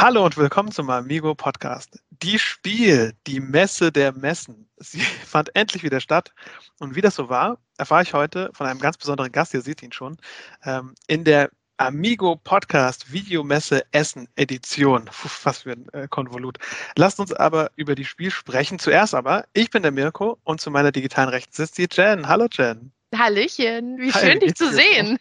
Hallo 0.00 0.24
und 0.24 0.36
willkommen 0.36 0.70
zum 0.70 0.90
Amigo 0.90 1.34
Podcast. 1.34 1.98
Die 2.10 2.38
Spiel, 2.38 3.14
die 3.26 3.40
Messe 3.40 3.90
der 3.90 4.12
Messen. 4.12 4.70
Sie 4.76 5.00
fand 5.26 5.50
endlich 5.56 5.82
wieder 5.82 5.98
statt. 5.98 6.32
Und 6.78 6.94
wie 6.94 7.00
das 7.00 7.16
so 7.16 7.28
war, 7.28 7.58
erfahre 7.78 8.04
ich 8.04 8.14
heute 8.14 8.48
von 8.54 8.68
einem 8.68 8.78
ganz 8.78 8.96
besonderen 8.96 9.32
Gast, 9.32 9.54
ihr 9.54 9.60
seht 9.60 9.82
ihn 9.82 9.90
schon, 9.90 10.16
ähm, 10.64 10.94
in 11.08 11.24
der 11.24 11.50
Amigo 11.78 12.36
Podcast 12.36 13.12
Videomesse 13.12 13.82
Essen 13.90 14.28
Edition. 14.36 15.06
Puh, 15.06 15.28
was 15.42 15.62
für 15.62 15.72
ein 15.72 15.88
äh, 15.88 16.06
Konvolut. 16.06 16.58
Lasst 16.96 17.18
uns 17.18 17.32
aber 17.32 17.72
über 17.74 17.96
die 17.96 18.04
Spiel 18.04 18.30
sprechen. 18.30 18.78
Zuerst 18.78 19.16
aber, 19.16 19.46
ich 19.52 19.68
bin 19.68 19.82
der 19.82 19.90
Mirko 19.90 20.38
und 20.44 20.60
zu 20.60 20.70
meiner 20.70 20.92
digitalen 20.92 21.30
Rechten 21.30 21.52
sitzt 21.52 21.76
die 21.76 21.88
Jen. 21.90 22.28
Hallo 22.28 22.46
Jen. 22.52 22.92
Hallöchen, 23.16 23.98
wie 23.98 24.12
Hi, 24.12 24.20
schön 24.20 24.38
dich 24.38 24.54
zu 24.54 24.70
sehen. 24.70 25.18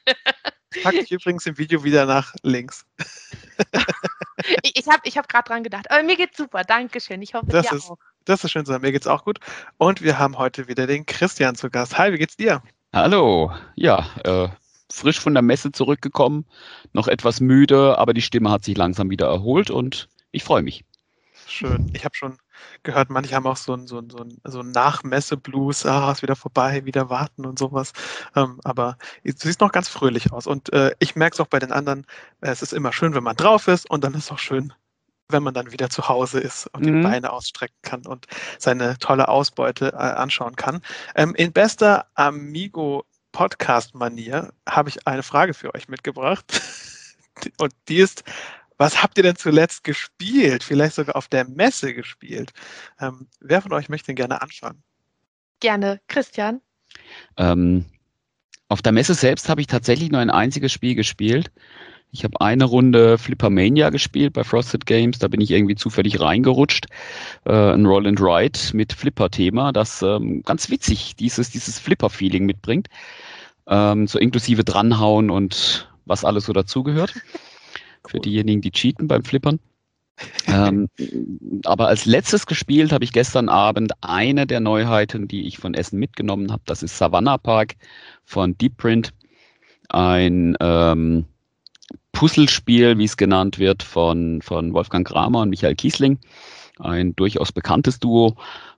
Pack 0.83 0.93
ich 0.93 1.11
übrigens 1.11 1.47
im 1.47 1.57
Video 1.57 1.83
wieder 1.83 2.05
nach 2.05 2.35
links. 2.43 2.85
ich 4.63 4.75
ich 4.75 4.87
habe 4.87 5.01
ich 5.03 5.17
hab 5.17 5.27
gerade 5.27 5.47
dran 5.47 5.63
gedacht. 5.63 5.89
Aber 5.91 6.03
mir 6.03 6.15
geht's 6.15 6.37
super, 6.37 6.63
Dankeschön. 6.63 7.21
Ich 7.21 7.33
hoffe, 7.33 7.47
das 7.47 7.67
dir 7.67 7.75
ist, 7.75 7.89
auch. 7.89 7.97
Das 8.25 8.43
ist 8.43 8.51
schön 8.51 8.65
zu 8.65 8.71
sagen. 8.71 8.83
Mir 8.83 8.91
geht's 8.91 9.07
auch 9.07 9.23
gut. 9.23 9.39
Und 9.77 10.01
wir 10.01 10.19
haben 10.19 10.37
heute 10.37 10.67
wieder 10.67 10.87
den 10.87 11.05
Christian 11.05 11.55
zu 11.55 11.69
Gast. 11.69 11.97
Hi, 11.97 12.11
wie 12.11 12.17
geht's 12.17 12.37
dir? 12.37 12.61
Hallo. 12.93 13.51
Ja, 13.75 14.05
äh, 14.23 14.49
frisch 14.91 15.19
von 15.19 15.33
der 15.33 15.43
Messe 15.43 15.71
zurückgekommen, 15.71 16.45
noch 16.93 17.07
etwas 17.07 17.39
müde, 17.39 17.97
aber 17.97 18.13
die 18.13 18.21
Stimme 18.21 18.51
hat 18.51 18.63
sich 18.63 18.77
langsam 18.77 19.09
wieder 19.09 19.27
erholt 19.27 19.69
und 19.69 20.07
ich 20.31 20.43
freue 20.43 20.61
mich. 20.61 20.85
Schön. 21.47 21.91
Ich 21.93 22.05
habe 22.05 22.15
schon 22.15 22.37
gehört, 22.83 23.09
manche 23.09 23.35
haben 23.35 23.47
auch 23.47 23.57
so 23.57 23.73
ein, 23.73 23.87
so 23.87 23.99
ein, 23.99 24.09
so 24.09 24.19
ein, 24.19 24.37
so 24.43 24.59
ein 24.59 24.71
Nachmesse-Blues, 24.71 25.85
ah, 25.85 26.11
ist 26.11 26.21
wieder 26.21 26.35
vorbei, 26.35 26.85
wieder 26.85 27.09
warten 27.09 27.45
und 27.45 27.59
sowas. 27.59 27.93
Ähm, 28.35 28.59
aber 28.63 28.97
du 29.23 29.33
siehst 29.35 29.61
noch 29.61 29.71
ganz 29.71 29.89
fröhlich 29.89 30.31
aus. 30.31 30.47
Und 30.47 30.71
äh, 30.73 30.91
ich 30.99 31.15
merke 31.15 31.35
es 31.35 31.39
auch 31.39 31.47
bei 31.47 31.59
den 31.59 31.71
anderen, 31.71 32.05
es 32.41 32.61
ist 32.61 32.73
immer 32.73 32.93
schön, 32.93 33.13
wenn 33.15 33.23
man 33.23 33.35
drauf 33.35 33.67
ist 33.67 33.89
und 33.89 34.03
dann 34.03 34.13
ist 34.13 34.25
es 34.25 34.31
auch 34.31 34.39
schön, 34.39 34.73
wenn 35.29 35.43
man 35.43 35.53
dann 35.53 35.71
wieder 35.71 35.89
zu 35.89 36.07
Hause 36.07 36.39
ist 36.39 36.67
und 36.67 36.85
mhm. 36.85 36.97
die 36.97 37.01
Beine 37.03 37.31
ausstrecken 37.31 37.77
kann 37.81 38.05
und 38.05 38.27
seine 38.59 38.97
tolle 38.97 39.27
Ausbeute 39.27 39.93
äh, 39.93 39.97
anschauen 39.97 40.55
kann. 40.55 40.81
Ähm, 41.15 41.35
in 41.35 41.51
bester 41.51 42.07
Amigo 42.15 43.05
Podcast-Manier 43.31 44.51
habe 44.67 44.89
ich 44.89 45.05
eine 45.05 45.23
Frage 45.23 45.53
für 45.53 45.75
euch 45.75 45.87
mitgebracht. 45.87 46.61
Und 47.59 47.71
die 47.87 47.97
ist, 47.97 48.23
was 48.77 49.01
habt 49.01 49.17
ihr 49.17 49.23
denn 49.23 49.35
zuletzt 49.35 49.83
gespielt? 49.83 50.63
Vielleicht 50.63 50.95
sogar 50.95 51.15
auf 51.15 51.27
der 51.27 51.47
Messe 51.47 51.93
gespielt. 51.93 52.51
Ähm, 52.99 53.27
wer 53.39 53.61
von 53.61 53.73
euch 53.73 53.89
möchte 53.89 54.07
denn 54.07 54.15
gerne 54.15 54.41
anfangen? 54.41 54.83
Gerne, 55.59 55.99
Christian. 56.07 56.61
Ähm, 57.37 57.85
auf 58.69 58.81
der 58.81 58.91
Messe 58.91 59.13
selbst 59.13 59.49
habe 59.49 59.61
ich 59.61 59.67
tatsächlich 59.67 60.11
nur 60.11 60.21
ein 60.21 60.29
einziges 60.29 60.71
Spiel 60.71 60.95
gespielt. 60.95 61.51
Ich 62.11 62.23
habe 62.23 62.39
eine 62.39 62.63
Runde 62.63 63.17
Flippermania 63.17 63.89
gespielt 63.89 64.33
bei 64.33 64.43
Frosted 64.43 64.85
Games. 64.85 65.19
Da 65.19 65.27
bin 65.27 65.41
ich 65.41 65.51
irgendwie 65.51 65.75
zufällig 65.75 66.19
reingerutscht. 66.19 66.85
Äh, 67.45 67.73
ein 67.73 67.85
Roll 67.85 68.07
and 68.07 68.21
Ride 68.21 68.59
mit 68.73 68.93
Flipper-Thema, 68.93 69.71
das 69.71 70.01
ähm, 70.01 70.41
ganz 70.43 70.69
witzig 70.69 71.15
dieses, 71.15 71.49
dieses 71.49 71.79
Flipper-Feeling 71.79 72.45
mitbringt. 72.45 72.87
Ähm, 73.67 74.07
so 74.07 74.19
inklusive 74.19 74.63
dranhauen 74.63 75.29
und 75.29 75.91
was 76.05 76.23
alles 76.23 76.45
so 76.45 76.53
dazugehört 76.53 77.13
für 78.07 78.19
diejenigen, 78.19 78.61
die 78.61 78.71
cheaten 78.71 79.07
beim 79.07 79.23
Flippern. 79.23 79.59
ähm, 80.47 80.89
aber 81.65 81.87
als 81.87 82.05
letztes 82.05 82.47
gespielt 82.47 82.91
habe 82.91 83.03
ich 83.03 83.13
gestern 83.13 83.49
Abend 83.49 83.91
eine 84.01 84.47
der 84.47 84.59
Neuheiten, 84.59 85.27
die 85.27 85.47
ich 85.47 85.59
von 85.59 85.75
Essen 85.75 85.99
mitgenommen 85.99 86.51
habe. 86.51 86.63
Das 86.65 86.81
ist 86.81 86.97
Savannah 86.97 87.37
Park 87.37 87.75
von 88.23 88.57
Deep 88.57 88.77
Print. 88.77 89.13
Ein 89.89 90.57
ähm, 90.59 91.25
Puzzlespiel, 92.11 92.97
wie 92.97 93.05
es 93.05 93.15
genannt 93.15 93.59
wird, 93.59 93.83
von, 93.83 94.41
von 94.41 94.73
Wolfgang 94.73 95.07
Kramer 95.07 95.41
und 95.41 95.49
Michael 95.49 95.75
Kiesling. 95.75 96.17
Ein 96.79 97.15
durchaus 97.15 97.51
bekanntes 97.51 97.99
Duo, 97.99 98.35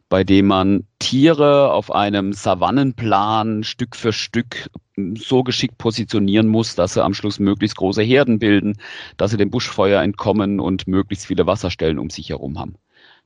bei 0.10 0.24
dem 0.24 0.48
man 0.48 0.86
Tiere 1.00 1.72
auf 1.72 1.92
einem 1.92 2.34
Savannenplan 2.34 3.64
Stück 3.64 3.96
für 3.96 4.12
Stück 4.12 4.70
so 5.18 5.44
geschickt 5.44 5.78
positionieren 5.78 6.48
muss, 6.48 6.76
dass 6.76 6.94
sie 6.94 7.04
am 7.04 7.14
Schluss 7.14 7.40
möglichst 7.40 7.78
große 7.78 8.02
Herden 8.02 8.40
bilden, 8.40 8.78
dass 9.18 9.32
sie 9.32 9.38
dem 9.38 9.50
Buschfeuer 9.50 10.02
entkommen 10.02 10.60
und 10.60 10.88
möglichst 10.88 11.26
viele 11.28 11.46
Wasserstellen 11.46 12.00
um 12.00 12.10
sich 12.10 12.30
herum 12.30 12.60
haben. 12.60 12.76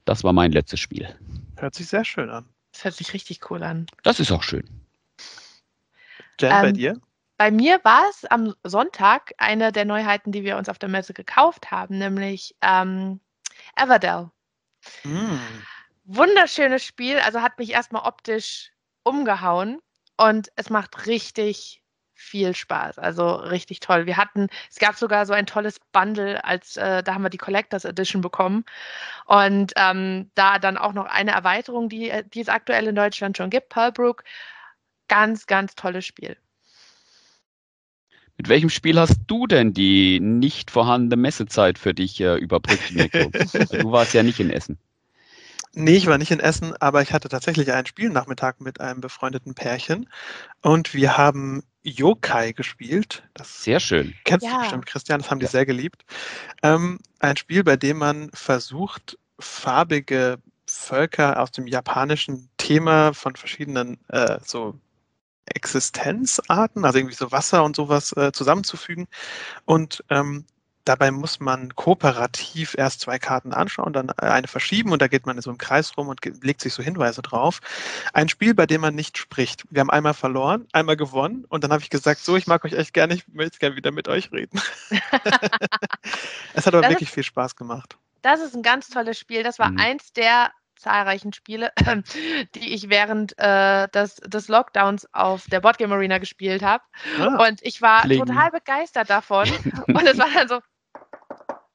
Das 0.05 0.23
war 0.23 0.33
mein 0.33 0.51
letztes 0.51 0.79
Spiel. 0.79 1.07
Hört 1.57 1.75
sich 1.75 1.87
sehr 1.87 2.03
schön 2.03 2.29
an. 2.29 2.45
Das 2.71 2.83
hört 2.83 2.95
sich 2.95 3.13
richtig 3.13 3.49
cool 3.49 3.63
an. 3.63 3.85
Das 4.03 4.19
ist 4.19 4.31
auch 4.31 4.43
schön. 4.43 4.67
Jen, 6.39 6.51
ähm, 6.51 6.61
bei 6.61 6.71
dir? 6.71 7.01
Bei 7.37 7.51
mir 7.51 7.79
war 7.83 8.09
es 8.09 8.25
am 8.25 8.53
Sonntag 8.63 9.31
eine 9.37 9.71
der 9.71 9.85
Neuheiten, 9.85 10.31
die 10.31 10.43
wir 10.43 10.57
uns 10.57 10.69
auf 10.69 10.79
der 10.79 10.89
Messe 10.89 11.13
gekauft 11.13 11.71
haben, 11.71 11.97
nämlich 11.97 12.55
ähm, 12.61 13.19
Everdell. 13.75 14.29
Mm. 15.03 15.37
Wunderschönes 16.05 16.83
Spiel, 16.83 17.17
also 17.19 17.41
hat 17.41 17.57
mich 17.57 17.71
erstmal 17.71 18.05
optisch 18.05 18.71
umgehauen. 19.03 19.79
Und 20.17 20.49
es 20.55 20.69
macht 20.69 21.07
richtig 21.07 21.83
viel 22.23 22.55
Spaß. 22.55 22.99
Also 22.99 23.35
richtig 23.35 23.79
toll. 23.79 24.05
Wir 24.05 24.17
hatten, 24.17 24.47
es 24.69 24.79
gab 24.79 24.95
sogar 24.95 25.25
so 25.25 25.33
ein 25.33 25.45
tolles 25.45 25.79
Bundle, 25.91 26.43
als 26.43 26.77
äh, 26.77 27.03
da 27.03 27.13
haben 27.13 27.23
wir 27.23 27.29
die 27.29 27.37
Collectors 27.37 27.85
Edition 27.85 28.21
bekommen. 28.21 28.65
Und 29.25 29.73
ähm, 29.75 30.31
da 30.35 30.59
dann 30.59 30.77
auch 30.77 30.93
noch 30.93 31.05
eine 31.05 31.31
Erweiterung, 31.31 31.89
die, 31.89 32.09
äh, 32.09 32.23
die 32.33 32.41
es 32.41 32.49
aktuell 32.49 32.87
in 32.87 32.95
Deutschland 32.95 33.37
schon 33.37 33.49
gibt, 33.49 33.69
Pearlbrook. 33.69 34.23
Ganz, 35.07 35.45
ganz 35.45 35.75
tolles 35.75 36.05
Spiel. 36.05 36.37
Mit 38.37 38.49
welchem 38.49 38.69
Spiel 38.69 38.99
hast 38.99 39.19
du 39.27 39.45
denn 39.45 39.73
die 39.73 40.19
nicht 40.19 40.71
vorhandene 40.71 41.21
Messezeit 41.21 41.77
für 41.77 41.93
dich 41.93 42.19
äh, 42.19 42.35
überbrückt, 42.35 42.91
Nico? 42.91 43.29
du 43.29 43.91
warst 43.91 44.13
ja 44.13 44.23
nicht 44.23 44.39
in 44.39 44.49
Essen. 44.49 44.79
Nee, 45.75 45.95
ich 45.95 46.05
war 46.05 46.19
nicht 46.19 46.31
in 46.31 46.39
Essen, 46.39 46.75
aber 46.79 47.01
ich 47.01 47.13
hatte 47.13 47.29
tatsächlich 47.29 47.71
einen 47.71 47.87
Spielnachmittag 47.87 48.59
mit 48.59 48.79
einem 48.79 49.01
befreundeten 49.01 49.55
Pärchen 49.55 50.07
und 50.61 50.93
wir 50.93 51.17
haben 51.17 51.63
Yokai 51.81 52.51
gespielt. 52.51 53.23
Das 53.33 53.63
sehr 53.63 53.79
schön. 53.79 54.13
Kennst 54.23 54.45
ja. 54.45 54.53
du 54.53 54.59
bestimmt, 54.59 54.85
Christian, 54.85 55.19
das 55.19 55.31
haben 55.31 55.39
die 55.39 55.47
sehr 55.47 55.65
geliebt. 55.65 56.05
Ähm, 56.61 56.99
ein 57.19 57.37
Spiel, 57.37 57.63
bei 57.63 57.75
dem 57.75 57.97
man 57.97 58.29
versucht, 58.33 59.17
farbige 59.39 60.37
Völker 60.67 61.41
aus 61.41 61.51
dem 61.51 61.67
japanischen 61.67 62.49
Thema 62.57 63.13
von 63.13 63.35
verschiedenen 63.35 63.97
äh, 64.09 64.39
so 64.45 64.79
Existenzarten, 65.45 66.85
also 66.85 66.99
irgendwie 66.99 67.15
so 67.15 67.31
Wasser 67.31 67.63
und 67.63 67.75
sowas 67.75 68.15
äh, 68.15 68.31
zusammenzufügen 68.31 69.07
und 69.65 70.03
ähm, 70.09 70.45
Dabei 70.85 71.11
muss 71.11 71.39
man 71.39 71.75
kooperativ 71.75 72.75
erst 72.77 73.01
zwei 73.01 73.19
Karten 73.19 73.53
anschauen, 73.53 73.93
dann 73.93 74.09
eine 74.11 74.47
verschieben 74.47 74.91
und 74.91 75.01
da 75.01 75.07
geht 75.07 75.25
man 75.25 75.37
in 75.37 75.41
so 75.41 75.49
einem 75.49 75.57
Kreis 75.57 75.97
rum 75.97 76.07
und 76.07 76.19
legt 76.43 76.61
sich 76.61 76.73
so 76.73 76.83
Hinweise 76.83 77.21
drauf. 77.21 77.59
Ein 78.13 78.29
Spiel, 78.29 78.53
bei 78.53 78.65
dem 78.65 78.81
man 78.81 78.95
nicht 78.95 79.17
spricht. 79.17 79.63
Wir 79.69 79.79
haben 79.79 79.89
einmal 79.89 80.13
verloren, 80.13 80.67
einmal 80.73 80.97
gewonnen 80.97 81.45
und 81.47 81.63
dann 81.63 81.71
habe 81.71 81.81
ich 81.81 81.89
gesagt, 81.89 82.19
so, 82.19 82.35
ich 82.35 82.47
mag 82.47 82.65
euch 82.65 82.73
echt 82.73 82.93
gerne, 82.93 83.13
ich 83.13 83.27
möchte 83.27 83.59
gerne 83.59 83.75
wieder 83.75 83.91
mit 83.91 84.07
euch 84.07 84.31
reden. 84.31 84.59
es 86.53 86.65
hat 86.65 86.73
aber 86.73 86.81
das 86.81 86.91
wirklich 86.91 87.09
ist, 87.09 87.13
viel 87.13 87.23
Spaß 87.23 87.55
gemacht. 87.55 87.97
Das 88.21 88.41
ist 88.41 88.55
ein 88.55 88.63
ganz 88.63 88.89
tolles 88.89 89.17
Spiel. 89.19 89.43
Das 89.43 89.59
war 89.59 89.69
mhm. 89.69 89.79
eins 89.79 90.13
der 90.13 90.51
zahlreichen 90.75 91.33
Spiele, 91.33 91.71
die 92.55 92.73
ich 92.73 92.89
während 92.89 93.37
äh, 93.37 93.87
des, 93.89 94.15
des 94.15 94.47
Lockdowns 94.47 95.07
auf 95.13 95.45
der 95.47 95.61
Boardgame 95.61 95.95
Arena 95.95 96.17
gespielt 96.17 96.61
habe. 96.61 96.83
Ah, 97.19 97.47
und 97.47 97.61
ich 97.63 97.81
war 97.81 98.01
Kling. 98.01 98.25
total 98.25 98.51
begeistert 98.51 99.09
davon. 99.09 99.47
und 99.87 100.05
es 100.05 100.17
war 100.17 100.27
dann 100.33 100.47
so, 100.47 100.59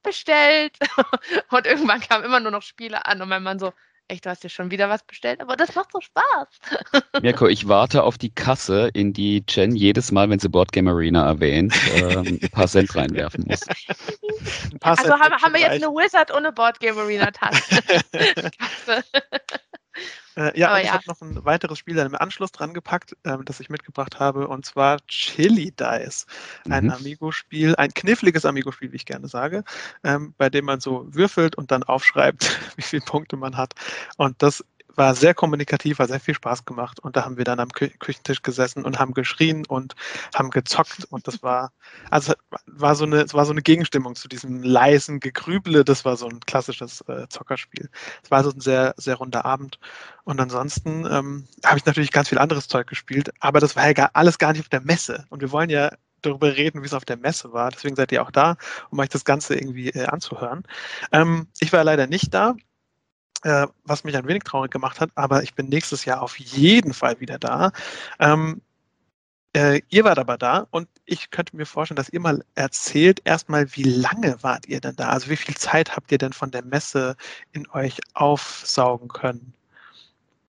bestellt. 0.08 0.76
Und 1.50 1.66
irgendwann 1.66 2.00
kamen 2.00 2.24
immer 2.24 2.40
nur 2.40 2.50
noch 2.50 2.62
Spiele 2.62 3.06
an 3.06 3.20
und 3.22 3.28
mein 3.28 3.42
Mann 3.42 3.58
so, 3.58 3.72
echt, 4.08 4.24
du 4.24 4.30
hast 4.30 4.42
dir 4.42 4.48
schon 4.48 4.70
wieder 4.70 4.88
was 4.88 5.02
bestellt, 5.02 5.40
aber 5.40 5.54
das 5.56 5.74
macht 5.74 5.92
so 5.92 6.00
Spaß. 6.00 6.48
Mirko, 7.22 7.46
ich 7.46 7.68
warte 7.68 8.02
auf 8.02 8.16
die 8.16 8.30
Kasse, 8.30 8.90
in 8.94 9.12
die 9.12 9.44
Jen 9.48 9.76
jedes 9.76 10.10
Mal, 10.10 10.30
wenn 10.30 10.38
sie 10.38 10.48
Boardgame 10.48 10.90
Arena 10.90 11.26
erwähnt, 11.26 11.74
äh, 11.94 12.16
ein 12.16 12.40
paar 12.50 12.68
Cent 12.68 12.94
reinwerfen 12.96 13.44
muss. 13.46 13.60
also 14.80 15.12
haben, 15.12 15.34
haben 15.34 15.52
wir 15.52 15.60
jetzt 15.60 15.82
eine 15.82 15.88
Wizard 15.88 16.34
ohne 16.34 16.52
Boardgame 16.52 17.00
Arena 17.00 17.30
Tasse. 17.30 17.82
Äh, 20.38 20.56
ja, 20.56 20.72
und 20.72 20.80
ich 20.80 20.86
ja. 20.86 20.92
habe 20.92 21.04
noch 21.08 21.20
ein 21.20 21.44
weiteres 21.44 21.78
Spiel 21.78 21.96
dann 21.96 22.06
im 22.06 22.14
Anschluss 22.14 22.52
dran 22.52 22.72
gepackt, 22.72 23.16
ähm, 23.24 23.44
das 23.44 23.58
ich 23.58 23.70
mitgebracht 23.70 24.20
habe, 24.20 24.46
und 24.46 24.64
zwar 24.64 25.04
Chili 25.08 25.72
Dice. 25.72 26.26
Ein 26.70 26.84
mhm. 26.84 26.90
Amigo-Spiel, 26.90 27.74
ein 27.74 27.92
kniffliges 27.92 28.44
Amigo-Spiel, 28.44 28.92
wie 28.92 28.96
ich 28.96 29.04
gerne 29.04 29.26
sage, 29.26 29.64
ähm, 30.04 30.34
bei 30.38 30.48
dem 30.48 30.66
man 30.66 30.78
so 30.78 31.06
würfelt 31.08 31.56
und 31.56 31.72
dann 31.72 31.82
aufschreibt, 31.82 32.60
wie 32.76 32.82
viele 32.82 33.02
Punkte 33.02 33.36
man 33.36 33.56
hat. 33.56 33.74
Und 34.16 34.40
das 34.40 34.64
war 34.98 35.14
sehr 35.14 35.32
kommunikativ, 35.32 35.98
hat 35.98 36.08
sehr 36.08 36.20
viel 36.20 36.34
Spaß 36.34 36.64
gemacht. 36.64 37.00
Und 37.00 37.16
da 37.16 37.24
haben 37.24 37.38
wir 37.38 37.44
dann 37.44 37.60
am 37.60 37.70
Kü 37.70 37.88
Küchentisch 37.88 38.42
gesessen 38.42 38.84
und 38.84 38.98
haben 38.98 39.14
geschrien 39.14 39.64
und 39.66 39.94
haben 40.34 40.50
gezockt. 40.50 41.04
Und 41.10 41.26
das 41.26 41.42
war, 41.42 41.72
also 42.10 42.34
war 42.66 42.94
so 42.94 43.04
eine, 43.04 43.24
war 43.32 43.46
so 43.46 43.52
eine 43.52 43.62
Gegenstimmung 43.62 44.14
zu 44.16 44.28
diesem 44.28 44.62
leisen 44.62 45.20
Gegrüble. 45.20 45.84
Das 45.84 46.04
war 46.04 46.16
so 46.16 46.28
ein 46.28 46.40
klassisches 46.40 47.02
äh, 47.08 47.28
Zockerspiel. 47.28 47.88
Es 48.22 48.30
war 48.30 48.44
so 48.44 48.50
ein 48.50 48.60
sehr, 48.60 48.94
sehr 48.96 49.16
runder 49.16 49.44
Abend. 49.44 49.78
Und 50.24 50.40
ansonsten 50.40 51.06
ähm, 51.06 51.48
habe 51.64 51.78
ich 51.78 51.86
natürlich 51.86 52.12
ganz 52.12 52.28
viel 52.28 52.38
anderes 52.38 52.68
Zeug 52.68 52.86
gespielt, 52.86 53.30
aber 53.40 53.60
das 53.60 53.76
war 53.76 53.86
ja 53.86 53.94
gar, 53.94 54.10
alles 54.12 54.38
gar 54.38 54.52
nicht 54.52 54.60
auf 54.60 54.68
der 54.68 54.82
Messe. 54.82 55.24
Und 55.30 55.40
wir 55.40 55.52
wollen 55.52 55.70
ja 55.70 55.90
darüber 56.22 56.56
reden, 56.56 56.82
wie 56.82 56.86
es 56.86 56.94
auf 56.94 57.04
der 57.04 57.16
Messe 57.16 57.52
war. 57.52 57.70
Deswegen 57.70 57.96
seid 57.96 58.12
ihr 58.12 58.22
auch 58.22 58.30
da, 58.30 58.56
um 58.90 58.98
euch 58.98 59.08
das 59.08 59.24
Ganze 59.24 59.54
irgendwie 59.54 59.90
äh, 59.90 60.06
anzuhören. 60.06 60.64
Ähm, 61.12 61.48
ich 61.60 61.72
war 61.72 61.84
leider 61.84 62.06
nicht 62.06 62.34
da, 62.34 62.54
äh, 63.42 63.66
was 63.84 64.04
mich 64.04 64.16
ein 64.16 64.26
wenig 64.26 64.44
traurig 64.44 64.70
gemacht 64.70 65.00
hat, 65.00 65.10
aber 65.14 65.42
ich 65.42 65.54
bin 65.54 65.68
nächstes 65.68 66.04
Jahr 66.04 66.22
auf 66.22 66.38
jeden 66.38 66.92
Fall 66.92 67.20
wieder 67.20 67.38
da. 67.38 67.72
Ähm, 68.18 68.60
äh, 69.54 69.80
ihr 69.88 70.04
wart 70.04 70.18
aber 70.18 70.36
da 70.36 70.66
und 70.70 70.88
ich 71.06 71.30
könnte 71.30 71.56
mir 71.56 71.64
vorstellen, 71.66 71.96
dass 71.96 72.10
ihr 72.10 72.20
mal 72.20 72.44
erzählt, 72.54 73.22
erstmal, 73.24 73.74
wie 73.74 73.84
lange 73.84 74.36
wart 74.42 74.66
ihr 74.68 74.80
denn 74.80 74.96
da? 74.96 75.08
Also 75.08 75.30
wie 75.30 75.36
viel 75.36 75.56
Zeit 75.56 75.96
habt 75.96 76.12
ihr 76.12 76.18
denn 76.18 76.32
von 76.32 76.50
der 76.50 76.64
Messe 76.64 77.16
in 77.52 77.68
euch 77.70 77.98
aufsaugen 78.14 79.08
können? 79.08 79.54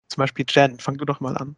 Zum 0.09 0.21
Beispiel 0.21 0.45
Jen, 0.47 0.79
fang 0.79 0.97
du 0.97 1.05
doch 1.05 1.19
mal 1.19 1.35
an. 1.37 1.55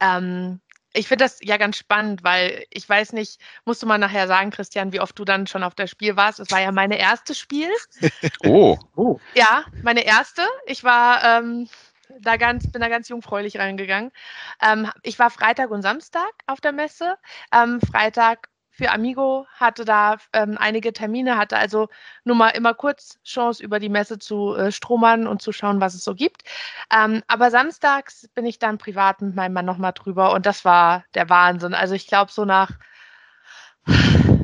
Ähm, 0.00 0.60
ich 0.94 1.08
finde 1.08 1.24
das 1.24 1.38
ja 1.42 1.56
ganz 1.56 1.76
spannend, 1.76 2.22
weil 2.22 2.64
ich 2.70 2.88
weiß 2.88 3.12
nicht, 3.12 3.40
musst 3.64 3.82
du 3.82 3.86
mal 3.86 3.98
nachher 3.98 4.26
sagen, 4.26 4.50
Christian, 4.50 4.92
wie 4.92 5.00
oft 5.00 5.18
du 5.18 5.24
dann 5.24 5.46
schon 5.46 5.62
auf 5.62 5.74
das 5.74 5.90
Spiel 5.90 6.16
warst. 6.16 6.40
Es 6.40 6.50
war 6.50 6.60
ja 6.60 6.72
meine 6.72 6.98
erste 6.98 7.34
Spiel. 7.34 7.70
oh. 8.44 8.78
oh. 8.96 9.18
Ja, 9.34 9.64
meine 9.82 10.04
erste. 10.04 10.42
Ich 10.66 10.84
war 10.84 11.22
ähm, 11.24 11.68
da 12.20 12.36
ganz, 12.36 12.70
bin 12.70 12.80
da 12.80 12.88
ganz 12.88 13.08
jungfräulich 13.08 13.58
reingegangen. 13.58 14.12
Ähm, 14.60 14.90
ich 15.02 15.18
war 15.18 15.30
Freitag 15.30 15.70
und 15.70 15.82
Samstag 15.82 16.32
auf 16.46 16.60
der 16.60 16.72
Messe. 16.72 17.16
Ähm, 17.52 17.80
Freitag 17.80 18.48
für 18.74 18.90
Amigo, 18.90 19.46
hatte 19.54 19.84
da 19.84 20.16
ähm, 20.32 20.56
einige 20.58 20.94
Termine, 20.94 21.36
hatte 21.36 21.58
also 21.58 21.88
nur 22.24 22.36
mal 22.36 22.48
immer 22.48 22.72
kurz 22.72 23.18
Chance, 23.22 23.62
über 23.62 23.78
die 23.78 23.90
Messe 23.90 24.18
zu 24.18 24.54
äh, 24.54 24.72
stromern 24.72 25.26
und 25.26 25.42
zu 25.42 25.52
schauen, 25.52 25.80
was 25.80 25.94
es 25.94 26.04
so 26.04 26.14
gibt. 26.14 26.42
Ähm, 26.90 27.22
aber 27.26 27.50
samstags 27.50 28.28
bin 28.34 28.46
ich 28.46 28.58
dann 28.58 28.78
privat 28.78 29.20
mit 29.20 29.34
meinem 29.34 29.52
Mann 29.52 29.66
nochmal 29.66 29.92
drüber 29.92 30.32
und 30.32 30.46
das 30.46 30.64
war 30.64 31.04
der 31.14 31.28
Wahnsinn. 31.28 31.74
Also 31.74 31.94
ich 31.94 32.06
glaube, 32.06 32.32
so 32.32 32.46
nach, 32.46 32.70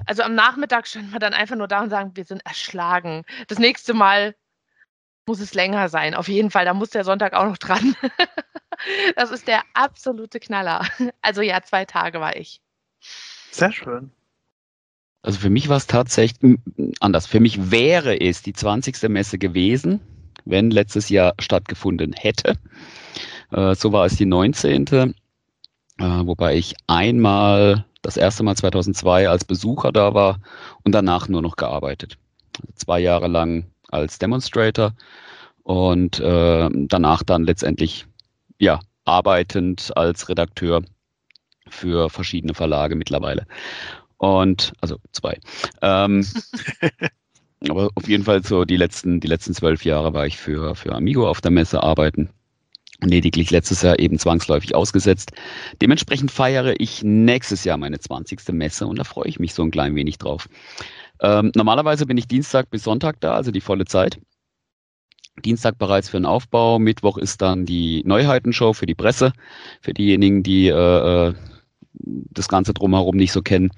also 0.07 0.23
am 0.23 0.35
Nachmittag 0.35 0.87
standen 0.87 1.13
wir 1.13 1.21
dann 1.21 1.33
einfach 1.33 1.57
nur 1.57 1.69
da 1.69 1.81
und 1.81 1.89
sagen, 1.89 2.15
wir 2.15 2.25
sind 2.27 2.45
erschlagen. 2.45 3.25
Das 3.47 3.59
nächste 3.59 3.95
Mal 3.95 4.35
muss 5.27 5.41
es 5.41 5.55
länger 5.55 5.89
sein. 5.89 6.15
Auf 6.15 6.29
jeden 6.29 6.51
Fall, 6.51 6.67
da 6.67 6.75
muss 6.75 6.91
der 6.91 7.05
Sonntag 7.05 7.33
auch 7.33 7.47
noch 7.47 7.59
dran. 7.59 7.97
das 9.17 9.31
ist 9.31 9.49
der 9.49 9.63
absolute 9.73 10.39
Knaller. 10.39 10.87
Also 11.23 11.41
ja, 11.41 11.63
zwei 11.63 11.87
Tage 11.87 12.21
war 12.21 12.37
ich. 12.37 12.61
Sehr 13.51 13.73
schön. 13.73 14.13
Also 15.23 15.41
für 15.41 15.51
mich 15.51 15.69
war 15.69 15.77
es 15.77 15.87
tatsächlich 15.87 16.59
anders. 17.01 17.27
Für 17.27 17.41
mich 17.41 17.71
wäre 17.71 18.21
es 18.21 18.43
die 18.43 18.53
20. 18.53 19.09
Messe 19.09 19.39
gewesen, 19.39 20.01
wenn 20.45 20.71
letztes 20.71 21.09
Jahr 21.09 21.35
stattgefunden 21.39 22.13
hätte. 22.13 22.55
Äh, 23.51 23.75
so 23.75 23.93
war 23.93 24.07
es 24.07 24.17
die 24.17 24.27
19. 24.27 24.87
Äh, 24.87 25.13
wobei 25.99 26.57
ich 26.57 26.75
einmal, 26.87 27.85
das 28.03 28.17
erste 28.17 28.45
Mal 28.45 28.57
2002 28.57 29.29
als 29.29 29.45
Besucher 29.45 29.93
da 29.93 30.15
war 30.15 30.41
und 30.85 30.93
danach 30.93 31.29
nur 31.29 31.43
noch 31.43 31.57
gearbeitet. 31.57 32.17
Also 32.61 32.73
zwei 32.77 33.01
Jahre 33.01 33.27
lang 33.27 33.67
als 33.89 34.19
Demonstrator 34.19 34.95
und 35.65 36.21
äh, 36.21 36.69
danach 36.73 37.23
dann 37.23 37.45
letztendlich 37.45 38.07
ja 38.59 38.81
arbeitend 39.05 39.97
als 39.97 40.29
Redakteur 40.29 40.83
für 41.69 42.09
verschiedene 42.09 42.55
Verlage 42.55 42.95
mittlerweile. 42.95 43.47
Und, 44.19 44.73
also 44.81 44.97
zwei. 45.13 45.39
Ähm, 45.81 46.27
aber 47.69 47.91
auf 47.95 48.09
jeden 48.09 48.25
Fall 48.25 48.45
so 48.45 48.65
die 48.65 48.77
letzten, 48.77 49.21
die 49.21 49.29
letzten 49.29 49.55
zwölf 49.55 49.85
Jahre 49.85 50.13
war 50.13 50.27
ich 50.27 50.37
für, 50.37 50.75
für 50.75 50.95
Amigo 50.95 51.29
auf 51.29 51.41
der 51.41 51.51
Messe 51.51 51.83
arbeiten. 51.83 52.31
Lediglich 53.01 53.53
letztes 53.53 53.83
Jahr 53.83 54.01
eben 54.01 54.19
zwangsläufig 54.19 54.75
ausgesetzt. 54.75 55.31
Dementsprechend 55.81 56.33
feiere 56.33 56.75
ich 56.81 57.05
nächstes 57.05 57.63
Jahr 57.63 57.77
meine 57.77 58.01
20. 58.01 58.41
Messe 58.49 58.89
und 58.89 58.99
da 58.99 59.05
freue 59.05 59.29
ich 59.29 59.39
mich 59.39 59.55
so 59.55 59.63
ein 59.63 59.71
klein 59.71 59.95
wenig 59.95 60.19
drauf. 60.19 60.49
Ähm, 61.21 61.53
normalerweise 61.55 62.07
bin 62.07 62.17
ich 62.17 62.27
Dienstag 62.27 62.71
bis 62.71 62.83
Sonntag 62.83 63.21
da, 63.21 63.35
also 63.35 63.53
die 63.53 63.61
volle 63.61 63.85
Zeit. 63.85 64.19
Dienstag 65.45 65.79
bereits 65.79 66.09
für 66.09 66.17
den 66.17 66.27
Aufbau, 66.27 66.81
Mittwoch 66.81 67.19
ist 67.19 67.41
dann 67.41 67.65
die 67.65 68.03
Neuheitenshow 68.05 68.73
für 68.73 68.87
die 68.87 68.97
Presse, 68.97 69.33
für 69.81 69.95
diejenigen, 69.95 70.43
die 70.43 70.67
äh, 70.67 71.29
äh 71.29 71.35
das 72.01 72.49
Ganze 72.49 72.75
drumherum 72.75 73.17
nicht 73.17 73.33
so 73.33 73.43
kennen. 73.43 73.71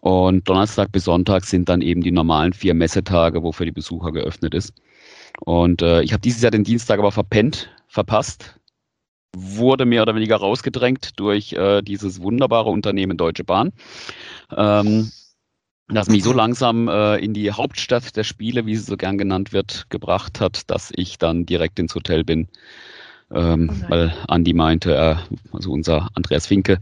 Und 0.00 0.48
Donnerstag 0.48 0.92
bis 0.92 1.04
Sonntag 1.04 1.44
sind 1.44 1.68
dann 1.68 1.82
eben 1.82 2.02
die 2.02 2.10
normalen 2.10 2.52
vier 2.52 2.74
Messetage, 2.74 3.42
wo 3.42 3.52
für 3.52 3.66
die 3.66 3.72
Besucher 3.72 4.12
geöffnet 4.12 4.54
ist. 4.54 4.72
Und 5.40 5.82
äh, 5.82 6.02
ich 6.02 6.12
habe 6.12 6.22
dieses 6.22 6.42
Jahr 6.42 6.50
den 6.50 6.64
Dienstag 6.64 6.98
aber 6.98 7.12
verpennt, 7.12 7.70
verpasst, 7.86 8.58
wurde 9.36 9.84
mehr 9.84 10.02
oder 10.02 10.14
weniger 10.14 10.36
rausgedrängt 10.36 11.18
durch 11.20 11.52
äh, 11.52 11.82
dieses 11.82 12.20
wunderbare 12.20 12.70
Unternehmen 12.70 13.16
Deutsche 13.16 13.44
Bahn. 13.44 13.72
Ähm, 14.56 15.12
das 15.88 16.08
mich 16.08 16.22
so 16.22 16.32
langsam 16.32 16.88
äh, 16.88 17.16
in 17.16 17.34
die 17.34 17.50
Hauptstadt 17.50 18.16
der 18.16 18.24
Spiele, 18.24 18.64
wie 18.64 18.76
sie 18.76 18.84
so 18.84 18.96
gern 18.96 19.18
genannt 19.18 19.52
wird, 19.52 19.86
gebracht 19.90 20.40
hat, 20.40 20.70
dass 20.70 20.92
ich 20.94 21.18
dann 21.18 21.46
direkt 21.46 21.78
ins 21.78 21.94
Hotel 21.94 22.24
bin 22.24 22.48
ähm, 23.32 23.70
oh 23.70 23.90
weil 23.90 24.14
Andi 24.28 24.52
meinte, 24.52 24.94
äh, 24.94 25.16
also 25.52 25.70
unser 25.72 26.08
Andreas 26.14 26.46
Finke, 26.46 26.78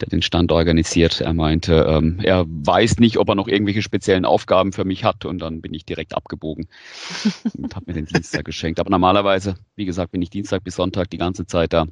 der 0.00 0.08
den 0.08 0.22
Stand 0.22 0.52
organisiert, 0.52 1.20
er 1.20 1.34
meinte, 1.34 1.86
ähm, 1.88 2.20
er 2.22 2.46
weiß 2.48 2.98
nicht, 2.98 3.18
ob 3.18 3.28
er 3.28 3.34
noch 3.34 3.48
irgendwelche 3.48 3.82
speziellen 3.82 4.24
Aufgaben 4.24 4.72
für 4.72 4.84
mich 4.84 5.04
hat. 5.04 5.24
Und 5.24 5.40
dann 5.40 5.60
bin 5.60 5.74
ich 5.74 5.84
direkt 5.84 6.14
abgebogen 6.14 6.68
und 7.56 7.76
habe 7.76 7.86
mir 7.88 7.94
den 7.94 8.06
Dienstag 8.06 8.44
geschenkt. 8.44 8.80
Aber 8.80 8.90
normalerweise, 8.90 9.56
wie 9.76 9.84
gesagt, 9.84 10.12
bin 10.12 10.22
ich 10.22 10.30
Dienstag 10.30 10.64
bis 10.64 10.76
Sonntag 10.76 11.10
die 11.10 11.18
ganze 11.18 11.46
Zeit 11.46 11.72
da 11.72 11.86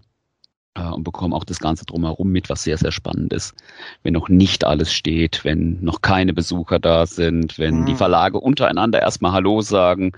und 0.86 1.04
bekomme 1.04 1.34
auch 1.34 1.44
das 1.44 1.58
Ganze 1.58 1.84
drumherum 1.84 2.30
mit, 2.30 2.48
was 2.48 2.62
sehr, 2.62 2.78
sehr 2.78 2.92
spannend 2.92 3.32
ist. 3.32 3.54
Wenn 4.02 4.14
noch 4.14 4.28
nicht 4.28 4.64
alles 4.64 4.92
steht, 4.92 5.44
wenn 5.44 5.80
noch 5.82 6.02
keine 6.02 6.32
Besucher 6.32 6.78
da 6.78 7.06
sind, 7.06 7.58
wenn 7.58 7.80
mhm. 7.80 7.86
die 7.86 7.94
Verlage 7.94 8.38
untereinander 8.38 9.00
erstmal 9.00 9.32
Hallo 9.32 9.60
sagen, 9.60 10.12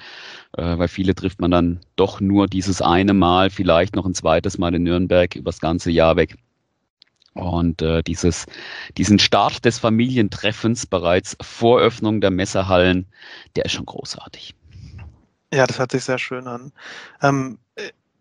äh, 0.56 0.78
weil 0.78 0.88
viele 0.88 1.14
trifft 1.14 1.40
man 1.40 1.50
dann 1.50 1.80
doch 1.96 2.20
nur 2.20 2.46
dieses 2.46 2.82
eine 2.82 3.14
Mal, 3.14 3.50
vielleicht 3.50 3.96
noch 3.96 4.06
ein 4.06 4.14
zweites 4.14 4.58
Mal 4.58 4.74
in 4.74 4.82
Nürnberg 4.82 5.34
übers 5.36 5.60
ganze 5.60 5.90
Jahr 5.90 6.16
weg. 6.16 6.36
Und 7.34 7.80
äh, 7.80 8.02
dieses, 8.02 8.46
diesen 8.96 9.18
Start 9.18 9.64
des 9.64 9.78
Familientreffens 9.78 10.86
bereits 10.86 11.36
vor 11.40 11.80
Öffnung 11.80 12.20
der 12.20 12.30
Messehallen, 12.30 13.06
der 13.54 13.66
ist 13.66 13.72
schon 13.72 13.86
großartig. 13.86 14.54
Ja, 15.52 15.66
das 15.66 15.78
hört 15.78 15.92
sich 15.92 16.04
sehr 16.04 16.18
schön 16.18 16.46
an. 16.46 16.72
Ähm, 17.22 17.58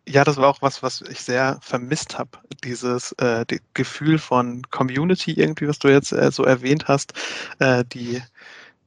ja, 0.09 0.23
das 0.23 0.37
war 0.37 0.47
auch 0.49 0.61
was, 0.61 0.81
was 0.81 1.01
ich 1.01 1.21
sehr 1.21 1.59
vermisst 1.61 2.17
habe. 2.17 2.31
Dieses 2.63 3.11
äh, 3.13 3.45
die 3.45 3.61
Gefühl 3.75 4.17
von 4.17 4.63
Community 4.71 5.33
irgendwie, 5.33 5.67
was 5.67 5.77
du 5.77 5.87
jetzt 5.89 6.11
äh, 6.11 6.31
so 6.31 6.43
erwähnt 6.43 6.87
hast. 6.87 7.13
Äh, 7.59 7.85
die, 7.85 8.21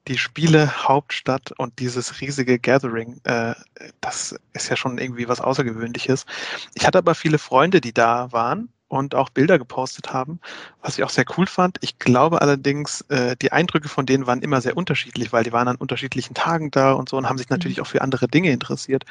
die 0.09 0.19
Spiele 0.19 0.89
Hauptstadt 0.89 1.53
und 1.59 1.79
dieses 1.79 2.21
riesige 2.21 2.59
Gathering, 2.59 3.21
äh, 3.23 3.55
das 4.01 4.35
ist 4.53 4.69
ja 4.69 4.77
schon 4.77 4.99
irgendwie 4.99 5.29
was 5.29 5.41
Außergewöhnliches. 5.41 6.27
Ich 6.75 6.87
hatte 6.87 6.99
aber 6.99 7.15
viele 7.15 7.39
Freunde, 7.39 7.81
die 7.81 7.93
da 7.93 8.33
waren 8.33 8.69
und 8.89 9.15
auch 9.15 9.31
Bilder 9.31 9.59
gepostet 9.59 10.13
haben, 10.13 10.41
was 10.83 10.99
ich 10.99 11.05
auch 11.05 11.11
sehr 11.11 11.25
cool 11.39 11.47
fand. 11.47 11.79
Ich 11.83 12.01
glaube 12.01 12.43
allerdings, 12.43 13.03
äh, 13.11 13.37
die 13.41 13.53
Eindrücke 13.53 13.89
von 13.89 14.07
denen 14.07 14.27
waren 14.27 14.43
immer 14.43 14.61
sehr 14.61 14.77
unterschiedlich, 14.77 15.33
weil 15.33 15.45
die 15.45 15.53
waren 15.53 15.69
an 15.69 15.77
unterschiedlichen 15.77 16.35
Tagen 16.35 16.73
da 16.73 16.93
und 16.93 17.09
so 17.09 17.17
und 17.17 17.29
haben 17.29 17.39
sich 17.39 17.49
natürlich 17.49 17.77
mhm. 17.77 17.85
auch 17.85 17.87
für 17.87 18.03
andere 18.03 18.27
Dinge 18.27 18.51
interessiert. 18.51 19.05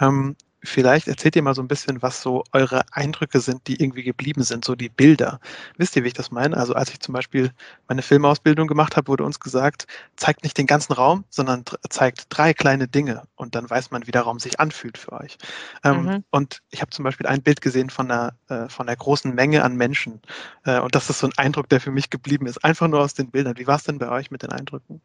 Ähm, 0.00 0.36
Vielleicht 0.62 1.06
erzählt 1.06 1.36
ihr 1.36 1.42
mal 1.42 1.54
so 1.54 1.62
ein 1.62 1.68
bisschen, 1.68 2.02
was 2.02 2.20
so 2.20 2.42
eure 2.52 2.82
Eindrücke 2.92 3.40
sind, 3.40 3.66
die 3.68 3.80
irgendwie 3.80 4.02
geblieben 4.02 4.42
sind, 4.42 4.64
so 4.64 4.74
die 4.74 4.88
Bilder. 4.88 5.40
Wisst 5.76 5.94
ihr, 5.94 6.02
wie 6.02 6.08
ich 6.08 6.14
das 6.14 6.30
meine? 6.30 6.56
Also 6.56 6.74
als 6.74 6.90
ich 6.90 7.00
zum 7.00 7.12
Beispiel 7.12 7.52
meine 7.86 8.02
Filmausbildung 8.02 8.66
gemacht 8.66 8.96
habe, 8.96 9.08
wurde 9.08 9.24
uns 9.24 9.38
gesagt, 9.38 9.86
zeigt 10.16 10.42
nicht 10.42 10.58
den 10.58 10.66
ganzen 10.66 10.94
Raum, 10.94 11.24
sondern 11.30 11.64
zeigt 11.88 12.26
drei 12.30 12.54
kleine 12.54 12.88
Dinge 12.88 13.22
und 13.36 13.54
dann 13.54 13.70
weiß 13.70 13.90
man, 13.92 14.06
wie 14.06 14.10
der 14.10 14.22
Raum 14.22 14.40
sich 14.40 14.58
anfühlt 14.58 14.98
für 14.98 15.12
euch. 15.12 15.38
Ähm, 15.84 16.04
mhm. 16.04 16.24
Und 16.30 16.60
ich 16.70 16.80
habe 16.80 16.90
zum 16.90 17.04
Beispiel 17.04 17.26
ein 17.26 17.42
Bild 17.42 17.60
gesehen 17.60 17.90
von 17.90 18.10
einer, 18.10 18.34
äh, 18.48 18.68
von 18.68 18.88
einer 18.88 18.96
großen 18.96 19.34
Menge 19.34 19.62
an 19.62 19.76
Menschen 19.76 20.20
äh, 20.64 20.80
und 20.80 20.94
das 20.94 21.08
ist 21.10 21.20
so 21.20 21.26
ein 21.26 21.32
Eindruck, 21.36 21.68
der 21.68 21.80
für 21.80 21.90
mich 21.90 22.10
geblieben 22.10 22.46
ist, 22.46 22.64
einfach 22.64 22.88
nur 22.88 23.00
aus 23.00 23.14
den 23.14 23.30
Bildern. 23.30 23.56
Wie 23.58 23.66
war 23.66 23.76
es 23.76 23.84
denn 23.84 23.98
bei 23.98 24.08
euch 24.08 24.30
mit 24.30 24.42
den 24.42 24.50
Eindrücken? 24.50 25.00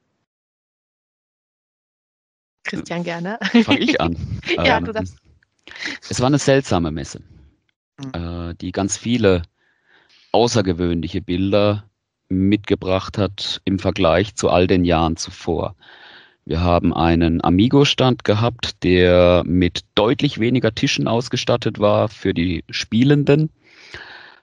Christian 2.64 3.04
gerne. 3.04 3.40
Fange 3.64 3.80
ich 3.80 4.00
an. 4.00 4.16
ja, 4.58 4.78
ähm, 4.78 4.86
du 4.86 4.94
darfst. 4.94 5.18
Es 6.10 6.20
war 6.20 6.28
eine 6.28 6.40
seltsame 6.40 6.92
Messe, 6.92 7.22
mhm. 7.98 8.12
äh, 8.14 8.56
die 8.56 8.72
ganz 8.72 8.98
viele 8.98 9.44
außergewöhnliche 10.32 11.22
Bilder 11.22 11.90
mitgebracht 12.30 13.18
hat 13.18 13.62
im 13.66 13.80
Vergleich 13.80 14.36
zu 14.36 14.50
all 14.50 14.68
den 14.68 14.86
Jahren 14.86 15.18
zuvor. 15.18 15.76
Wir 16.46 16.62
haben 16.62 16.94
einen 16.94 17.44
Amigo-Stand 17.44 18.26
gehabt, 18.26 18.84
der 18.84 19.44
mit 19.46 19.82
deutlich 19.96 20.40
weniger 20.40 20.76
Tischen 20.76 21.08
ausgestattet 21.08 21.80
war 21.80 22.10
für 22.10 22.34
die 22.34 22.66
Spielenden 22.70 23.50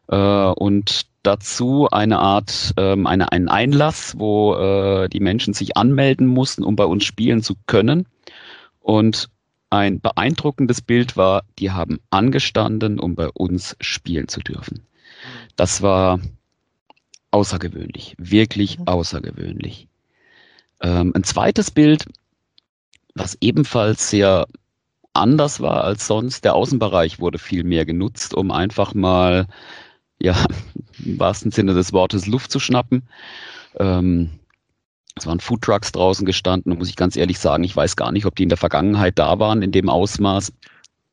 äh, 0.08 0.16
und 0.16 1.06
dazu 1.22 1.88
eine 1.90 2.18
Art, 2.18 2.72
ähm, 2.78 3.06
eine, 3.06 3.32
einen 3.32 3.48
Einlass, 3.48 4.14
wo 4.18 4.54
äh, 4.54 5.08
die 5.10 5.20
Menschen 5.20 5.52
sich 5.52 5.76
anmelden 5.76 6.26
mussten, 6.26 6.64
um 6.64 6.76
bei 6.76 6.84
uns 6.84 7.04
spielen 7.04 7.42
zu 7.42 7.54
können. 7.66 8.06
Und 8.80 9.28
ein 9.70 10.00
beeindruckendes 10.00 10.82
Bild 10.82 11.16
war, 11.16 11.44
die 11.58 11.70
haben 11.70 12.00
angestanden, 12.10 12.98
um 12.98 13.14
bei 13.14 13.28
uns 13.28 13.76
spielen 13.80 14.28
zu 14.28 14.40
dürfen. 14.40 14.86
Das 15.56 15.80
war 15.80 16.20
außergewöhnlich, 17.30 18.16
wirklich 18.18 18.78
mhm. 18.78 18.88
außergewöhnlich. 18.88 19.88
Ähm, 20.80 21.12
ein 21.14 21.24
zweites 21.24 21.70
Bild, 21.70 22.06
was 23.14 23.38
ebenfalls 23.40 24.10
sehr 24.10 24.46
anders 25.12 25.60
war 25.60 25.84
als 25.84 26.06
sonst, 26.06 26.44
der 26.44 26.54
Außenbereich 26.54 27.20
wurde 27.20 27.38
viel 27.38 27.64
mehr 27.64 27.84
genutzt, 27.84 28.34
um 28.34 28.50
einfach 28.50 28.94
mal, 28.94 29.46
ja, 30.20 30.36
im 31.04 31.18
wahrsten 31.18 31.50
Sinne 31.50 31.74
des 31.74 31.92
Wortes 31.92 32.26
Luft 32.26 32.50
zu 32.50 32.58
schnappen. 32.58 33.02
Ähm, 33.78 34.40
es 35.16 35.26
waren 35.26 35.40
Foodtrucks 35.40 35.92
draußen 35.92 36.24
gestanden, 36.24 36.76
muss 36.78 36.88
ich 36.88 36.96
ganz 36.96 37.16
ehrlich 37.16 37.38
sagen, 37.38 37.64
ich 37.64 37.76
weiß 37.76 37.96
gar 37.96 38.12
nicht, 38.12 38.26
ob 38.26 38.36
die 38.36 38.44
in 38.44 38.48
der 38.48 38.58
Vergangenheit 38.58 39.18
da 39.18 39.38
waren 39.38 39.62
in 39.62 39.72
dem 39.72 39.88
Ausmaß. 39.88 40.52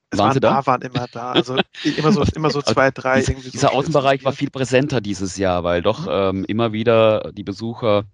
Es 0.09 0.19
waren, 0.19 0.29
waren 0.29 0.39
da? 0.39 0.65
waren 0.65 0.81
immer 0.81 1.07
da. 1.11 1.31
Also 1.31 1.57
immer 1.97 2.11
so, 2.11 2.23
immer 2.35 2.49
so 2.49 2.61
zwei, 2.61 2.91
drei. 2.91 3.19
Dieser, 3.19 3.31
irgendwie 3.33 3.51
dieser 3.51 3.73
Außenbereich 3.73 4.23
war 4.23 4.31
viel 4.31 4.49
präsenter 4.49 5.01
dieses 5.01 5.37
Jahr, 5.37 5.63
weil 5.63 5.81
doch 5.81 6.05
mhm. 6.05 6.39
ähm, 6.39 6.45
immer 6.45 6.71
wieder 6.71 7.31
die 7.33 7.43
Besucher 7.43 8.05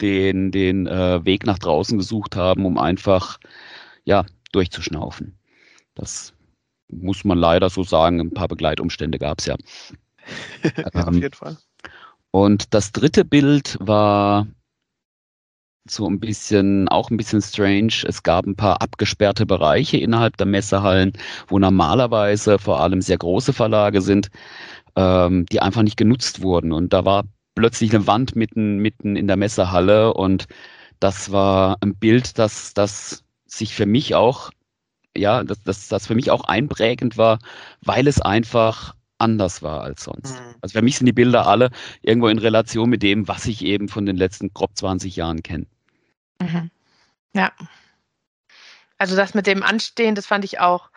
den, 0.00 0.52
den 0.52 0.86
äh, 0.86 1.24
Weg 1.24 1.46
nach 1.46 1.58
draußen 1.58 1.98
gesucht 1.98 2.36
haben, 2.36 2.66
um 2.66 2.78
einfach 2.78 3.38
ja, 4.04 4.24
durchzuschnaufen. 4.52 5.38
Das 5.94 6.34
muss 6.88 7.24
man 7.24 7.38
leider 7.38 7.70
so 7.70 7.82
sagen. 7.82 8.20
Ein 8.20 8.34
paar 8.34 8.48
Begleitumstände 8.48 9.18
gab 9.18 9.40
es 9.40 9.46
ja. 9.46 9.56
Auf 10.92 11.08
ähm, 11.08 11.14
jeden 11.14 11.34
Fall. 11.34 11.56
Und 12.30 12.74
das 12.74 12.92
dritte 12.92 13.24
Bild 13.24 13.78
war 13.80 14.46
so 15.90 16.08
ein 16.08 16.20
bisschen, 16.20 16.88
auch 16.88 17.10
ein 17.10 17.16
bisschen 17.16 17.42
strange. 17.42 17.92
Es 18.06 18.22
gab 18.22 18.46
ein 18.46 18.56
paar 18.56 18.82
abgesperrte 18.82 19.46
Bereiche 19.46 19.96
innerhalb 19.96 20.36
der 20.36 20.46
Messehallen, 20.46 21.12
wo 21.48 21.58
normalerweise 21.58 22.58
vor 22.58 22.80
allem 22.80 23.00
sehr 23.00 23.18
große 23.18 23.52
Verlage 23.52 24.00
sind, 24.00 24.28
ähm, 24.96 25.46
die 25.46 25.60
einfach 25.60 25.82
nicht 25.82 25.96
genutzt 25.96 26.42
wurden. 26.42 26.72
Und 26.72 26.92
da 26.92 27.04
war 27.04 27.24
plötzlich 27.54 27.94
eine 27.94 28.06
Wand 28.06 28.36
mitten, 28.36 28.78
mitten 28.78 29.16
in 29.16 29.26
der 29.26 29.36
Messehalle 29.36 30.14
und 30.14 30.46
das 31.00 31.32
war 31.32 31.76
ein 31.80 31.96
Bild, 31.96 32.38
das, 32.38 32.74
das 32.74 33.24
sich 33.46 33.74
für 33.74 33.86
mich 33.86 34.14
auch, 34.14 34.50
ja, 35.16 35.44
das, 35.44 35.62
das, 35.62 35.88
das 35.88 36.06
für 36.06 36.14
mich 36.14 36.30
auch 36.30 36.44
einprägend 36.44 37.16
war, 37.16 37.38
weil 37.82 38.06
es 38.06 38.20
einfach 38.20 38.94
anders 39.18 39.62
war 39.62 39.82
als 39.82 40.04
sonst. 40.04 40.34
Mhm. 40.34 40.54
Also 40.60 40.78
für 40.78 40.82
mich 40.82 40.98
sind 40.98 41.06
die 41.06 41.12
Bilder 41.12 41.46
alle 41.46 41.70
irgendwo 42.02 42.28
in 42.28 42.38
Relation 42.38 42.90
mit 42.90 43.02
dem, 43.02 43.28
was 43.28 43.46
ich 43.46 43.64
eben 43.64 43.88
von 43.88 44.06
den 44.06 44.16
letzten 44.16 44.52
grob 44.52 44.76
20 44.76 45.16
Jahren 45.16 45.42
kenne. 45.42 45.66
Mhm. 46.40 46.70
Ja. 47.34 47.52
Also 48.98 49.16
das 49.16 49.34
mit 49.34 49.46
dem 49.46 49.62
Anstehen, 49.62 50.14
das 50.14 50.26
fand 50.26 50.44
ich 50.44 50.60
auch 50.60 50.90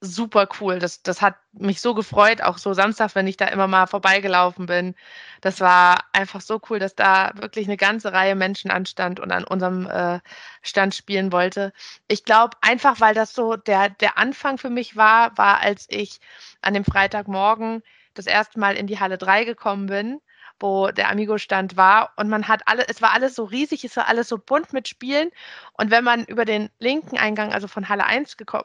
super 0.00 0.48
cool. 0.60 0.78
Das, 0.78 1.02
das 1.02 1.22
hat 1.22 1.36
mich 1.52 1.80
so 1.80 1.94
gefreut, 1.94 2.42
auch 2.42 2.58
so 2.58 2.74
Samstag, 2.74 3.14
wenn 3.14 3.26
ich 3.26 3.36
da 3.36 3.46
immer 3.46 3.66
mal 3.66 3.86
vorbeigelaufen 3.86 4.66
bin. 4.66 4.94
Das 5.40 5.60
war 5.60 6.04
einfach 6.12 6.40
so 6.40 6.60
cool, 6.70 6.78
dass 6.78 6.94
da 6.94 7.32
wirklich 7.36 7.66
eine 7.66 7.76
ganze 7.76 8.12
Reihe 8.12 8.34
Menschen 8.36 8.70
anstand 8.70 9.20
und 9.20 9.32
an 9.32 9.44
unserem 9.44 9.86
äh, 9.88 10.20
Stand 10.62 10.94
spielen 10.94 11.32
wollte. 11.32 11.72
Ich 12.08 12.24
glaube, 12.24 12.56
einfach 12.60 13.00
weil 13.00 13.14
das 13.14 13.34
so 13.34 13.56
der, 13.56 13.90
der 13.90 14.18
Anfang 14.18 14.58
für 14.58 14.70
mich 14.70 14.96
war, 14.96 15.36
war, 15.38 15.60
als 15.60 15.86
ich 15.88 16.20
an 16.62 16.74
dem 16.74 16.84
Freitagmorgen 16.84 17.82
das 18.14 18.26
erste 18.26 18.60
Mal 18.60 18.76
in 18.76 18.86
die 18.86 19.00
Halle 19.00 19.18
3 19.18 19.44
gekommen 19.44 19.86
bin 19.86 20.20
wo 20.60 20.88
der 20.88 21.10
Amigo-Stand 21.10 21.76
war. 21.76 22.12
Und 22.16 22.28
man 22.28 22.48
hat 22.48 22.62
alle, 22.66 22.86
es 22.88 23.02
war 23.02 23.12
alles 23.12 23.34
so 23.34 23.44
riesig, 23.44 23.84
es 23.84 23.96
war 23.96 24.08
alles 24.08 24.28
so 24.28 24.38
bunt 24.38 24.72
mit 24.72 24.88
Spielen. 24.88 25.30
Und 25.72 25.90
wenn 25.90 26.04
man 26.04 26.24
über 26.24 26.44
den 26.44 26.70
linken 26.78 27.18
Eingang, 27.18 27.52
also 27.52 27.68
von 27.68 27.88
Halle 27.88 28.04
1 28.04 28.36
gekommen, 28.36 28.64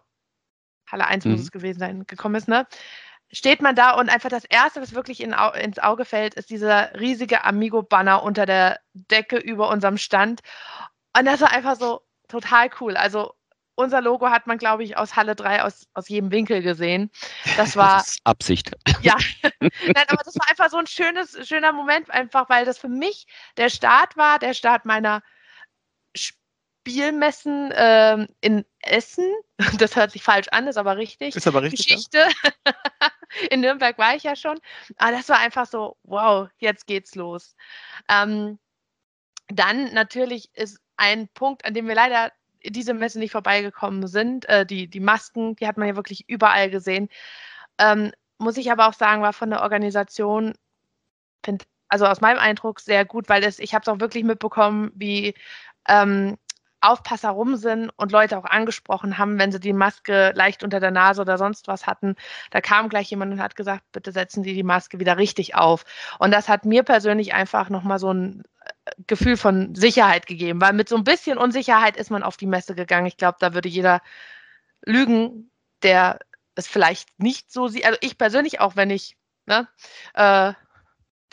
Halle 0.92 1.08
1 1.08 1.26
mhm. 1.26 1.32
muss 1.32 1.42
es 1.42 1.52
gewesen 1.52 1.80
sein, 1.80 2.06
gekommen 2.08 2.36
ist, 2.36 2.48
ne? 2.48 2.68
Steht 3.34 3.62
man 3.62 3.76
da 3.76 3.92
und 3.92 4.10
einfach 4.10 4.30
das 4.30 4.44
Erste, 4.44 4.82
was 4.82 4.94
wirklich 4.94 5.22
in, 5.22 5.34
ins 5.62 5.80
Auge 5.80 6.04
fällt, 6.04 6.34
ist 6.34 6.50
dieser 6.50 7.00
riesige 7.00 7.46
Amigo-Banner 7.46 8.24
unter 8.24 8.46
der 8.46 8.82
Decke 8.94 9.38
über 9.38 9.70
unserem 9.70 9.98
Stand. 9.98 10.42
Und 11.18 11.26
das 11.26 11.40
war 11.40 11.52
einfach 11.52 11.78
so 11.78 12.02
total 12.28 12.70
cool. 12.82 12.98
Also 12.98 13.34
unser 13.82 14.02
Logo 14.02 14.30
hat 14.30 14.48
man, 14.48 14.58
glaube 14.58 14.84
ich, 14.84 14.98
aus 14.98 15.16
Halle 15.16 15.36
3 15.36 15.64
aus, 15.64 15.88
aus 15.94 16.10
jedem 16.10 16.32
Winkel 16.32 16.62
gesehen. 16.62 17.12
Das 17.58 17.76
war. 17.76 17.98
Das 17.98 18.10
ist 18.10 18.22
Absicht. 18.24 18.72
Ja. 19.02 19.16
Nein, 19.60 20.06
aber 20.10 20.24
das 20.24 20.36
war 20.36 20.48
einfach 20.48 20.70
so 20.70 20.78
ein 20.78 20.86
schönes, 20.86 21.36
schöner 21.48 21.72
Moment, 21.74 22.12
einfach 22.12 22.50
weil 22.50 22.66
das 22.66 22.78
für 22.78 22.88
mich 22.88 23.26
der 23.58 23.70
Start 23.70 24.16
war, 24.16 24.38
der 24.38 24.54
Start 24.54 24.86
meiner 24.86 25.24
Spielmessen 26.16 27.74
ähm, 27.76 28.28
in 28.42 28.66
Essen. 28.80 29.32
Das 29.78 29.96
hört 29.96 30.12
sich 30.12 30.24
falsch 30.24 30.48
an, 30.50 30.68
ist 30.68 30.78
aber 30.78 30.98
richtig. 30.98 31.36
Ist 31.36 31.48
aber 31.48 31.62
richtig. 31.64 31.88
Geschichte. 31.88 32.28
Ja. 32.66 32.74
in 33.50 33.62
Nürnberg 33.62 33.98
war 33.98 34.16
ich 34.16 34.24
ja 34.24 34.36
schon. 34.36 34.60
Aber 34.98 35.12
das 35.12 35.30
war 35.30 35.40
einfach 35.40 35.66
so, 35.66 35.98
wow, 36.04 36.48
jetzt 36.58 36.86
geht's 36.88 37.16
los. 37.16 37.56
Ähm, 38.08 38.60
dann 39.48 39.94
natürlich 39.94 40.50
ist 40.54 40.80
ein 40.98 41.28
Punkt, 41.30 41.66
an 41.66 41.74
dem 41.74 41.88
wir 41.88 41.96
leider 41.96 42.32
diese 42.66 42.94
Messe 42.94 43.20
nicht 43.20 43.32
vorbeigekommen 43.32 44.08
sind. 44.08 44.48
Äh, 44.50 44.66
die, 44.66 44.88
die 44.88 45.00
Masken, 45.00 45.56
die 45.56 45.68
hat 45.68 45.78
man 45.78 45.88
ja 45.88 45.96
wirklich 45.96 46.30
überall 46.30 46.70
gesehen. 46.70 47.10
Ähm, 47.78 48.12
muss 48.38 48.58
ich 48.58 48.72
aber 48.72 48.88
auch 48.88 48.94
sagen, 48.94 49.22
war 49.22 49.34
von 49.34 49.50
der 49.50 49.62
Organisation, 49.62 50.54
find, 51.44 51.64
also 51.90 52.06
aus 52.06 52.22
meinem 52.22 52.40
Eindruck 52.40 52.80
sehr 52.80 53.06
gut, 53.06 53.30
weil 53.30 53.44
es, 53.44 53.60
ich 53.60 53.74
habe 53.74 53.84
es 53.84 53.88
auch 53.88 54.00
wirklich 54.00 54.24
mitbekommen, 54.24 54.92
wie 54.96 55.36
ähm, 55.88 56.38
Aufpasser 56.82 57.30
rum 57.30 57.56
sind 57.58 57.92
und 57.96 58.12
Leute 58.12 58.38
auch 58.38 58.46
angesprochen 58.46 59.18
haben, 59.18 59.38
wenn 59.40 59.52
sie 59.52 59.60
die 59.60 59.74
Maske 59.74 60.32
leicht 60.36 60.64
unter 60.64 60.80
der 60.80 60.92
Nase 60.92 61.22
oder 61.22 61.38
sonst 61.38 61.68
was 61.68 61.86
hatten. 61.86 62.16
Da 62.50 62.60
kam 62.60 62.90
gleich 62.90 63.10
jemand 63.12 63.32
und 63.32 63.42
hat 63.42 63.56
gesagt, 63.56 63.84
bitte 63.92 64.12
setzen 64.12 64.44
Sie 64.44 64.56
die 64.56 64.64
Maske 64.64 65.00
wieder 65.00 65.18
richtig 65.18 65.56
auf. 65.56 65.86
Und 66.18 66.32
das 66.32 66.50
hat 66.50 66.66
mir 66.66 66.84
persönlich 66.84 67.34
einfach 67.34 67.70
nochmal 67.70 68.00
so 68.00 68.12
ein 68.12 68.44
Gefühl 69.08 69.38
von 69.38 69.76
Sicherheit 69.76 70.28
gegeben, 70.28 70.62
weil 70.62 70.74
mit 70.74 70.90
so 70.90 70.96
ein 70.96 71.04
bisschen 71.04 71.38
Unsicherheit 71.38 71.98
ist 71.98 72.12
man 72.12 72.24
auf 72.24 72.38
die 72.38 72.48
Messe 72.48 72.76
gegangen. 72.76 73.08
Ich 73.08 73.18
glaube, 73.18 73.38
da 73.40 73.54
würde 73.54 73.70
jeder 73.70 74.02
lügen, 74.86 75.52
der 75.84 76.20
es 76.56 76.68
vielleicht 76.68 77.20
nicht 77.20 77.52
so 77.52 77.68
sieht. 77.68 77.86
Also 77.86 77.98
ich 78.02 78.18
persönlich 78.18 78.60
auch, 78.60 78.76
wenn 78.76 78.90
ich 78.90 79.18
ne, 79.46 79.68
äh, 80.14 80.54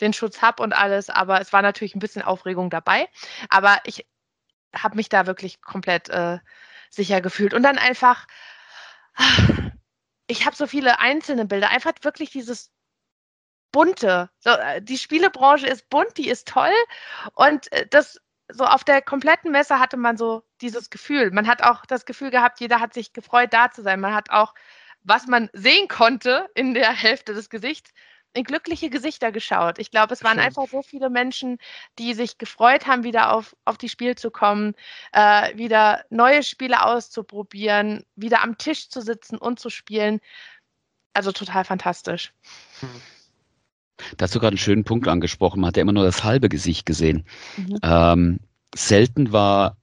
den 0.01 0.13
Schutz 0.13 0.41
habe 0.41 0.63
und 0.63 0.73
alles, 0.73 1.09
aber 1.09 1.41
es 1.41 1.51
war 1.53 1.61
natürlich 1.61 1.95
ein 1.95 1.99
bisschen 1.99 2.21
Aufregung 2.21 2.69
dabei. 2.69 3.09
Aber 3.49 3.79
ich 3.83 4.07
habe 4.75 4.95
mich 4.95 5.09
da 5.09 5.25
wirklich 5.25 5.61
komplett 5.61 6.09
äh, 6.09 6.39
sicher 6.89 7.21
gefühlt. 7.21 7.53
Und 7.53 7.63
dann 7.63 7.77
einfach, 7.77 8.27
ich 10.27 10.45
habe 10.45 10.55
so 10.55 10.67
viele 10.67 10.99
einzelne 10.99 11.45
Bilder, 11.45 11.69
einfach 11.69 11.93
wirklich 12.01 12.29
dieses 12.31 12.71
bunte. 13.71 14.29
So, 14.39 14.51
äh, 14.51 14.81
die 14.81 14.97
Spielebranche 14.97 15.67
ist 15.67 15.89
bunt, 15.89 16.17
die 16.17 16.29
ist 16.29 16.47
toll 16.47 16.73
und 17.35 17.71
äh, 17.71 17.87
das 17.89 18.19
so 18.51 18.65
auf 18.65 18.83
der 18.83 19.01
kompletten 19.01 19.51
Messe 19.51 19.79
hatte 19.79 19.97
man 19.97 20.17
so 20.17 20.43
dieses 20.61 20.89
Gefühl. 20.89 21.31
Man 21.31 21.47
hat 21.47 21.61
auch 21.61 21.85
das 21.85 22.05
Gefühl 22.05 22.31
gehabt, 22.31 22.59
jeder 22.59 22.79
hat 22.79 22.93
sich 22.93 23.13
gefreut, 23.13 23.53
da 23.53 23.71
zu 23.71 23.83
sein. 23.83 23.99
Man 23.99 24.13
hat 24.13 24.31
auch, 24.31 24.55
was 25.03 25.27
man 25.27 25.49
sehen 25.53 25.87
konnte 25.87 26.49
in 26.55 26.73
der 26.73 26.91
Hälfte 26.91 27.33
des 27.33 27.49
Gesichts, 27.49 27.91
in 28.33 28.43
glückliche 28.43 28.89
Gesichter 28.89 29.31
geschaut. 29.31 29.79
Ich 29.79 29.91
glaube, 29.91 30.13
es 30.13 30.23
waren 30.23 30.37
Schön. 30.37 30.45
einfach 30.45 30.67
so 30.67 30.81
viele 30.81 31.09
Menschen, 31.09 31.57
die 31.97 32.13
sich 32.13 32.37
gefreut 32.37 32.87
haben, 32.87 33.03
wieder 33.03 33.33
auf, 33.33 33.55
auf 33.65 33.77
die 33.77 33.89
Spiel 33.89 34.15
zu 34.15 34.31
kommen, 34.31 34.75
äh, 35.13 35.55
wieder 35.57 36.05
neue 36.09 36.43
Spiele 36.43 36.83
auszuprobieren, 36.83 38.05
wieder 38.15 38.43
am 38.43 38.57
Tisch 38.57 38.89
zu 38.89 39.01
sitzen 39.01 39.37
und 39.37 39.59
zu 39.59 39.69
spielen. 39.69 40.19
Also 41.13 41.31
total 41.31 41.65
fantastisch. 41.65 42.33
Hm. 42.79 43.01
Da 44.17 44.23
hast 44.23 44.35
du 44.35 44.39
gerade 44.39 44.53
einen 44.53 44.57
schönen 44.57 44.83
Punkt 44.83 45.07
angesprochen. 45.07 45.61
Man 45.61 45.69
hat 45.69 45.77
ja 45.77 45.81
immer 45.81 45.91
nur 45.91 46.03
das 46.03 46.23
halbe 46.23 46.49
Gesicht 46.49 46.85
gesehen. 46.85 47.25
Mhm. 47.57 47.79
Ähm, 47.83 48.39
selten 48.75 49.31
war 49.31 49.77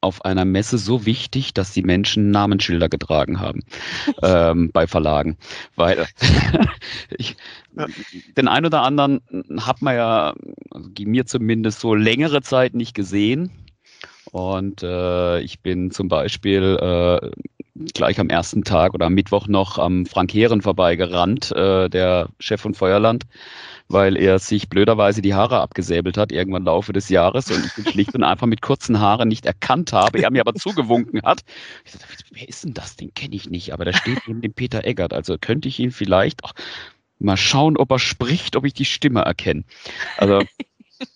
auf 0.00 0.24
einer 0.24 0.44
Messe 0.44 0.78
so 0.78 1.04
wichtig, 1.04 1.52
dass 1.52 1.72
die 1.72 1.82
Menschen 1.82 2.30
Namensschilder 2.30 2.88
getragen 2.88 3.38
haben 3.38 3.60
ähm, 4.22 4.70
bei 4.72 4.86
Verlagen. 4.86 5.36
Weil 5.76 6.06
ich, 7.18 7.36
ja. 7.76 7.86
den 8.36 8.48
einen 8.48 8.66
oder 8.66 8.82
anderen 8.82 9.20
hat 9.58 9.82
man 9.82 9.94
ja, 9.94 10.34
also 10.70 10.90
mir 11.00 11.26
zumindest 11.26 11.80
so 11.80 11.94
längere 11.94 12.42
Zeit 12.42 12.74
nicht 12.74 12.94
gesehen. 12.94 13.50
Und 14.32 14.82
äh, 14.82 15.40
ich 15.40 15.60
bin 15.60 15.90
zum 15.90 16.08
Beispiel 16.08 16.78
äh, 16.80 17.30
gleich 17.94 18.18
am 18.20 18.28
ersten 18.28 18.64
Tag 18.64 18.94
oder 18.94 19.06
am 19.06 19.14
Mittwoch 19.14 19.46
noch 19.46 19.78
am 19.78 20.06
Frank 20.06 20.32
Heeren 20.32 20.62
vorbeigerannt, 20.62 21.52
äh, 21.52 21.88
der 21.88 22.28
Chef 22.38 22.60
von 22.60 22.74
Feuerland 22.74 23.26
weil 23.90 24.16
er 24.16 24.38
sich 24.38 24.68
blöderweise 24.68 25.20
die 25.20 25.34
Haare 25.34 25.60
abgesäbelt 25.60 26.16
hat, 26.16 26.30
irgendwann 26.30 26.62
im 26.62 26.66
Laufe 26.66 26.92
des 26.92 27.08
Jahres 27.08 27.50
und 27.50 27.64
ich 27.66 27.76
ihn 27.78 27.90
schlicht 27.90 28.14
und 28.14 28.22
einfach 28.22 28.46
mit 28.46 28.62
kurzen 28.62 29.00
Haaren 29.00 29.28
nicht 29.28 29.46
erkannt 29.46 29.92
habe, 29.92 30.22
er 30.22 30.30
mir 30.30 30.40
aber 30.40 30.54
zugewunken 30.54 31.22
hat. 31.22 31.40
Ich 31.84 31.92
dachte, 31.92 32.06
wer 32.30 32.48
ist 32.48 32.64
denn 32.64 32.72
das? 32.72 32.96
Den 32.96 33.12
kenne 33.14 33.34
ich 33.34 33.50
nicht, 33.50 33.72
aber 33.72 33.84
da 33.84 33.92
steht 33.92 34.20
neben 34.28 34.42
dem 34.42 34.52
Peter 34.52 34.84
Eggert, 34.84 35.12
also 35.12 35.36
könnte 35.38 35.68
ich 35.68 35.80
ihn 35.80 35.90
vielleicht 35.90 36.44
auch 36.44 36.52
mal 37.18 37.36
schauen, 37.36 37.76
ob 37.76 37.90
er 37.90 37.98
spricht, 37.98 38.54
ob 38.54 38.64
ich 38.64 38.74
die 38.74 38.84
Stimme 38.84 39.22
erkenne. 39.22 39.64
Also 40.16 40.40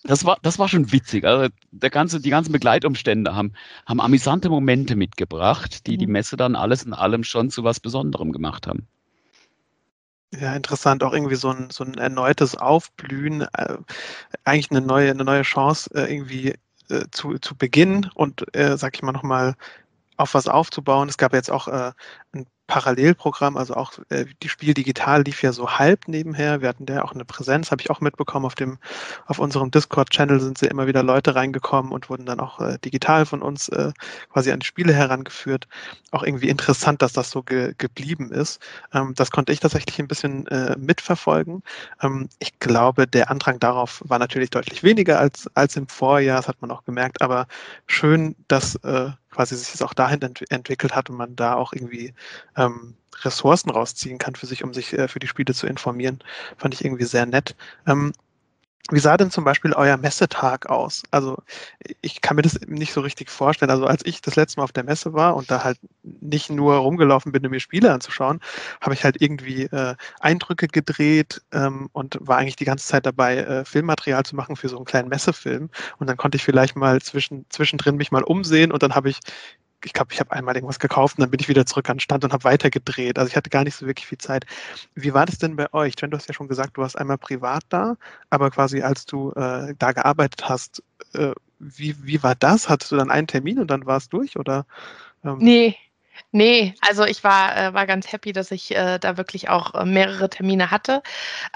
das 0.05 0.25
war, 0.25 0.39
das 0.43 0.59
war 0.59 0.69
schon 0.69 0.93
witzig. 0.93 1.25
Also 1.25 1.53
der 1.71 1.91
ganze, 1.91 2.21
die 2.21 2.31
ganzen 2.31 2.53
Begleitumstände 2.53 3.35
haben, 3.35 3.53
haben 3.87 4.01
amüsante 4.01 4.49
Momente 4.49 4.97
mitgebracht, 4.97 5.87
die 5.87 5.97
die 5.97 6.07
mhm. 6.07 6.13
Messe 6.13 6.37
dann 6.37 6.57
alles 6.57 6.83
in 6.83 6.93
allem 6.93 7.25
schon 7.25 7.51
zu 7.51 7.65
was 7.65 7.81
Besonderem 7.81 8.33
gemacht 8.33 8.67
haben. 8.67 8.87
Ja, 10.41 10.55
interessant. 10.55 11.03
Auch 11.03 11.13
irgendwie 11.13 11.37
so 11.37 11.51
ein, 11.51 11.71
so 11.71 11.85
ein 11.85 11.95
erneutes 11.95 12.57
Aufblühen, 12.57 13.43
äh, 13.57 13.77
eigentlich 14.45 14.71
eine 14.71 14.81
neue, 14.81 15.11
eine 15.11 15.25
neue 15.25 15.43
Chance 15.43 15.91
äh, 15.95 16.13
irgendwie 16.13 16.55
äh, 16.91 17.05
zu, 17.13 17.39
zu 17.39 17.57
beginnen 17.57 18.11
und, 18.15 18.45
äh, 18.55 18.77
sag 18.77 18.97
ich 18.97 19.03
mal, 19.03 19.13
nochmal 19.13 19.55
auf 20.17 20.35
was 20.35 20.49
aufzubauen. 20.49 21.09
Es 21.09 21.19
gab 21.19 21.33
jetzt 21.35 21.51
auch 21.51 21.69
äh, 21.69 21.93
ein 22.33 22.47
Parallelprogramm, 22.67 23.57
also 23.57 23.75
auch 23.75 23.93
äh, 24.09 24.25
die 24.43 24.49
Spiel 24.49 24.73
digital 24.73 25.23
lief 25.23 25.43
ja 25.43 25.53
so 25.53 25.71
halb 25.73 26.09
nebenher. 26.09 26.63
Wir 26.63 26.69
hatten 26.69 26.87
ja 26.89 27.05
auch 27.05 27.13
eine 27.13 27.25
Präsenz, 27.25 27.71
habe 27.71 27.83
ich 27.83 27.91
auch 27.91 28.01
mitbekommen. 28.01 28.47
Auf 28.47 28.55
dem, 28.55 28.79
auf 29.27 29.39
unserem 29.39 29.71
Discord-Channel 29.71 30.41
sind 30.41 30.57
sie 30.59 30.67
immer 30.67 30.87
wieder 30.87 31.03
Leute 31.03 31.35
reingekommen 31.35 31.93
und 31.93 32.09
wurden 32.09 32.25
dann 32.25 32.41
auch 32.41 32.61
äh, 32.61 32.79
digital 32.79 33.27
von 33.27 33.43
uns 33.43 33.69
äh, 33.69 33.93
quasi 34.33 34.51
an 34.51 34.61
die 34.61 34.67
Spiele 34.67 34.95
herangeführt. 34.95 35.69
Auch 36.11 36.23
irgendwie 36.23 36.49
interessant, 36.49 37.03
dass 37.03 37.13
das 37.13 37.31
so 37.31 37.43
ge 37.43 37.75
geblieben 37.77 38.33
ist. 38.33 38.61
Ähm, 38.93 39.13
das 39.15 39.31
konnte 39.31 39.53
ich 39.53 39.61
tatsächlich 39.61 39.99
ein 39.99 40.09
bisschen 40.09 40.47
äh, 40.47 40.77
mitverfolgen. 40.79 41.63
Ähm, 42.03 42.29
ich 42.39 42.59
glaube, 42.61 43.07
der 43.07 43.31
Andrang 43.31 43.59
darauf 43.61 44.03
war 44.07 44.19
natürlich 44.19 44.51
deutlich 44.51 44.83
weniger 44.83 45.19
als, 45.19 45.51
als 45.55 45.77
im 45.77 45.89
Vorjahr, 45.89 46.39
das 46.39 46.49
hat 46.49 46.63
man 46.63 46.71
auch 46.71 46.85
gemerkt, 46.85 47.21
aber 47.21 47.47
schön, 47.87 48.37
dass 48.49 48.77
äh, 48.77 49.11
quasi 49.35 49.57
sich 49.57 49.73
das 49.73 49.83
auch 49.83 49.95
dahin 49.95 50.23
ent 50.23 50.51
entwickelt 50.51 50.95
hat 50.95 51.11
und 51.11 51.17
man 51.17 51.37
da 51.37 51.55
auch 51.55 51.73
irgendwie 51.73 52.15
ähm, 52.57 52.95
Ressourcen 53.23 53.71
rausziehen 53.71 54.19
kann 54.19 54.35
für 54.35 54.47
sich, 54.47 54.65
um 54.65 54.75
sich 54.75 54.93
äh, 54.93 55.09
für 55.09 55.19
die 55.19 55.29
Spiele 55.29 55.55
zu 55.55 55.67
informieren. 55.67 56.19
Fand 56.57 56.75
ich 56.75 56.85
irgendwie 56.85 57.05
sehr 57.05 57.27
nett. 57.27 57.55
Ähm, 57.87 58.13
wie 58.91 59.01
sah 59.01 59.17
denn 59.17 59.31
zum 59.31 59.45
Beispiel 59.45 59.73
euer 59.73 59.97
Messetag 59.97 60.67
aus? 60.69 61.05
Also 61.11 61.39
ich 62.03 62.21
kann 62.21 62.37
mir 62.37 62.43
das 62.43 62.61
nicht 62.67 62.93
so 62.93 63.01
richtig 63.01 63.31
vorstellen. 63.31 63.71
Also 63.71 63.87
als 63.87 64.05
ich 64.05 64.21
das 64.21 64.37
letzte 64.37 64.61
Mal 64.61 64.65
auf 64.65 64.73
der 64.73 64.85
Messe 64.85 65.15
war 65.15 65.37
und 65.37 65.51
da 65.51 65.65
halt 65.65 65.79
nicht 66.03 66.51
nur 66.51 66.75
rumgelaufen 66.77 67.33
bin, 67.33 67.47
um 67.47 67.51
mir 67.51 67.61
Spiele 67.61 67.91
anzuschauen, 67.91 68.41
habe 68.83 68.93
ich 68.93 69.03
halt 69.03 69.23
irgendwie 69.23 69.63
äh, 69.63 69.95
Eindrücke 70.21 70.69
gedreht 70.69 71.41
ähm, 71.53 71.89
und 71.95 72.19
war 72.21 72.37
eigentlich 72.37 72.57
die 72.57 72.67
ganze 72.67 72.87
Zeit 72.87 73.07
dabei, 73.07 73.39
äh, 73.39 73.65
Filmmaterial 73.65 74.25
zu 74.25 74.37
machen 74.37 74.55
für 74.55 74.69
so 74.69 74.77
einen 74.77 74.85
kleinen 74.85 75.09
Messefilm. 75.09 75.71
Und 75.99 76.07
dann 76.07 76.19
konnte 76.19 76.37
ich 76.37 76.45
vielleicht 76.45 76.77
mal 76.77 77.01
zwischen, 77.01 77.47
zwischendrin 77.49 77.97
mich 77.97 78.13
mal 78.13 78.23
umsehen 78.23 78.71
und 78.71 78.83
dann 78.83 78.95
habe 78.95 79.09
ich 79.09 79.21
ich 79.85 79.93
glaube, 79.93 80.13
ich 80.13 80.21
habe 80.21 80.33
einmal 80.33 80.55
irgendwas 80.55 80.79
gekauft 80.79 81.19
und 81.19 81.23
dann 81.23 81.31
bin 81.31 81.41
ich 81.41 81.49
wieder 81.49 81.67
zurück 81.67 81.89
an 81.91 81.97
den 81.97 82.01
Stand 82.01 82.25
und 82.25 82.33
habe 82.33 82.45
weitergedreht. 82.45 83.19
Also 83.19 83.31
ich 83.31 83.37
hatte 83.37 83.51
gar 83.51 83.65
nicht 83.65 83.77
so 83.77 83.87
wirklich 83.87 84.07
viel 84.07 84.19
Zeit. 84.19 84.47
Wie 84.95 85.15
war 85.15 85.27
das 85.27 85.39
denn 85.39 85.57
bei 85.57 85.73
euch? 85.73 85.95
Jen, 86.01 86.11
du 86.11 86.17
hast 86.17 86.29
ja 86.29 86.35
schon 86.35 86.49
gesagt, 86.49 86.77
du 86.77 86.83
warst 86.83 86.99
einmal 86.99 87.19
privat 87.19 87.65
da, 87.69 87.97
aber 88.31 88.51
quasi 88.51 88.83
als 88.83 89.07
du 89.07 89.33
äh, 89.33 89.75
da 89.79 89.93
gearbeitet 89.93 90.49
hast, 90.49 90.83
äh, 91.15 91.33
wie, 91.59 91.97
wie 92.03 92.23
war 92.23 92.35
das? 92.35 92.69
Hattest 92.69 92.93
du 92.93 92.97
dann 92.97 93.11
einen 93.11 93.27
Termin 93.27 93.59
und 93.59 93.71
dann 93.71 93.87
war 93.87 93.97
es 93.97 94.09
durch? 94.09 94.39
Oder, 94.39 94.67
ähm? 95.25 95.39
Nee, 95.39 95.77
Nee, 96.31 96.75
also 96.81 97.05
ich 97.05 97.25
war, 97.25 97.57
äh, 97.57 97.75
war 97.75 97.87
ganz 97.87 98.13
happy, 98.13 98.33
dass 98.33 98.51
ich 98.51 98.75
äh, 98.75 98.99
da 98.99 99.17
wirklich 99.17 99.49
auch 99.49 99.75
äh, 99.75 99.85
mehrere 99.85 100.31
Termine 100.31 100.71
hatte. 100.71 101.03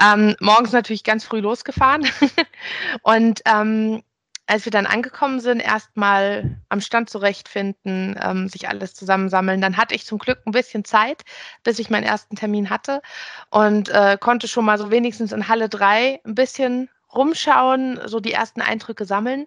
Ähm, 0.01 0.37
morgens 0.41 0.73
natürlich 0.73 1.05
ganz 1.05 1.25
früh 1.25 1.41
losgefahren 1.41 2.09
und 3.03 3.43
ähm, 3.45 4.03
als 4.49 4.65
wir 4.65 4.73
dann 4.73 4.87
angekommen 4.87 5.41
sind, 5.41 5.61
erstmal 5.61 6.57
am 6.71 6.81
Stand 6.81 7.11
zurechtfinden, 7.11 8.19
ähm, 8.21 8.49
sich 8.49 8.69
alles 8.69 8.95
zusammensammeln. 8.95 9.61
Dann 9.61 9.77
hatte 9.77 9.95
ich 9.95 10.07
zum 10.07 10.19
Glück 10.19 10.41
ein 10.47 10.53
bisschen 10.53 10.87
Zeit, 10.87 11.23
bis 11.65 11.79
ich 11.79 11.91
meinen 11.91 12.05
ersten 12.05 12.35
Termin 12.35 12.71
hatte 12.71 13.03
und 13.51 13.91
äh, 13.91 14.17
konnte 14.19 14.49
schon 14.49 14.65
mal 14.65 14.79
so 14.79 14.91
wenigstens 14.91 15.33
in 15.33 15.49
Halle 15.49 15.69
3 15.69 16.21
ein 16.25 16.35
bisschen 16.35 16.89
rumschauen, 17.15 18.01
so 18.07 18.21
die 18.21 18.33
ersten 18.33 18.63
Eindrücke 18.63 19.05
sammeln. 19.05 19.47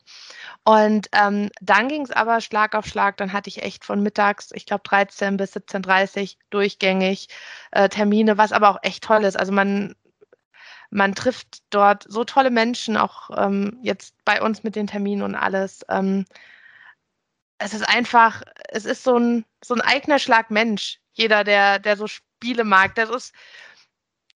Und 0.64 1.08
ähm, 1.14 1.50
dann 1.62 1.88
ging 1.88 2.04
es 2.04 2.12
aber 2.12 2.40
Schlag 2.42 2.76
auf 2.76 2.86
Schlag. 2.86 3.18
Dann 3.18 3.34
hatte 3.34 3.50
ich 3.50 3.64
echt 3.64 3.86
von 3.86 4.04
mittags, 4.04 4.52
ich 4.54 4.66
glaube 4.68 4.84
13 4.84 5.38
bis 5.38 5.56
17.30 5.56 6.22
Uhr 6.22 6.40
durchgängig 6.52 7.28
äh, 7.72 7.90
Termine, 7.90 8.38
was 8.38 8.52
aber 8.52 8.70
auch 8.70 8.80
echt 8.84 9.04
toll 9.04 9.24
ist. 9.24 9.38
Also 9.38 9.52
man 9.52 9.96
man 10.92 11.16
trifft 11.16 11.64
dort 11.70 12.06
so 12.08 12.24
tolle 12.26 12.52
Menschen, 12.52 12.98
auch 12.98 13.30
ähm, 13.36 13.80
jetzt 13.82 14.14
bei 14.26 14.42
uns 14.42 14.64
mit 14.64 14.76
den 14.76 14.88
Terminen 14.88 15.24
und 15.24 15.36
alles. 15.36 15.86
Ähm, 15.90 16.26
es 17.58 17.74
ist 17.74 17.88
einfach, 17.88 18.44
es 18.70 18.86
ist 18.86 19.04
so 19.04 19.18
ein, 19.18 19.46
so 19.64 19.74
ein 19.74 19.82
eigener 19.82 20.20
Schlag 20.20 20.52
Mensch. 20.52 21.00
Jeder, 21.14 21.44
der, 21.44 21.80
der 21.80 21.96
so 21.98 22.08
Spiele 22.08 22.64
mag, 22.64 22.96
das 22.96 23.10
ist, 23.10 23.34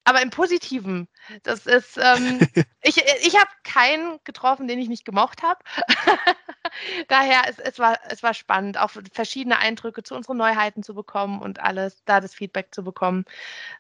aber 0.06 0.22
im 0.22 0.30
Positiven. 0.30 1.08
Das 1.44 1.66
ist, 1.66 1.98
ähm, 1.98 2.40
ich, 2.82 2.98
ich 2.98 3.36
habe 3.36 3.50
keinen 3.64 4.20
getroffen, 4.24 4.68
den 4.68 4.80
ich 4.80 4.88
nicht 4.88 5.04
gemocht 5.04 5.44
habe. 5.44 5.60
Daher, 7.08 7.42
es, 7.50 7.60
es, 7.60 7.80
war, 7.80 7.98
es 8.10 8.22
war 8.22 8.34
spannend, 8.34 8.78
auch 8.78 8.92
verschiedene 9.12 9.58
Eindrücke 9.58 10.04
zu 10.04 10.16
unseren 10.16 10.38
Neuheiten 10.38 10.84
zu 10.84 10.94
bekommen 10.94 11.42
und 11.42 11.60
alles, 11.60 12.04
da 12.06 12.22
das 12.22 12.36
Feedback 12.36 12.74
zu 12.74 12.84
bekommen. 12.84 13.26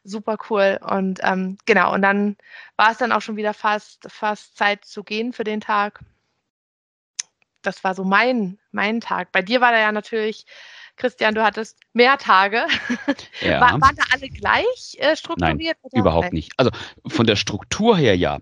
Super 0.03 0.38
cool. 0.49 0.79
Und 0.81 1.19
ähm, 1.23 1.57
genau, 1.65 1.93
und 1.93 2.01
dann 2.01 2.38
war 2.75 2.91
es 2.91 2.97
dann 2.97 3.11
auch 3.11 3.21
schon 3.21 3.38
wieder 3.38 3.53
fast, 3.53 4.07
fast 4.11 4.57
Zeit 4.57 4.83
zu 4.83 5.03
gehen 5.03 5.31
für 5.31 5.43
den 5.43 5.61
Tag. 5.61 5.99
Das 7.61 7.83
war 7.83 7.93
so 7.93 8.03
mein, 8.03 8.59
mein 8.71 8.99
Tag. 8.99 9.31
Bei 9.31 9.41
dir 9.41 9.61
war 9.61 9.71
da 9.71 9.79
ja 9.79 9.91
natürlich 9.91 10.45
Christian, 10.97 11.36
du 11.36 11.43
hattest 11.43 11.77
mehr 11.93 12.17
Tage. 12.17 12.65
Ja. 13.41 13.60
War, 13.62 13.81
waren 13.81 13.95
da 13.95 14.03
alle 14.13 14.29
gleich 14.29 14.97
äh, 14.97 15.15
strukturiert? 15.15 15.77
Nein, 15.91 16.01
überhaupt 16.01 16.34
nicht. 16.34 16.53
Also 16.58 16.71
von 17.05 17.25
der 17.25 17.36
Struktur 17.36 17.97
her 17.97 18.15
ja. 18.15 18.39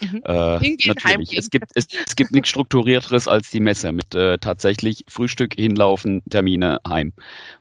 Mhm. 0.00 0.22
Äh, 0.24 0.76
natürlich. 0.86 1.36
Es 1.36 1.50
gibt, 1.50 1.70
es, 1.74 1.86
es 2.06 2.16
gibt 2.16 2.32
nichts 2.32 2.50
Strukturierteres 2.50 3.28
als 3.28 3.50
die 3.50 3.60
Messe 3.60 3.92
mit 3.92 4.14
äh, 4.14 4.38
tatsächlich 4.38 5.04
Frühstück, 5.08 5.54
hinlaufen, 5.54 6.22
Termine, 6.30 6.80
heim 6.86 7.12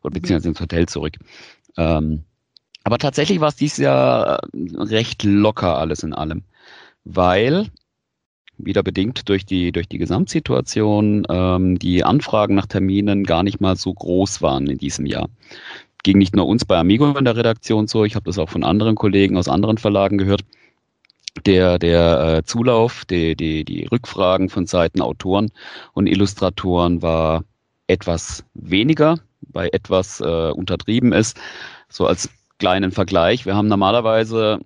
oder 0.01 0.11
mhm. 0.11 0.21
beziehungsweise 0.21 0.49
ins 0.49 0.61
Hotel 0.61 0.87
zurück. 0.87 1.13
Ähm, 1.77 2.23
aber 2.83 2.97
tatsächlich 2.97 3.39
war 3.39 3.49
es 3.49 3.55
dieses 3.55 3.77
Jahr 3.77 4.39
äh, 4.53 4.81
recht 4.81 5.23
locker 5.23 5.77
alles 5.77 6.03
in 6.03 6.13
allem, 6.13 6.43
weil 7.03 7.67
wieder 8.57 8.83
bedingt 8.83 9.27
durch 9.29 9.45
die, 9.45 9.71
durch 9.71 9.87
die 9.87 9.97
Gesamtsituation, 9.97 11.25
ähm, 11.29 11.79
die 11.79 12.03
Anfragen 12.03 12.55
nach 12.55 12.65
Terminen 12.65 13.23
gar 13.23 13.43
nicht 13.43 13.61
mal 13.61 13.75
so 13.75 13.93
groß 13.93 14.41
waren 14.41 14.67
in 14.67 14.77
diesem 14.77 15.05
Jahr. 15.05 15.29
Ging 16.03 16.17
nicht 16.17 16.35
nur 16.35 16.47
uns 16.47 16.65
bei 16.65 16.77
Amigo 16.77 17.17
in 17.17 17.25
der 17.25 17.35
Redaktion 17.35 17.87
so, 17.87 18.05
ich 18.05 18.15
habe 18.15 18.25
das 18.25 18.37
auch 18.37 18.49
von 18.49 18.63
anderen 18.63 18.95
Kollegen 18.95 19.37
aus 19.37 19.47
anderen 19.47 19.77
Verlagen 19.77 20.17
gehört. 20.17 20.41
Der, 21.45 21.79
der 21.79 22.37
äh, 22.37 22.43
Zulauf, 22.43 23.03
die, 23.05 23.35
die, 23.35 23.65
die 23.65 23.85
Rückfragen 23.85 24.49
von 24.49 24.67
Seiten 24.67 25.01
Autoren 25.01 25.51
und 25.93 26.07
Illustratoren 26.07 27.01
war 27.01 27.43
etwas 27.87 28.45
weniger, 28.53 29.19
bei 29.41 29.67
etwas 29.67 30.21
äh, 30.21 30.51
untertrieben 30.51 31.11
ist. 31.11 31.37
So 31.89 32.07
als 32.07 32.29
kleinen 32.57 32.91
Vergleich. 32.91 33.45
Wir 33.45 33.55
haben 33.55 33.67
normalerweise 33.67 34.59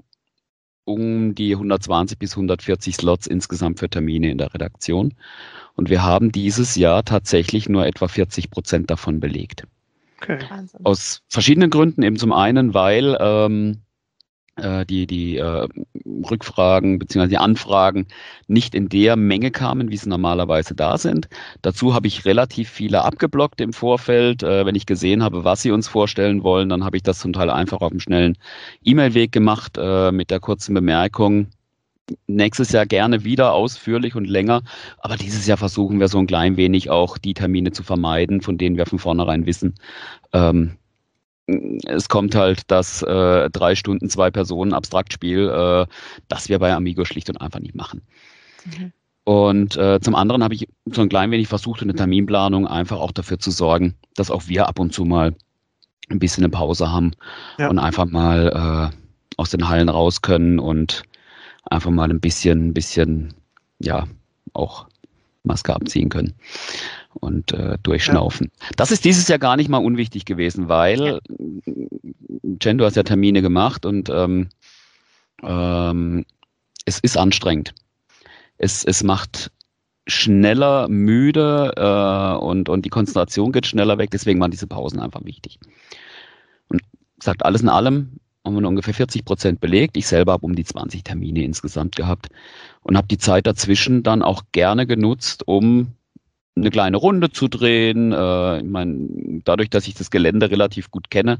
um 0.85 1.35
die 1.35 1.53
120 1.53 2.17
bis 2.17 2.33
140 2.33 2.95
Slots 2.95 3.27
insgesamt 3.27 3.79
für 3.79 3.89
Termine 3.89 4.31
in 4.31 4.37
der 4.37 4.53
Redaktion. 4.53 5.13
Und 5.75 5.89
wir 5.89 6.03
haben 6.03 6.31
dieses 6.31 6.75
Jahr 6.75 7.05
tatsächlich 7.05 7.69
nur 7.69 7.85
etwa 7.85 8.07
40 8.07 8.49
Prozent 8.51 8.89
davon 8.89 9.19
belegt. 9.19 9.65
Okay. 10.21 10.39
Aus 10.83 11.21
verschiedenen 11.27 11.69
Gründen. 11.69 12.03
Eben 12.03 12.17
zum 12.17 12.33
einen, 12.33 12.73
weil 12.73 13.17
ähm, 13.21 13.71
äh, 13.71 13.88
die, 14.85 15.07
die 15.07 15.37
äh, 15.37 15.67
Rückfragen 16.29 16.99
bzw. 16.99 17.27
die 17.27 17.37
Anfragen 17.37 18.07
nicht 18.47 18.75
in 18.75 18.89
der 18.89 19.15
Menge 19.15 19.51
kamen, 19.51 19.89
wie 19.89 19.97
sie 19.97 20.09
normalerweise 20.09 20.75
da 20.75 20.97
sind. 20.97 21.29
Dazu 21.61 21.93
habe 21.93 22.07
ich 22.07 22.25
relativ 22.25 22.69
viele 22.69 23.03
abgeblockt 23.03 23.61
im 23.61 23.73
Vorfeld. 23.73 24.43
Äh, 24.43 24.65
wenn 24.65 24.75
ich 24.75 24.85
gesehen 24.85 25.23
habe, 25.23 25.43
was 25.43 25.61
sie 25.61 25.71
uns 25.71 25.87
vorstellen 25.87 26.43
wollen, 26.43 26.69
dann 26.69 26.83
habe 26.83 26.97
ich 26.97 27.03
das 27.03 27.19
zum 27.19 27.33
Teil 27.33 27.49
einfach 27.49 27.81
auf 27.81 27.91
dem 27.91 27.99
schnellen 27.99 28.37
E-Mail-Weg 28.83 29.31
gemacht 29.31 29.77
äh, 29.77 30.11
mit 30.11 30.31
der 30.31 30.39
kurzen 30.39 30.73
Bemerkung, 30.73 31.47
nächstes 32.27 32.71
Jahr 32.71 32.85
gerne 32.85 33.23
wieder 33.23 33.53
ausführlich 33.53 34.15
und 34.15 34.25
länger. 34.25 34.63
Aber 34.97 35.15
dieses 35.15 35.45
Jahr 35.45 35.57
versuchen 35.57 35.99
wir 35.99 36.07
so 36.07 36.17
ein 36.19 36.27
klein 36.27 36.57
wenig 36.57 36.89
auch 36.89 37.17
die 37.17 37.33
Termine 37.33 37.71
zu 37.71 37.83
vermeiden, 37.83 38.41
von 38.41 38.57
denen 38.57 38.77
wir 38.77 38.85
von 38.85 38.99
vornherein 38.99 39.45
wissen, 39.45 39.75
ähm, 40.33 40.78
es 41.85 42.09
kommt 42.09 42.35
halt 42.35 42.63
das 42.67 43.01
äh, 43.01 43.49
drei 43.49 43.75
Stunden, 43.75 44.09
zwei 44.09 44.31
Personen 44.31 44.73
Abstraktspiel, 44.73 45.49
äh, 45.49 45.85
das 46.27 46.49
wir 46.49 46.59
bei 46.59 46.73
Amigo 46.73 47.05
schlicht 47.05 47.29
und 47.29 47.37
einfach 47.37 47.59
nicht 47.59 47.75
machen. 47.75 48.01
Mhm. 48.65 48.91
Und 49.23 49.77
äh, 49.77 49.99
zum 50.01 50.15
anderen 50.15 50.43
habe 50.43 50.55
ich 50.55 50.67
so 50.85 51.01
ein 51.01 51.09
klein 51.09 51.31
wenig 51.31 51.47
versucht, 51.47 51.81
in 51.81 51.87
der 51.87 51.97
Terminplanung 51.97 52.67
einfach 52.67 52.99
auch 52.99 53.11
dafür 53.11 53.37
zu 53.37 53.51
sorgen, 53.51 53.95
dass 54.15 54.31
auch 54.31 54.47
wir 54.47 54.67
ab 54.67 54.79
und 54.79 54.93
zu 54.93 55.05
mal 55.05 55.35
ein 56.09 56.19
bisschen 56.19 56.43
eine 56.43 56.51
Pause 56.51 56.91
haben 56.91 57.11
ja. 57.59 57.69
und 57.69 57.77
einfach 57.77 58.05
mal 58.05 58.91
äh, 58.91 58.95
aus 59.37 59.51
den 59.51 59.69
Hallen 59.69 59.89
raus 59.89 60.21
können 60.21 60.57
und 60.57 61.03
einfach 61.69 61.91
mal 61.91 62.09
ein 62.09 62.19
bisschen, 62.19 62.69
ein 62.69 62.73
bisschen, 62.73 63.33
ja, 63.79 64.07
auch 64.53 64.87
Maske 65.43 65.75
abziehen 65.75 66.09
können 66.09 66.33
und 67.19 67.51
äh, 67.53 67.77
durchschnaufen. 67.83 68.51
Ja. 68.59 68.67
Das 68.75 68.91
ist 68.91 69.05
dieses 69.05 69.27
Jahr 69.27 69.39
gar 69.39 69.55
nicht 69.55 69.69
mal 69.69 69.77
unwichtig 69.77 70.25
gewesen, 70.25 70.69
weil. 70.69 71.19
Jen, 72.61 72.77
du 72.77 72.85
hast 72.85 72.95
ja 72.95 73.03
Termine 73.03 73.41
gemacht 73.41 73.85
und 73.85 74.09
ähm, 74.09 74.49
ähm, 75.43 76.25
es 76.85 76.99
ist 76.99 77.17
anstrengend. 77.17 77.73
Es, 78.57 78.83
es 78.83 79.03
macht 79.03 79.51
schneller 80.07 80.87
müde 80.89 81.73
äh, 81.77 82.43
und, 82.43 82.67
und 82.69 82.85
die 82.85 82.89
Konzentration 82.89 83.51
geht 83.51 83.67
schneller 83.67 83.97
weg, 83.97 84.09
deswegen 84.11 84.39
waren 84.39 84.51
diese 84.51 84.67
Pausen 84.67 84.99
einfach 84.99 85.23
wichtig. 85.23 85.59
Und 86.67 86.81
sagt 87.21 87.45
alles 87.45 87.61
in 87.61 87.69
allem, 87.69 88.19
haben 88.43 88.59
wir 88.59 88.67
ungefähr 88.67 88.93
40 88.93 89.25
Prozent 89.25 89.59
belegt. 89.59 89.97
Ich 89.97 90.07
selber 90.07 90.33
habe 90.33 90.45
um 90.45 90.55
die 90.55 90.63
20 90.63 91.03
Termine 91.03 91.43
insgesamt 91.43 91.95
gehabt 91.95 92.29
und 92.81 92.97
habe 92.97 93.07
die 93.07 93.17
Zeit 93.17 93.47
dazwischen 93.47 94.03
dann 94.03 94.23
auch 94.23 94.43
gerne 94.51 94.87
genutzt, 94.87 95.43
um 95.45 95.93
eine 96.61 96.71
kleine 96.71 96.97
Runde 96.97 97.31
zu 97.31 97.47
drehen. 97.47 98.11
Äh, 98.11 98.59
ich 98.59 98.69
meine, 98.69 99.41
dadurch, 99.43 99.69
dass 99.69 99.87
ich 99.87 99.93
das 99.95 100.11
Gelände 100.11 100.51
relativ 100.51 100.91
gut 100.91 101.09
kenne, 101.09 101.39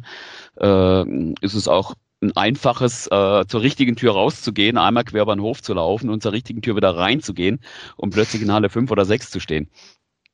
äh, 0.59 1.33
ist 1.41 1.53
es 1.53 1.67
auch 1.67 1.95
ein 2.21 2.35
einfaches, 2.35 3.07
äh, 3.07 3.45
zur 3.47 3.61
richtigen 3.61 3.95
Tür 3.95 4.13
rauszugehen, 4.13 4.77
einmal 4.77 5.05
quer 5.05 5.21
über 5.21 5.35
den 5.35 5.41
Hof 5.41 5.61
zu 5.61 5.73
laufen 5.73 6.09
und 6.09 6.21
zur 6.21 6.33
richtigen 6.33 6.61
Tür 6.61 6.75
wieder 6.75 6.95
reinzugehen 6.95 7.59
und 7.95 8.13
plötzlich 8.13 8.41
in 8.41 8.51
Halle 8.51 8.69
5 8.69 8.91
oder 8.91 9.05
6 9.05 9.31
zu 9.31 9.39
stehen. 9.39 9.69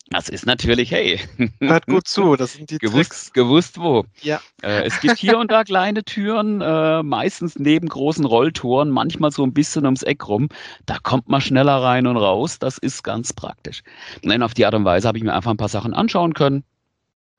Das 0.09 0.29
ist 0.29 0.45
natürlich, 0.45 0.91
hey. 0.91 1.19
Hört 1.59 1.87
gut 1.87 2.07
zu, 2.07 2.35
das 2.35 2.53
sind 2.53 2.69
die 2.69 2.77
gewusst, 2.77 3.09
Tricks. 3.09 3.33
Gewusst 3.33 3.79
wo. 3.79 4.05
Ja. 4.21 4.39
Äh, 4.61 4.83
es 4.83 4.99
gibt 4.99 5.17
hier 5.17 5.39
und 5.39 5.51
da 5.51 5.63
kleine 5.63 6.03
Türen, 6.03 6.61
äh, 6.61 7.01
meistens 7.01 7.57
neben 7.57 7.89
großen 7.89 8.23
Rolltoren, 8.23 8.91
manchmal 8.91 9.31
so 9.31 9.43
ein 9.43 9.53
bisschen 9.53 9.85
ums 9.85 10.03
Eck 10.03 10.27
rum. 10.27 10.49
Da 10.85 10.99
kommt 11.01 11.27
man 11.27 11.41
schneller 11.41 11.81
rein 11.81 12.05
und 12.05 12.17
raus. 12.17 12.59
Das 12.59 12.77
ist 12.77 13.03
ganz 13.03 13.33
praktisch. 13.33 13.81
Und 14.23 14.43
auf 14.43 14.53
die 14.53 14.65
Art 14.65 14.75
und 14.75 14.85
Weise 14.85 15.07
habe 15.07 15.17
ich 15.17 15.23
mir 15.23 15.33
einfach 15.33 15.51
ein 15.51 15.57
paar 15.57 15.69
Sachen 15.69 15.95
anschauen 15.95 16.35
können. 16.35 16.63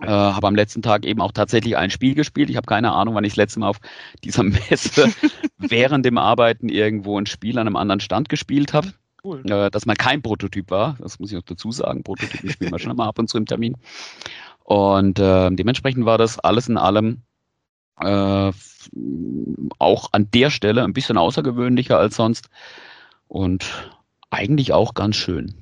Äh, 0.03 0.09
habe 0.09 0.49
am 0.49 0.57
letzten 0.57 0.83
Tag 0.83 1.07
eben 1.07 1.21
auch 1.21 1.33
tatsächlich 1.33 1.77
ein 1.77 1.91
Spiel 1.91 2.15
gespielt. 2.17 2.51
Ich 2.51 2.57
habe 2.57 2.67
keine 2.67 2.93
Ahnung, 2.93 3.15
wann 3.15 3.25
ich 3.25 3.33
das 3.33 3.39
letzte 3.39 3.61
Mal 3.61 3.69
auf 3.69 3.79
dieser 4.25 4.43
Messe 4.71 5.15
während 5.59 6.05
dem 6.05 6.19
Arbeiten 6.19 6.69
irgendwo 6.69 7.19
ein 7.19 7.27
Spiel 7.27 7.59
an 7.59 7.69
einem 7.69 7.77
anderen 7.77 8.01
Stand 8.01 8.29
gespielt 8.29 8.73
habe 8.73 8.93
cool. 9.27 9.43
Äh, 9.51 9.71
dass 9.71 9.87
man 9.87 9.97
kein 9.97 10.23
Prototyp 10.23 10.71
war. 10.71 10.97
Das 11.01 11.19
muss 11.19 11.31
ich 11.31 11.37
noch 11.37 11.43
dazu 11.43 11.73
sagen. 11.73 12.03
Prototypen 12.03 12.51
spielen 12.51 12.73
wir 12.73 12.79
schon 12.79 12.97
mal 12.97 13.09
ab 13.09 13.19
und 13.19 13.29
zu 13.29 13.37
im 13.37 13.47
Termin. 13.47 13.77
Und 14.65 15.19
äh, 15.19 15.51
dementsprechend 15.51 16.07
war 16.07 16.19
das 16.19 16.39
alles 16.39 16.69
in 16.69 16.77
allem 16.77 17.23
äh, 18.01 18.53
auch 19.79 20.09
an 20.13 20.31
der 20.33 20.51
Stelle 20.51 20.85
ein 20.85 20.93
bisschen 20.93 21.19
außergewöhnlicher 21.19 21.99
als 21.99 22.17
sonst 22.17 22.49
und 23.29 23.91
eigentlich 24.31 24.73
auch 24.73 24.95
ganz 24.95 25.17
schön. 25.17 25.55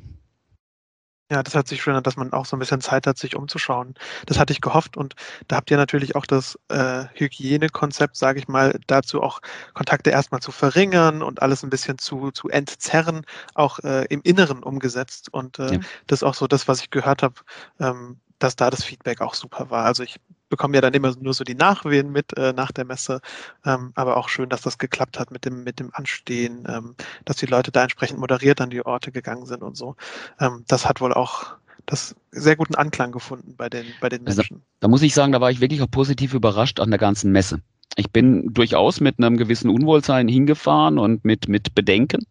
Ja, 1.35 1.43
das 1.43 1.57
hört 1.57 1.67
sich 1.67 1.83
schön 1.83 2.01
dass 2.05 2.17
man 2.17 2.33
auch 2.33 2.47
so 2.47 2.55
ein 2.55 2.61
bisschen 2.61 2.81
Zeit 2.81 3.09
hat, 3.09 3.19
sich 3.19 3.35
umzuschauen. 3.35 3.95
Das 4.27 4.39
hatte 4.39 4.53
ich 4.53 4.61
gehofft 4.61 4.97
und 4.97 5.17
da 5.49 5.57
habt 5.57 5.69
ihr 5.69 5.77
natürlich 5.77 6.15
auch 6.15 6.27
das 6.27 6.57
äh, 6.69 7.07
Hygienekonzept, 7.15 8.15
sage 8.17 8.39
ich 8.39 8.47
mal, 8.47 8.79
dazu 8.87 9.21
auch 9.21 9.41
Kontakte 9.73 10.11
erstmal 10.11 10.41
zu 10.41 10.53
verringern 10.53 11.25
und 11.25 11.43
alles 11.43 11.65
ein 11.65 11.71
bisschen 11.71 11.99
zu, 11.99 12.31
zu 12.31 12.49
entzerren, 12.51 13.27
auch 13.55 13.81
äh, 13.81 14.05
im 14.11 14.21
Inneren 14.23 14.63
umgesetzt. 14.63 15.29
Und 15.35 15.59
äh, 15.59 15.73
ja. 15.73 15.81
das 16.07 16.21
ist 16.21 16.23
auch 16.23 16.35
so 16.35 16.47
das, 16.47 16.69
was 16.69 16.83
ich 16.83 16.91
gehört 16.91 17.25
habe, 17.25 17.35
ähm, 17.81 18.21
dass 18.39 18.55
da 18.55 18.71
das 18.71 18.85
Feedback 18.85 19.21
auch 19.21 19.35
super 19.35 19.71
war. 19.71 19.87
Also 19.87 20.05
ich 20.05 20.21
bekomme 20.55 20.77
ja 20.77 20.81
dann 20.81 20.95
immer 20.95 21.13
nur 21.21 21.35
so 21.35 21.43
die 21.43 21.57
Nachwehen 21.57 22.13
mit 22.13 22.37
äh, 22.39 22.53
nach 22.53 22.71
der 22.71 22.85
Messe, 22.85 23.21
ähm, 23.65 23.91
aber 23.97 24.17
auch 24.17 24.29
schön, 24.29 24.49
dass 24.49 24.63
das 24.63 24.79
geklappt 24.79 25.19
hat 25.19 25.33
mit 25.33 25.45
dem, 25.45 25.65
mit 25.65 25.81
dem 25.81 25.91
Anstehen, 25.93 26.65
ähm, 26.69 26.95
dass 27.25 27.39
die 27.39 27.47
Leute 27.47 27.73
da 27.73 27.83
entsprechend 27.83 28.21
moderiert 28.21 28.61
an 28.61 28.71
die 28.71 28.87
Orte 28.87 29.11
gegangen 29.11 29.47
sind 29.47 29.65
und 29.65 29.77
so. 29.77 29.97
Ähm, 30.39 30.65
das 30.69 30.89
hat 30.89 31.01
wohl 31.01 31.13
auch 31.13 31.57
das 31.87 32.15
sehr 32.31 32.55
guten 32.55 32.77
Anklang 32.77 33.11
gefunden 33.11 33.57
bei 33.57 33.69
den, 33.69 33.85
bei 34.01 34.09
den 34.09 34.23
Menschen. 34.23 34.39
Also, 34.39 34.65
da 34.79 34.87
muss 34.87 35.03
ich 35.03 35.13
sagen, 35.13 35.33
da 35.33 35.41
war 35.41 35.51
ich 35.51 35.61
wirklich 35.61 35.83
auch 35.83 35.91
positiv 35.91 36.35
überrascht 36.35 36.79
an 36.79 36.91
der 36.91 37.01
ganzen 37.01 37.33
Messe. 37.33 37.61
Ich 37.97 38.13
bin 38.13 38.55
durchaus 38.55 39.01
mit 39.01 39.19
einem 39.19 39.37
gewissen 39.37 39.71
Unwohlsein 39.71 40.29
hingefahren 40.29 41.01
und 41.01 41.25
mit, 41.25 41.49
mit 41.49 41.75
Bedenken, 41.75 42.25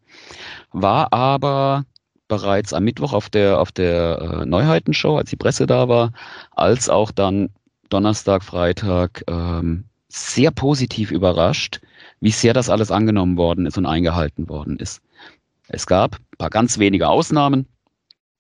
war 0.72 1.12
aber 1.12 1.84
bereits 2.30 2.74
am 2.74 2.86
Mittwoch 2.86 3.12
auf 3.12 3.30
der, 3.30 3.60
auf 3.60 3.74
der 3.74 4.42
äh, 4.42 4.46
Neuheitenshow, 4.46 5.18
als 5.18 5.30
die 5.30 5.36
Presse 5.36 5.68
da 5.68 5.90
war, 5.90 6.14
als 6.52 6.88
auch 6.90 7.12
dann 7.12 7.50
Donnerstag, 7.94 8.44
Freitag 8.44 9.24
ähm, 9.28 9.84
sehr 10.10 10.50
positiv 10.50 11.12
überrascht, 11.12 11.80
wie 12.22 12.32
sehr 12.32 12.56
das 12.56 12.68
alles 12.68 12.90
angenommen 12.90 13.38
worden 13.38 13.68
ist 13.68 13.78
und 13.78 13.86
eingehalten 13.86 14.50
worden 14.50 14.80
ist. 14.80 15.00
Es 15.68 15.86
gab 15.86 16.16
ein 16.16 16.38
paar 16.40 16.50
ganz 16.50 16.80
wenige 16.80 17.08
Ausnahmen, 17.08 17.68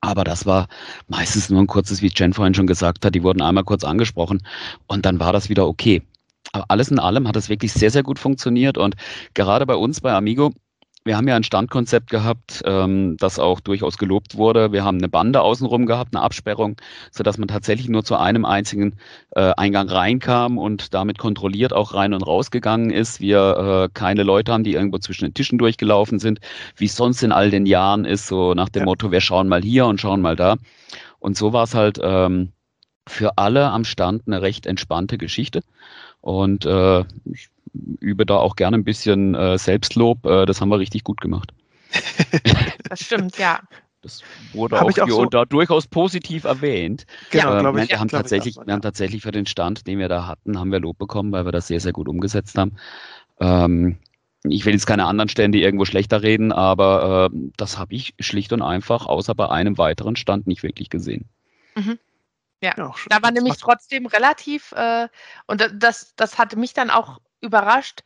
aber 0.02 0.24
das 0.24 0.48
war 0.48 0.68
meistens 1.08 1.52
nur 1.52 1.62
ein 1.62 1.68
kurzes, 1.68 2.02
wie 2.02 2.12
Jen 2.16 2.34
vorhin 2.34 2.56
schon 2.56 2.66
gesagt 2.66 3.06
hat, 3.06 3.14
die 3.14 3.22
wurden 3.22 3.44
einmal 3.44 3.64
kurz 3.64 3.84
angesprochen 3.84 4.42
und 4.88 5.06
dann 5.06 5.20
war 5.20 5.34
das 5.34 5.50
wieder 5.50 5.68
okay. 5.68 6.02
Aber 6.52 6.66
alles 6.70 6.90
in 6.90 6.98
allem 6.98 7.28
hat 7.28 7.36
es 7.36 7.48
wirklich 7.48 7.74
sehr, 7.74 7.92
sehr 7.92 8.04
gut 8.04 8.18
funktioniert 8.18 8.80
und 8.80 8.96
gerade 9.36 9.68
bei 9.68 9.76
uns 9.76 10.02
bei 10.02 10.14
Amigo 10.14 10.52
wir 11.06 11.18
haben 11.18 11.28
ja 11.28 11.36
ein 11.36 11.44
Standkonzept 11.44 12.10
gehabt, 12.10 12.62
ähm, 12.66 13.18
das 13.18 13.40
auch 13.40 13.60
durchaus 13.60 13.98
gelobt 13.98 14.36
wurde. 14.36 14.72
Wir 14.72 14.84
haben 14.84 14.98
eine 14.98 15.10
Bande 15.10 15.42
außenrum 15.42 15.86
gehabt, 15.86 16.16
eine 16.16 16.24
Absperrung, 16.24 16.78
sodass 17.12 17.38
man 17.38 17.48
tatsächlich 17.48 17.90
nur 17.90 18.06
zu 18.06 18.16
einem 18.16 18.46
einzigen 18.46 18.96
äh, 19.32 19.52
Eingang 19.58 19.90
reinkam 19.90 20.58
und 20.58 20.94
damit 20.94 21.18
kontrolliert 21.18 21.74
auch 21.74 21.94
rein 21.94 22.14
und 22.14 22.22
rausgegangen 22.22 22.90
ist. 22.90 23.20
Wir 23.20 23.88
äh, 23.88 23.90
keine 23.94 24.24
Leute 24.24 24.54
haben, 24.54 24.64
die 24.64 24.74
irgendwo 24.74 24.98
zwischen 24.98 25.26
den 25.26 25.34
Tischen 25.34 25.58
durchgelaufen 25.58 26.20
sind, 26.20 26.40
wie 26.78 26.86
es 26.86 26.96
sonst 26.96 27.22
in 27.22 27.32
all 27.32 27.50
den 27.50 27.66
Jahren 27.66 28.06
ist, 28.06 28.28
so 28.28 28.54
nach 28.54 28.70
dem 28.70 28.82
ja. 28.82 28.86
Motto, 28.86 29.12
wir 29.12 29.22
schauen 29.22 29.50
mal 29.50 29.62
hier 29.62 29.86
und 29.86 30.00
schauen 30.00 30.22
mal 30.22 30.36
da. 30.36 30.56
Und 31.20 31.38
so 31.38 31.54
war 31.54 31.64
es 31.64 31.76
halt 31.76 32.00
ähm, 32.02 32.54
für 33.08 33.38
alle 33.38 33.70
am 33.72 33.84
Stand 33.84 34.24
eine 34.28 34.42
recht 34.42 34.66
entspannte 34.66 35.18
Geschichte. 35.18 35.62
Und 36.22 36.66
äh, 36.66 37.02
ich 37.26 37.50
übe 37.74 38.26
da 38.26 38.38
auch 38.38 38.56
gerne 38.56 38.78
ein 38.78 38.84
bisschen 38.84 39.36
äh, 39.36 39.58
Selbstlob. 39.58 40.26
Äh, 40.26 40.46
das 40.46 40.62
haben 40.62 40.70
wir 40.70 40.80
richtig 40.80 41.04
gut 41.04 41.22
gemacht. 41.22 41.52
das 42.90 43.02
stimmt, 43.02 43.38
ja. 43.38 43.60
Das 44.02 44.22
wurde 44.52 44.82
auch, 44.82 44.90
auch 44.90 44.92
hier 44.92 45.08
so 45.08 45.22
und 45.22 45.34
da 45.34 45.46
durchaus 45.46 45.88
positiv 45.88 46.44
erwähnt. 46.44 47.06
Genau, 47.30 47.70
ähm, 47.70 47.78
ich. 47.78 47.90
Wir, 47.90 48.00
haben 48.00 48.10
tatsächlich, 48.10 48.58
wir 48.58 48.74
haben 48.74 48.82
tatsächlich 48.82 49.22
für 49.22 49.32
den 49.32 49.46
Stand, 49.46 49.88
den 49.88 49.98
wir 49.98 50.10
da 50.10 50.28
hatten, 50.28 50.60
haben 50.60 50.72
wir 50.72 50.82
Lob 50.82 50.98
bekommen, 50.98 51.32
weil 51.32 51.46
wir 51.46 51.54
das 51.54 51.68
sehr, 51.68 51.80
sehr 51.80 51.94
gut 51.94 52.10
umgesetzt 52.10 52.58
haben. 52.58 52.76
Ähm, 53.40 53.98
ich 54.44 54.66
will 54.66 54.74
jetzt 54.74 54.86
keine 54.86 55.06
anderen 55.06 55.30
Stände 55.30 55.58
irgendwo 55.58 55.86
schlechter 55.86 56.22
reden, 56.22 56.52
aber 56.52 57.30
äh, 57.34 57.38
das 57.56 57.78
habe 57.78 57.96
ich 57.96 58.14
schlicht 58.20 58.52
und 58.52 58.62
einfach 58.62 59.06
außer 59.06 59.34
bei 59.36 59.50
einem 59.50 59.78
weiteren 59.78 60.18
Stand 60.18 60.48
nicht 60.48 60.64
wirklich 60.64 60.90
gesehen. 60.90 61.30
Mhm. 61.76 61.98
Ja, 62.62 62.74
ja 62.78 62.94
da 63.10 63.22
war 63.22 63.32
nämlich 63.32 63.56
trotzdem 63.56 64.06
relativ, 64.06 64.74
äh, 64.74 65.08
und 65.48 65.70
das, 65.74 66.14
das 66.18 66.38
hatte 66.38 66.58
mich 66.58 66.74
dann 66.74 66.90
auch 66.90 67.20
überrascht. 67.44 68.02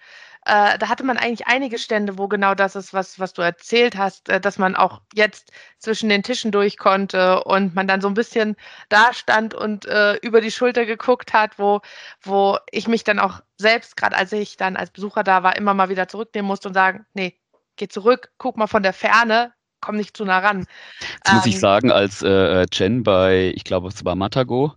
Äh, 0.46 0.78
da 0.78 0.88
hatte 0.88 1.04
man 1.04 1.18
eigentlich 1.18 1.46
einige 1.48 1.78
Stände, 1.78 2.18
wo 2.18 2.30
genau 2.30 2.56
das 2.56 2.78
ist, 2.78 2.94
was, 2.94 3.20
was 3.20 3.34
du 3.34 3.42
erzählt 3.42 3.98
hast, 3.98 4.30
äh, 4.30 4.40
dass 4.40 4.58
man 4.58 4.78
auch 4.78 5.02
jetzt 5.14 5.52
zwischen 5.78 6.08
den 6.08 6.24
Tischen 6.24 6.52
durch 6.52 6.78
konnte 6.78 7.44
und 7.44 7.76
man 7.76 7.86
dann 7.86 8.00
so 8.00 8.08
ein 8.08 8.14
bisschen 8.14 8.56
da 8.88 9.12
stand 9.12 9.54
und 9.54 9.86
äh, 9.86 10.16
über 10.22 10.40
die 10.40 10.52
Schulter 10.52 10.86
geguckt 10.86 11.34
hat, 11.34 11.60
wo, 11.60 11.82
wo 12.22 12.58
ich 12.72 12.88
mich 12.88 13.04
dann 13.04 13.20
auch 13.20 13.42
selbst, 13.58 13.98
gerade 13.98 14.16
als 14.16 14.32
ich 14.32 14.56
dann 14.56 14.78
als 14.78 14.92
Besucher 14.92 15.24
da 15.24 15.44
war, 15.44 15.58
immer 15.58 15.74
mal 15.74 15.90
wieder 15.90 16.08
zurücknehmen 16.08 16.48
musste 16.48 16.70
und 16.70 16.74
sagen, 16.74 17.06
nee, 17.14 17.38
geh 17.76 17.90
zurück, 17.90 18.32
guck 18.38 18.56
mal 18.56 18.68
von 18.68 18.84
der 18.84 18.94
Ferne, 18.94 19.52
komm 19.82 19.98
nicht 19.98 20.16
zu 20.16 20.24
nah 20.24 20.40
ran. 20.40 20.66
Jetzt 21.00 21.30
ähm, 21.30 21.36
muss 21.36 21.46
ich 21.46 21.56
ähm, 21.56 21.60
sagen, 21.60 21.92
als 21.92 22.22
äh, 22.22 22.66
Jen 22.72 23.04
bei, 23.04 23.52
ich 23.54 23.66
glaube, 23.66 23.90
es 23.90 24.06
war 24.06 24.16
Matago, 24.16 24.74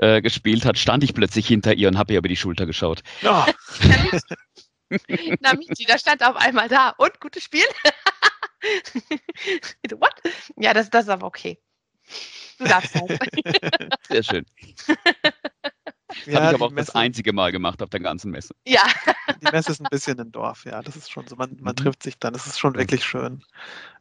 äh, 0.00 0.22
gespielt 0.22 0.64
hat, 0.64 0.78
stand 0.78 1.04
ich 1.04 1.14
plötzlich 1.14 1.46
hinter 1.46 1.74
ihr 1.74 1.88
und 1.88 1.98
habe 1.98 2.12
ihr 2.12 2.18
über 2.18 2.28
die 2.28 2.36
Schulter 2.36 2.66
geschaut. 2.66 3.02
Oh. 3.22 3.44
Na, 5.40 5.54
Michi, 5.54 5.84
da 5.86 5.98
stand 5.98 6.24
auf 6.24 6.36
einmal 6.36 6.68
da. 6.68 6.90
Und 6.98 7.20
gutes 7.20 7.44
Spiel? 7.44 7.64
What? 9.92 10.14
Ja, 10.56 10.74
das, 10.74 10.90
das 10.90 11.04
ist 11.04 11.10
aber 11.10 11.26
okay. 11.26 11.60
Du 12.58 12.64
darfst 12.64 12.94
halt. 12.94 13.20
Sehr 14.08 14.22
schön. 14.22 14.46
Das 16.08 16.26
ja, 16.26 16.40
habe 16.40 16.46
ich 16.48 16.54
aber 16.54 16.66
auch 16.66 16.70
Messe, 16.70 16.86
das 16.86 16.94
einzige 16.96 17.32
Mal 17.32 17.52
gemacht 17.52 17.82
auf 17.82 17.90
der 17.90 18.00
ganzen 18.00 18.32
Messe. 18.32 18.54
Ja. 18.66 18.82
Die 19.40 19.50
Messe 19.52 19.70
ist 19.70 19.80
ein 19.80 19.86
bisschen 19.90 20.18
ein 20.18 20.32
Dorf, 20.32 20.64
ja. 20.64 20.82
Das 20.82 20.96
ist 20.96 21.10
schon 21.10 21.26
so. 21.28 21.36
Man, 21.36 21.56
man 21.60 21.72
mhm. 21.72 21.76
trifft 21.76 22.02
sich 22.02 22.18
dann. 22.18 22.32
Das 22.32 22.46
ist 22.46 22.58
schon 22.58 22.74
wirklich 22.74 23.04
schön. 23.04 23.44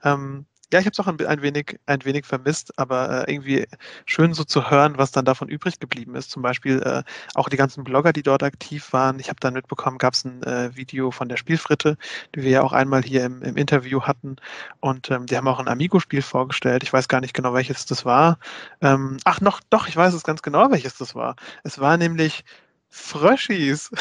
Ähm, 0.04 0.48
ja, 0.72 0.80
ich 0.80 0.86
habe 0.86 0.92
es 0.94 1.00
auch 1.00 1.08
ein, 1.08 1.20
ein, 1.26 1.42
wenig, 1.42 1.80
ein 1.88 2.06
wenig 2.06 2.26
vermisst, 2.26 2.78
aber 2.78 3.28
äh, 3.28 3.34
irgendwie 3.34 3.68
schön 4.06 4.34
so 4.34 4.44
zu 4.44 4.70
hören, 4.70 4.98
was 4.98 5.12
dann 5.12 5.26
davon 5.26 5.50
übrig 5.50 5.80
geblieben 5.80 6.16
ist. 6.16 6.30
Zum 6.30 6.44
Beispiel 6.44 6.82
äh, 6.84 7.04
auch 7.34 7.50
die 7.50 7.58
ganzen 7.58 7.84
Blogger, 7.84 8.14
die 8.14 8.22
dort 8.24 8.44
aktiv 8.44 8.94
waren. 8.94 9.20
Ich 9.20 9.30
habe 9.30 9.40
dann 9.40 9.54
mitbekommen, 9.54 9.98
gab 9.98 10.14
es 10.14 10.26
ein 10.26 10.44
äh, 10.44 10.76
Video 10.76 11.10
von 11.12 11.28
der 11.28 11.38
Spielfritte, 11.38 11.98
die 12.36 12.44
wir 12.44 12.52
ja 12.52 12.62
auch 12.62 12.74
einmal 12.74 13.02
hier 13.04 13.26
im, 13.26 13.42
im 13.42 13.58
Interview 13.58 14.02
hatten. 14.02 14.36
Und 14.80 15.10
ähm, 15.10 15.26
die 15.26 15.38
haben 15.38 15.48
auch 15.48 15.60
ein 15.60 15.68
Amigo-Spiel 15.68 16.22
vorgestellt. 16.22 16.84
Ich 16.84 16.94
weiß 16.94 17.08
gar 17.08 17.22
nicht 17.22 17.34
genau, 17.34 17.54
welches 17.54 17.86
das 17.88 18.06
war. 18.06 18.38
Ähm, 18.82 19.18
ach, 19.26 19.42
noch, 19.42 19.62
doch, 19.70 19.88
ich 19.88 19.96
weiß 19.96 20.14
es 20.14 20.24
ganz 20.24 20.42
genau, 20.44 20.70
welches 20.72 20.98
das 20.98 21.16
war. 21.16 21.36
Es 21.64 21.80
war 21.80 21.98
nämlich 21.98 22.44
Fröschis. 22.90 23.90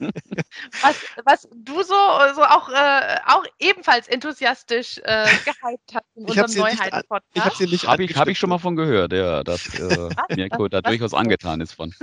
was, 0.82 0.96
was 1.24 1.48
du 1.54 1.82
so, 1.82 1.94
so 2.34 2.42
auch, 2.42 2.68
äh, 2.70 3.16
auch 3.26 3.44
ebenfalls 3.58 4.08
enthusiastisch 4.08 4.98
äh, 5.04 5.24
gehypt 5.44 5.94
hast 5.94 6.04
in 6.14 6.24
unserem 6.24 6.52
Neuheiten-Podcast. 6.52 7.30
Ich 7.34 7.44
habe 7.44 7.56
sie 7.56 7.66
nicht 7.66 7.86
Habe 7.86 8.04
ich, 8.04 8.16
hab 8.16 8.28
ich 8.28 8.38
schon 8.38 8.50
mal 8.50 8.58
von 8.58 8.76
gehört, 8.76 9.12
ja, 9.12 9.42
dass 9.42 9.66
äh, 9.78 10.08
Mirko 10.34 10.68
da 10.68 10.80
durchaus 10.80 11.14
angetan 11.14 11.60
ist 11.60 11.72
von. 11.72 11.94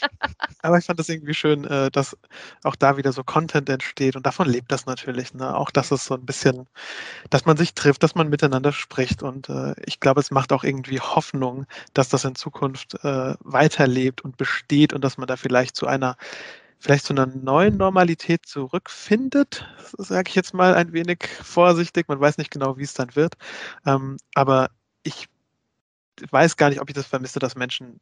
Aber 0.62 0.78
ich 0.78 0.84
fand 0.84 0.98
das 0.98 1.08
irgendwie 1.08 1.34
schön, 1.34 1.64
äh, 1.64 1.90
dass 1.90 2.16
auch 2.64 2.76
da 2.76 2.96
wieder 2.96 3.12
so 3.12 3.24
Content 3.24 3.68
entsteht 3.68 4.16
und 4.16 4.26
davon 4.26 4.48
lebt 4.48 4.72
das 4.72 4.86
natürlich. 4.86 5.34
Ne? 5.34 5.56
Auch, 5.56 5.70
dass 5.70 5.90
es 5.90 6.04
so 6.04 6.14
ein 6.14 6.26
bisschen, 6.26 6.66
dass 7.30 7.44
man 7.44 7.56
sich 7.56 7.74
trifft, 7.74 8.02
dass 8.02 8.14
man 8.14 8.28
miteinander 8.28 8.72
spricht 8.72 9.22
und 9.22 9.48
äh, 9.48 9.74
ich 9.84 10.00
glaube, 10.00 10.20
es 10.20 10.30
macht 10.30 10.52
auch 10.52 10.64
irgendwie 10.64 11.00
Hoffnung, 11.00 11.66
dass 11.94 12.08
das 12.08 12.24
in 12.24 12.34
Zukunft 12.34 12.94
äh, 13.04 13.34
weiterlebt 13.40 14.22
und 14.22 14.36
besteht 14.36 14.92
und 14.92 15.02
dass 15.02 15.18
man 15.18 15.26
da 15.26 15.36
vielleicht 15.36 15.76
zu 15.76 15.86
einer 15.86 16.16
vielleicht 16.86 17.04
zu 17.04 17.14
einer 17.14 17.26
neuen 17.26 17.76
Normalität 17.78 18.46
zurückfindet, 18.46 19.66
sage 19.98 20.28
ich 20.28 20.36
jetzt 20.36 20.54
mal 20.54 20.76
ein 20.76 20.92
wenig 20.92 21.26
vorsichtig. 21.42 22.06
Man 22.06 22.20
weiß 22.20 22.38
nicht 22.38 22.52
genau, 22.52 22.78
wie 22.78 22.84
es 22.84 22.94
dann 22.94 23.16
wird. 23.16 23.34
Ähm, 23.84 24.18
aber 24.36 24.70
ich 25.02 25.26
weiß 26.30 26.56
gar 26.56 26.68
nicht, 26.68 26.80
ob 26.80 26.88
ich 26.88 26.94
das 26.94 27.06
vermisse, 27.06 27.40
dass 27.40 27.56
Menschen 27.56 27.98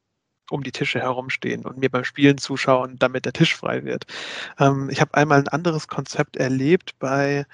um 0.51 0.62
die 0.62 0.70
Tische 0.70 1.01
herumstehen 1.01 1.64
und 1.64 1.79
mir 1.79 1.88
beim 1.88 2.05
Spielen 2.05 2.37
zuschauen, 2.37 2.99
damit 2.99 3.25
der 3.25 3.33
Tisch 3.33 3.57
frei 3.57 3.85
wird. 3.85 4.05
Ähm, 4.59 4.90
ich 4.90 5.01
habe 5.01 5.14
einmal 5.14 5.38
ein 5.38 5.49
anderes 5.49 5.88
Konzept 5.88 6.37
erlebt 6.37 6.99
bei 6.99 7.47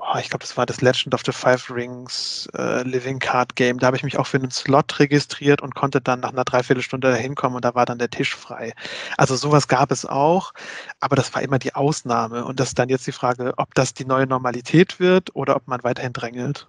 oh, 0.00 0.18
ich 0.18 0.30
glaube, 0.30 0.42
das 0.42 0.56
war 0.56 0.66
das 0.66 0.80
Legend 0.80 1.14
of 1.14 1.22
the 1.24 1.32
Five 1.32 1.70
Rings 1.70 2.48
äh, 2.56 2.82
Living 2.82 3.18
Card 3.18 3.56
Game. 3.56 3.78
Da 3.78 3.88
habe 3.88 3.96
ich 3.96 4.02
mich 4.02 4.18
auch 4.18 4.26
für 4.26 4.38
einen 4.38 4.50
Slot 4.50 4.98
registriert 4.98 5.62
und 5.62 5.74
konnte 5.74 6.00
dann 6.00 6.20
nach 6.20 6.32
einer 6.32 6.44
Dreiviertelstunde 6.44 7.14
hinkommen 7.14 7.56
und 7.56 7.64
da 7.64 7.74
war 7.74 7.86
dann 7.86 7.98
der 7.98 8.10
Tisch 8.10 8.34
frei. 8.34 8.72
Also 9.16 9.36
sowas 9.36 9.68
gab 9.68 9.90
es 9.90 10.06
auch, 10.06 10.52
aber 11.00 11.16
das 11.16 11.34
war 11.34 11.42
immer 11.42 11.58
die 11.58 11.74
Ausnahme. 11.74 12.44
Und 12.44 12.60
das 12.60 12.68
ist 12.68 12.78
dann 12.78 12.88
jetzt 12.88 13.06
die 13.06 13.12
Frage, 13.12 13.54
ob 13.56 13.74
das 13.74 13.94
die 13.94 14.04
neue 14.04 14.26
Normalität 14.26 15.00
wird 15.00 15.34
oder 15.34 15.56
ob 15.56 15.68
man 15.68 15.82
weiterhin 15.82 16.12
drängelt. 16.12 16.66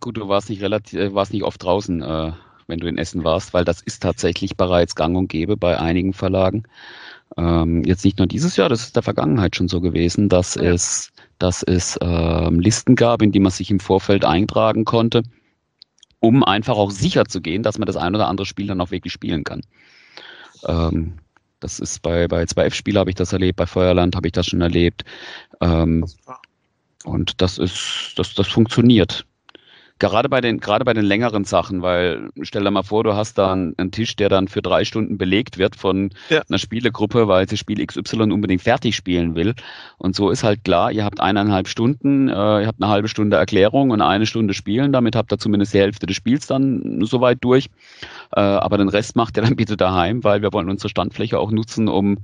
Gut, 0.00 0.16
du 0.16 0.28
warst 0.28 0.48
nicht 0.48 0.62
relativ, 0.62 0.98
äh, 0.98 1.14
warst 1.14 1.32
nicht 1.32 1.42
oft 1.42 1.62
draußen, 1.62 2.02
äh, 2.02 2.32
wenn 2.68 2.78
du 2.78 2.86
in 2.86 2.98
Essen 2.98 3.24
warst, 3.24 3.52
weil 3.52 3.64
das 3.64 3.80
ist 3.82 4.02
tatsächlich 4.02 4.56
bereits 4.56 4.94
gang 4.94 5.16
und 5.16 5.28
gäbe 5.28 5.56
bei 5.56 5.78
einigen 5.78 6.12
Verlagen. 6.12 6.64
Ähm, 7.36 7.84
jetzt 7.84 8.04
nicht 8.04 8.18
nur 8.18 8.26
dieses 8.26 8.56
Jahr, 8.56 8.68
das 8.68 8.82
ist 8.82 8.96
der 8.96 9.02
Vergangenheit 9.02 9.56
schon 9.56 9.68
so 9.68 9.80
gewesen, 9.80 10.28
dass 10.28 10.54
ja. 10.54 10.62
es 10.64 11.12
dass 11.38 11.64
es 11.64 11.98
ähm, 12.00 12.60
Listen 12.60 12.94
gab, 12.94 13.20
in 13.20 13.32
die 13.32 13.40
man 13.40 13.50
sich 13.50 13.70
im 13.70 13.80
Vorfeld 13.80 14.24
eintragen 14.24 14.84
konnte, 14.84 15.24
um 16.20 16.44
einfach 16.44 16.76
auch 16.76 16.92
sicher 16.92 17.24
zu 17.24 17.40
gehen, 17.40 17.64
dass 17.64 17.78
man 17.78 17.86
das 17.86 17.96
ein 17.96 18.14
oder 18.14 18.28
andere 18.28 18.46
Spiel 18.46 18.68
dann 18.68 18.80
auch 18.80 18.92
wirklich 18.92 19.12
spielen 19.12 19.42
kann. 19.42 19.62
Ähm, 20.66 21.14
das 21.58 21.80
ist 21.80 22.00
bei, 22.02 22.28
bei 22.28 22.44
2F-Spielen 22.44 22.98
habe 22.98 23.10
ich 23.10 23.16
das 23.16 23.32
erlebt, 23.32 23.56
bei 23.56 23.66
Feuerland 23.66 24.14
habe 24.14 24.28
ich 24.28 24.32
das 24.32 24.46
schon 24.46 24.60
erlebt. 24.60 25.04
Ähm, 25.60 26.06
und 27.04 27.40
das 27.40 27.58
ist, 27.58 28.14
das, 28.16 28.34
das 28.34 28.46
funktioniert. 28.46 29.26
Gerade 29.98 30.28
bei 30.28 30.40
den, 30.40 30.58
gerade 30.58 30.84
bei 30.84 30.94
den 30.94 31.04
längeren 31.04 31.44
Sachen, 31.44 31.82
weil 31.82 32.30
stell 32.42 32.64
dir 32.64 32.70
mal 32.70 32.82
vor, 32.82 33.04
du 33.04 33.14
hast 33.14 33.38
da 33.38 33.52
einen, 33.52 33.74
einen 33.78 33.92
Tisch, 33.92 34.16
der 34.16 34.28
dann 34.28 34.48
für 34.48 34.62
drei 34.62 34.84
Stunden 34.84 35.18
belegt 35.18 35.58
wird 35.58 35.76
von 35.76 36.10
ja. 36.28 36.42
einer 36.48 36.58
Spielegruppe, 36.58 37.28
weil 37.28 37.48
sie 37.48 37.56
Spiel 37.56 37.84
XY 37.84 38.32
unbedingt 38.32 38.62
fertig 38.62 38.96
spielen 38.96 39.34
will. 39.34 39.54
Und 39.98 40.16
so 40.16 40.30
ist 40.30 40.42
halt 40.42 40.64
klar, 40.64 40.90
ihr 40.90 41.04
habt 41.04 41.20
eineinhalb 41.20 41.68
Stunden, 41.68 42.28
äh, 42.28 42.32
ihr 42.32 42.66
habt 42.66 42.82
eine 42.82 42.90
halbe 42.90 43.08
Stunde 43.08 43.36
Erklärung 43.36 43.90
und 43.90 44.02
eine 44.02 44.26
Stunde 44.26 44.54
Spielen, 44.54 44.92
damit 44.92 45.14
habt 45.14 45.32
ihr 45.32 45.38
zumindest 45.38 45.74
die 45.74 45.78
Hälfte 45.78 46.06
des 46.06 46.16
Spiels 46.16 46.46
dann 46.46 47.04
soweit 47.04 47.38
durch. 47.40 47.68
Äh, 48.34 48.40
aber 48.40 48.78
den 48.78 48.88
Rest 48.88 49.16
macht 49.16 49.36
ihr 49.36 49.42
dann 49.42 49.56
bitte 49.56 49.76
daheim, 49.76 50.24
weil 50.24 50.42
wir 50.42 50.52
wollen 50.52 50.68
unsere 50.68 50.88
Standfläche 50.88 51.38
auch 51.38 51.50
nutzen, 51.50 51.88
um 51.88 52.18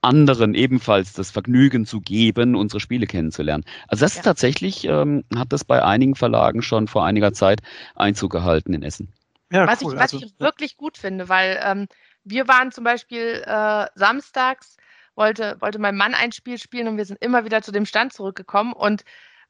anderen 0.00 0.54
ebenfalls 0.54 1.12
das 1.12 1.30
Vergnügen 1.30 1.84
zu 1.86 2.00
geben, 2.00 2.54
unsere 2.54 2.80
Spiele 2.80 3.06
kennenzulernen. 3.06 3.64
Also 3.88 4.04
das 4.04 4.14
ja. 4.14 4.20
ist 4.20 4.24
tatsächlich, 4.24 4.84
ähm, 4.84 5.24
hat 5.34 5.52
das 5.52 5.64
bei 5.64 5.82
einigen 5.82 6.14
Verlagen 6.14 6.62
schon 6.62 6.86
vor 6.86 7.04
einiger 7.04 7.32
Zeit 7.32 7.60
Einzug 7.96 8.30
gehalten 8.30 8.74
in 8.74 8.82
Essen. 8.82 9.12
Ja, 9.50 9.66
was, 9.66 9.82
cool. 9.82 9.94
ich, 9.94 9.98
was 9.98 10.12
also, 10.14 10.26
ich 10.26 10.38
wirklich 10.38 10.76
gut 10.76 10.98
finde, 10.98 11.28
weil 11.28 11.60
ähm, 11.64 11.86
wir 12.24 12.46
waren 12.48 12.70
zum 12.70 12.84
Beispiel 12.84 13.42
äh, 13.44 13.86
samstags, 13.94 14.76
wollte, 15.14 15.56
wollte 15.60 15.78
mein 15.78 15.96
Mann 15.96 16.14
ein 16.14 16.32
Spiel 16.32 16.58
spielen 16.58 16.86
und 16.88 16.96
wir 16.96 17.04
sind 17.04 17.20
immer 17.20 17.44
wieder 17.44 17.62
zu 17.62 17.72
dem 17.72 17.86
Stand 17.86 18.12
zurückgekommen 18.12 18.72
und 18.72 19.04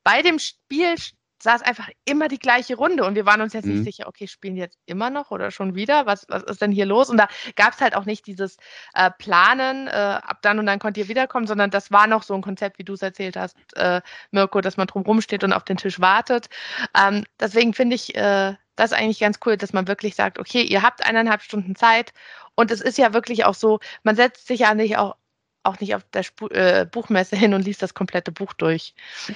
bei 0.05 0.23
dem 0.23 0.39
Spiel 0.39 0.95
saß 1.43 1.63
einfach 1.63 1.89
immer 2.05 2.29
die 2.29 2.39
gleiche 2.39 2.77
Runde 2.77 3.05
und 3.05 3.15
wir 3.15 3.27
waren 3.27 3.41
uns 3.41 3.53
jetzt 3.53 3.67
mhm. 3.67 3.75
nicht 3.75 3.85
sicher, 3.85 4.09
okay, 4.09 4.27
spielen 4.27 4.55
die 4.55 4.61
jetzt 4.61 4.79
immer 4.87 5.11
noch 5.11 5.31
oder 5.31 5.51
schon 5.51 5.75
wieder? 5.75 6.07
Was, 6.07 6.27
was 6.29 6.43
ist 6.45 6.63
denn 6.63 6.73
hier 6.73 6.87
los? 6.87 7.11
Und 7.11 7.17
da 7.17 7.29
gab 7.57 7.75
es 7.75 7.81
halt 7.81 7.95
auch 7.95 8.05
nicht 8.05 8.27
dieses 8.27 8.57
äh, 8.95 9.11
Planen, 9.19 9.87
äh, 9.87 9.91
ab 9.91 10.39
dann 10.43 10.59
und 10.59 10.67
dann 10.67 10.79
konnt 10.79 10.97
ihr 10.97 11.09
wiederkommen, 11.09 11.47
sondern 11.47 11.71
das 11.71 11.91
war 11.91 12.07
noch 12.07 12.23
so 12.23 12.35
ein 12.35 12.43
Konzept, 12.43 12.79
wie 12.79 12.85
du 12.85 12.95
es 12.95 13.03
erzählt 13.03 13.37
hast, 13.37 13.57
äh, 13.77 14.01
Mirko, 14.31 14.61
dass 14.61 14.77
man 14.77 14.87
drumherum 14.87 15.21
steht 15.21 15.45
und 15.45 15.53
auf 15.53 15.65
den 15.65 15.77
Tisch 15.77 16.01
wartet. 16.01 16.49
Ähm, 16.97 17.25
deswegen 17.41 17.75
finde 17.75 17.97
ich 17.97 18.15
äh, 18.15 18.55
das 18.77 18.93
eigentlich 18.93 19.21
ganz 19.21 19.39
cool, 19.45 19.57
dass 19.57 19.73
man 19.73 19.89
wirklich 19.89 20.15
sagt, 20.15 20.39
okay, 20.39 20.63
ihr 20.63 20.83
habt 20.83 21.05
eineinhalb 21.05 21.43
Stunden 21.43 21.75
Zeit 21.75 22.13
und 22.55 22.71
es 22.71 22.81
ist 22.81 22.99
ja 22.99 23.13
wirklich 23.13 23.45
auch 23.45 23.55
so, 23.55 23.81
man 24.03 24.17
setzt 24.17 24.47
sich 24.47 24.61
ja 24.61 24.75
nicht 24.75 24.97
auch 24.97 25.17
auch 25.63 25.81
nicht 25.81 25.95
auf 25.95 26.03
der 26.13 26.21
Sp 26.25 26.49
äh, 26.51 26.87
Buchmesse 26.87 27.37
hin 27.37 27.55
und 27.55 27.63
liest 27.65 27.83
das 27.83 27.95
komplette 27.95 28.33
Buch 28.33 28.53
durch. 28.55 28.95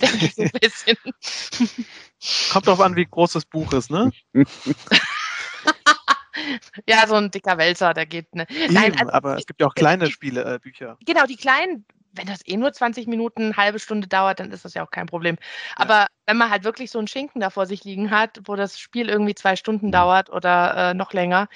Denke 0.00 0.26
ich 0.26 0.34
so 0.34 0.42
ein 0.42 0.50
bisschen. 0.60 0.96
Kommt 2.52 2.66
drauf 2.66 2.80
an, 2.80 2.96
wie 2.96 3.06
groß 3.06 3.32
das 3.32 3.44
Buch 3.44 3.72
ist, 3.72 3.90
ne? 3.90 4.10
ja, 6.88 7.06
so 7.06 7.14
ein 7.14 7.30
dicker 7.30 7.58
Wälzer, 7.58 7.94
der 7.94 8.06
geht, 8.06 8.34
ne? 8.34 8.46
Nein, 8.70 8.98
also, 8.98 9.12
aber 9.12 9.36
es 9.36 9.46
gibt 9.46 9.60
ja 9.60 9.66
auch 9.66 9.74
kleine 9.74 10.10
Spiele, 10.10 10.54
äh, 10.54 10.58
Bücher. 10.58 10.96
Genau, 11.04 11.26
die 11.26 11.36
kleinen 11.36 11.84
wenn 12.16 12.26
das 12.26 12.40
eh 12.46 12.56
nur 12.56 12.72
20 12.72 13.06
Minuten, 13.06 13.42
eine 13.42 13.56
halbe 13.56 13.78
Stunde 13.78 14.08
dauert, 14.08 14.40
dann 14.40 14.50
ist 14.50 14.64
das 14.64 14.74
ja 14.74 14.84
auch 14.84 14.90
kein 14.90 15.06
Problem. 15.06 15.36
Aber 15.76 15.94
ja. 15.94 16.06
wenn 16.26 16.36
man 16.36 16.50
halt 16.50 16.64
wirklich 16.64 16.90
so 16.90 16.98
einen 16.98 17.08
Schinken 17.08 17.40
da 17.40 17.50
vor 17.50 17.66
sich 17.66 17.84
liegen 17.84 18.10
hat, 18.10 18.40
wo 18.44 18.56
das 18.56 18.78
Spiel 18.78 19.08
irgendwie 19.08 19.34
zwei 19.34 19.56
Stunden 19.56 19.86
mhm. 19.86 19.92
dauert 19.92 20.30
oder 20.30 20.90
äh, 20.90 20.94
noch 20.94 21.12
länger. 21.12 21.48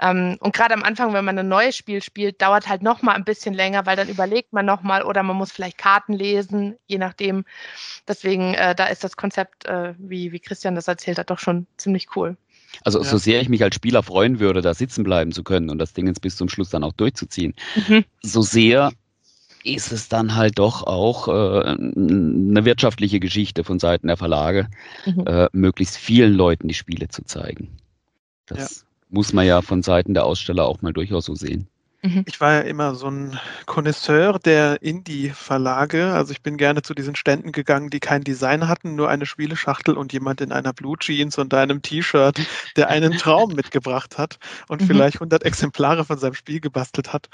Ähm, 0.00 0.36
und 0.40 0.54
gerade 0.54 0.74
am 0.74 0.82
Anfang, 0.82 1.12
wenn 1.12 1.24
man 1.24 1.38
ein 1.38 1.48
neues 1.48 1.76
Spiel 1.76 2.02
spielt, 2.02 2.40
dauert 2.42 2.68
halt 2.68 2.82
noch 2.82 3.02
mal 3.02 3.14
ein 3.14 3.24
bisschen 3.24 3.54
länger, 3.54 3.86
weil 3.86 3.96
dann 3.96 4.08
überlegt 4.08 4.52
man 4.52 4.66
noch 4.66 4.82
mal 4.82 5.02
oder 5.02 5.22
man 5.22 5.36
muss 5.36 5.52
vielleicht 5.52 5.78
Karten 5.78 6.12
lesen, 6.12 6.76
je 6.86 6.98
nachdem. 6.98 7.44
Deswegen, 8.08 8.54
äh, 8.54 8.74
da 8.74 8.86
ist 8.86 9.04
das 9.04 9.16
Konzept, 9.16 9.66
äh, 9.66 9.94
wie, 9.98 10.32
wie 10.32 10.40
Christian 10.40 10.74
das 10.74 10.88
erzählt 10.88 11.18
hat, 11.18 11.30
doch 11.30 11.38
schon 11.38 11.66
ziemlich 11.76 12.16
cool. 12.16 12.36
Also 12.84 12.98
ja. 13.00 13.04
so 13.04 13.18
sehr 13.18 13.40
ich 13.40 13.48
mich 13.48 13.62
als 13.62 13.74
Spieler 13.74 14.02
freuen 14.02 14.40
würde, 14.40 14.62
da 14.62 14.74
sitzen 14.74 15.04
bleiben 15.04 15.32
zu 15.32 15.42
können 15.42 15.70
und 15.70 15.78
das 15.78 15.92
Ding 15.92 16.06
jetzt 16.06 16.20
bis 16.20 16.36
zum 16.36 16.48
Schluss 16.48 16.70
dann 16.70 16.84
auch 16.84 16.92
durchzuziehen, 16.92 17.54
mhm. 17.88 18.04
so 18.22 18.42
sehr 18.42 18.92
ist 19.64 19.92
es 19.92 20.08
dann 20.08 20.34
halt 20.34 20.58
doch 20.58 20.82
auch 20.84 21.28
äh, 21.28 21.70
eine 21.70 22.64
wirtschaftliche 22.64 23.20
Geschichte 23.20 23.64
von 23.64 23.78
Seiten 23.78 24.06
der 24.06 24.16
Verlage, 24.16 24.68
mhm. 25.06 25.26
äh, 25.26 25.48
möglichst 25.52 25.96
vielen 25.96 26.34
Leuten 26.34 26.68
die 26.68 26.74
Spiele 26.74 27.08
zu 27.08 27.24
zeigen. 27.24 27.76
Das 28.46 28.58
ja. 28.58 28.86
muss 29.10 29.32
man 29.32 29.46
ja 29.46 29.62
von 29.62 29.82
Seiten 29.82 30.14
der 30.14 30.24
Aussteller 30.24 30.66
auch 30.66 30.82
mal 30.82 30.92
durchaus 30.92 31.26
so 31.26 31.34
sehen. 31.34 31.68
Mhm. 32.02 32.24
Ich 32.26 32.40
war 32.40 32.52
ja 32.54 32.60
immer 32.60 32.94
so 32.94 33.08
ein 33.08 33.38
Connoisseur 33.66 34.38
der 34.38 34.80
Indie-Verlage. 34.80 36.12
Also 36.12 36.32
ich 36.32 36.42
bin 36.42 36.56
gerne 36.56 36.80
zu 36.80 36.94
diesen 36.94 37.14
Ständen 37.14 37.52
gegangen, 37.52 37.90
die 37.90 38.00
kein 38.00 38.24
Design 38.24 38.68
hatten, 38.68 38.94
nur 38.94 39.10
eine 39.10 39.26
Spieleschachtel 39.26 39.98
und 39.98 40.12
jemand 40.12 40.40
in 40.40 40.50
einer 40.50 40.72
Blue 40.72 40.96
Jeans 40.98 41.36
und 41.36 41.52
einem 41.52 41.82
T-Shirt, 41.82 42.40
der 42.76 42.88
einen 42.88 43.12
Traum 43.18 43.52
mitgebracht 43.54 44.16
hat 44.16 44.38
und 44.68 44.80
mhm. 44.80 44.86
vielleicht 44.86 45.16
100 45.16 45.44
Exemplare 45.44 46.06
von 46.06 46.18
seinem 46.18 46.34
Spiel 46.34 46.60
gebastelt 46.60 47.12
hat. 47.12 47.28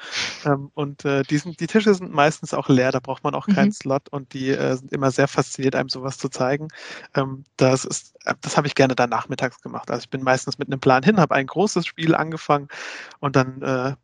Ähm, 0.45 0.71
und 0.75 1.05
äh, 1.05 1.23
die, 1.23 1.39
sind, 1.39 1.61
die 1.61 1.69
Tische 1.69 1.95
sind 1.95 2.13
meistens 2.13 2.53
auch 2.53 2.69
leer, 2.69 2.91
da 2.91 2.99
braucht 2.99 3.23
man 3.23 3.35
auch 3.37 3.47
keinen 3.47 3.69
mhm. 3.69 3.73
Slot 3.73 4.09
und 4.09 4.33
die 4.33 4.51
äh, 4.51 4.77
sind 4.77 4.93
immer 4.93 5.13
sehr 5.13 5.29
fasziniert, 5.29 5.77
einem 5.77 5.89
sowas 5.89 6.19
zu 6.19 6.29
zeigen. 6.29 6.69
Ähm, 7.15 7.45
das 7.57 7.85
ist, 7.85 8.15
äh, 8.25 8.35
das 8.41 8.57
habe 8.57 8.67
ich 8.67 8.75
gerne 8.75 8.97
dann 8.97 9.11
nachmittags 9.11 9.61
gemacht. 9.61 9.93
Also 9.93 10.03
ich 10.03 10.11
bin 10.11 10.25
meistens 10.25 10.59
mit 10.59 10.69
einem 10.69 10.81
Plan 10.81 11.05
hin, 11.05 11.21
habe 11.21 11.37
ein 11.37 11.47
großes 11.47 11.87
Spiel 11.87 12.17
angefangen 12.17 12.69
und 13.21 13.37
dann 13.37 13.47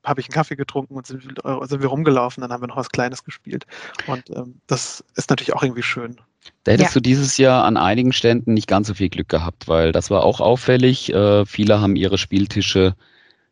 habe 0.04 0.20
ich 0.20 0.26
einen 0.26 0.34
Kaffee 0.34 0.51
Kaffee 0.52 0.56
getrunken 0.56 0.94
und 0.94 1.06
sind, 1.06 1.22
äh, 1.44 1.66
sind 1.66 1.82
wir 1.82 1.88
rumgelaufen, 1.88 2.42
dann 2.42 2.52
haben 2.52 2.62
wir 2.62 2.68
noch 2.68 2.76
was 2.76 2.90
Kleines 2.90 3.24
gespielt. 3.24 3.66
Und 4.06 4.30
ähm, 4.30 4.60
das 4.66 5.04
ist 5.16 5.30
natürlich 5.30 5.54
auch 5.54 5.62
irgendwie 5.62 5.82
schön. 5.82 6.16
Da 6.64 6.72
hättest 6.72 6.90
ja. 6.90 6.94
du 6.94 7.00
dieses 7.00 7.38
Jahr 7.38 7.64
an 7.64 7.76
einigen 7.76 8.12
Ständen 8.12 8.54
nicht 8.54 8.68
ganz 8.68 8.88
so 8.88 8.94
viel 8.94 9.08
Glück 9.08 9.28
gehabt, 9.28 9.68
weil 9.68 9.92
das 9.92 10.10
war 10.10 10.24
auch 10.24 10.40
auffällig. 10.40 11.12
Äh, 11.12 11.46
viele 11.46 11.80
haben 11.80 11.96
ihre 11.96 12.18
Spieltische 12.18 12.94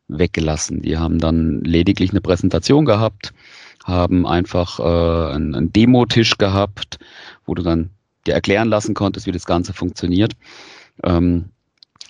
weggelassen. 0.07 0.81
Die 0.81 0.97
haben 0.97 1.19
dann 1.19 1.61
lediglich 1.61 2.11
eine 2.11 2.21
Präsentation 2.21 2.85
gehabt, 2.85 3.33
haben 3.85 4.27
einfach 4.27 4.79
äh, 4.79 5.33
einen, 5.33 5.55
einen 5.55 5.73
Demo-Tisch 5.73 6.37
gehabt, 6.37 6.99
wo 7.45 7.55
du 7.55 7.63
dann 7.63 7.91
dir 8.27 8.33
erklären 8.33 8.67
lassen 8.67 8.93
konntest, 8.93 9.25
wie 9.25 9.31
das 9.31 9.45
Ganze 9.45 9.73
funktioniert. 9.73 10.33
Ähm, 11.03 11.49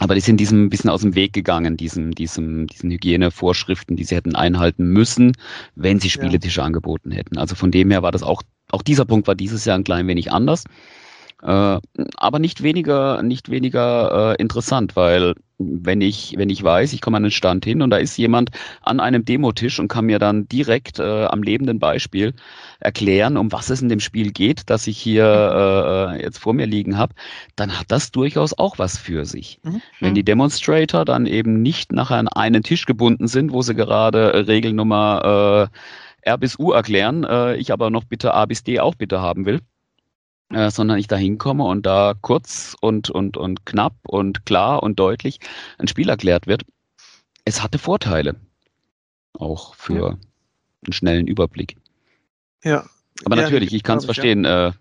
aber 0.01 0.15
die 0.15 0.21
sind 0.21 0.37
diesem 0.37 0.65
ein 0.65 0.69
bisschen 0.71 0.89
aus 0.89 1.01
dem 1.01 1.13
Weg 1.13 1.31
gegangen, 1.31 1.77
diesem, 1.77 2.15
diesem, 2.15 2.65
diesen 2.65 2.89
Hygienevorschriften, 2.89 3.95
die 3.95 4.03
sie 4.03 4.15
hätten 4.15 4.35
einhalten 4.35 4.87
müssen, 4.87 5.33
wenn 5.75 5.99
sie 5.99 6.09
Spieletische 6.09 6.61
ja. 6.61 6.65
angeboten 6.65 7.11
hätten. 7.11 7.37
Also 7.37 7.53
von 7.53 7.69
dem 7.69 7.91
her 7.91 8.01
war 8.01 8.11
das 8.11 8.23
auch, 8.23 8.41
auch 8.71 8.81
dieser 8.81 9.05
Punkt 9.05 9.27
war 9.27 9.35
dieses 9.35 9.63
Jahr 9.63 9.77
ein 9.77 9.83
klein 9.83 10.07
wenig 10.07 10.31
anders. 10.31 10.63
Äh, 11.43 11.77
aber 12.17 12.39
nicht 12.39 12.63
weniger, 12.63 13.21
nicht 13.21 13.51
weniger 13.51 14.31
äh, 14.31 14.41
interessant, 14.41 14.95
weil 14.95 15.35
wenn 15.83 16.01
ich, 16.01 16.35
wenn 16.37 16.49
ich 16.49 16.63
weiß, 16.63 16.93
ich 16.93 17.01
komme 17.01 17.17
an 17.17 17.23
den 17.23 17.31
Stand 17.31 17.65
hin 17.65 17.81
und 17.81 17.89
da 17.89 17.97
ist 17.97 18.17
jemand 18.17 18.51
an 18.81 18.99
einem 18.99 19.25
Demotisch 19.25 19.79
und 19.79 19.87
kann 19.87 20.05
mir 20.05 20.19
dann 20.19 20.47
direkt 20.47 20.99
äh, 20.99 21.25
am 21.25 21.43
lebenden 21.43 21.79
Beispiel 21.79 22.33
erklären, 22.79 23.37
um 23.37 23.51
was 23.51 23.69
es 23.69 23.81
in 23.81 23.89
dem 23.89 23.99
Spiel 23.99 24.31
geht, 24.31 24.69
das 24.69 24.87
ich 24.87 24.97
hier 24.97 25.25
äh, 25.25 26.17
äh 26.17 26.23
jetzt 26.23 26.39
vor 26.39 26.53
mir 26.53 26.65
liegen 26.65 26.97
habe, 26.97 27.13
dann 27.55 27.77
hat 27.77 27.85
das 27.89 28.11
durchaus 28.11 28.57
auch 28.57 28.79
was 28.79 28.97
für 28.97 29.25
sich. 29.25 29.59
Mhm. 29.63 29.81
Wenn 29.99 30.15
die 30.15 30.23
Demonstrator 30.23 31.05
dann 31.05 31.25
eben 31.25 31.61
nicht 31.61 31.91
nachher 31.91 32.17
an 32.17 32.27
einen 32.27 32.63
Tisch 32.63 32.85
gebunden 32.85 33.27
sind, 33.27 33.51
wo 33.51 33.61
sie 33.61 33.75
gerade 33.75 34.33
äh, 34.33 34.37
Regelnummer 34.39 35.69
äh, 35.71 36.29
R 36.29 36.37
bis 36.37 36.57
U 36.59 36.71
erklären, 36.71 37.23
äh, 37.23 37.55
ich 37.55 37.71
aber 37.71 37.89
noch 37.89 38.03
bitte 38.03 38.33
A 38.33 38.45
bis 38.45 38.63
D 38.63 38.79
auch 38.79 38.95
bitte 38.95 39.21
haben 39.21 39.45
will, 39.45 39.61
äh, 40.51 40.71
sondern 40.71 40.97
ich 40.97 41.07
da 41.07 41.15
hinkomme 41.15 41.63
und 41.63 41.85
da 41.85 42.13
kurz 42.19 42.75
und, 42.81 43.09
und, 43.09 43.37
und 43.37 43.65
knapp 43.65 43.95
und 44.03 44.45
klar 44.45 44.83
und 44.83 44.99
deutlich 44.99 45.39
ein 45.77 45.87
Spiel 45.87 46.09
erklärt 46.09 46.47
wird. 46.47 46.63
Es 47.45 47.63
hatte 47.63 47.77
Vorteile. 47.77 48.35
Auch 49.33 49.75
für 49.75 49.93
ja. 49.93 50.07
einen 50.85 50.93
schnellen 50.93 51.27
Überblick. 51.27 51.77
Ja. 52.63 52.85
Aber 53.25 53.37
ja, 53.37 53.43
natürlich, 53.43 53.73
ich 53.73 53.83
kann 53.83 53.97
es 53.97 54.05
verstehen. 54.05 54.43
Ja. 54.43 54.67
Äh, 54.67 54.71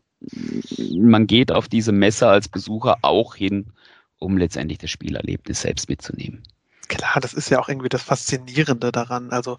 man 0.98 1.26
geht 1.26 1.50
auf 1.50 1.68
diese 1.68 1.92
Messe 1.92 2.28
als 2.28 2.48
Besucher 2.48 2.98
auch 3.02 3.35
hin, 3.35 3.72
um 4.18 4.37
letztendlich 4.37 4.78
das 4.78 4.90
Spielerlebnis 4.90 5.62
selbst 5.62 5.88
mitzunehmen 5.88 6.42
klar, 6.90 7.20
das 7.20 7.33
ist 7.33 7.50
ja 7.50 7.59
auch 7.61 7.68
irgendwie 7.68 7.88
das 7.88 8.03
Faszinierende 8.03 8.92
daran. 8.92 9.31
Also 9.31 9.59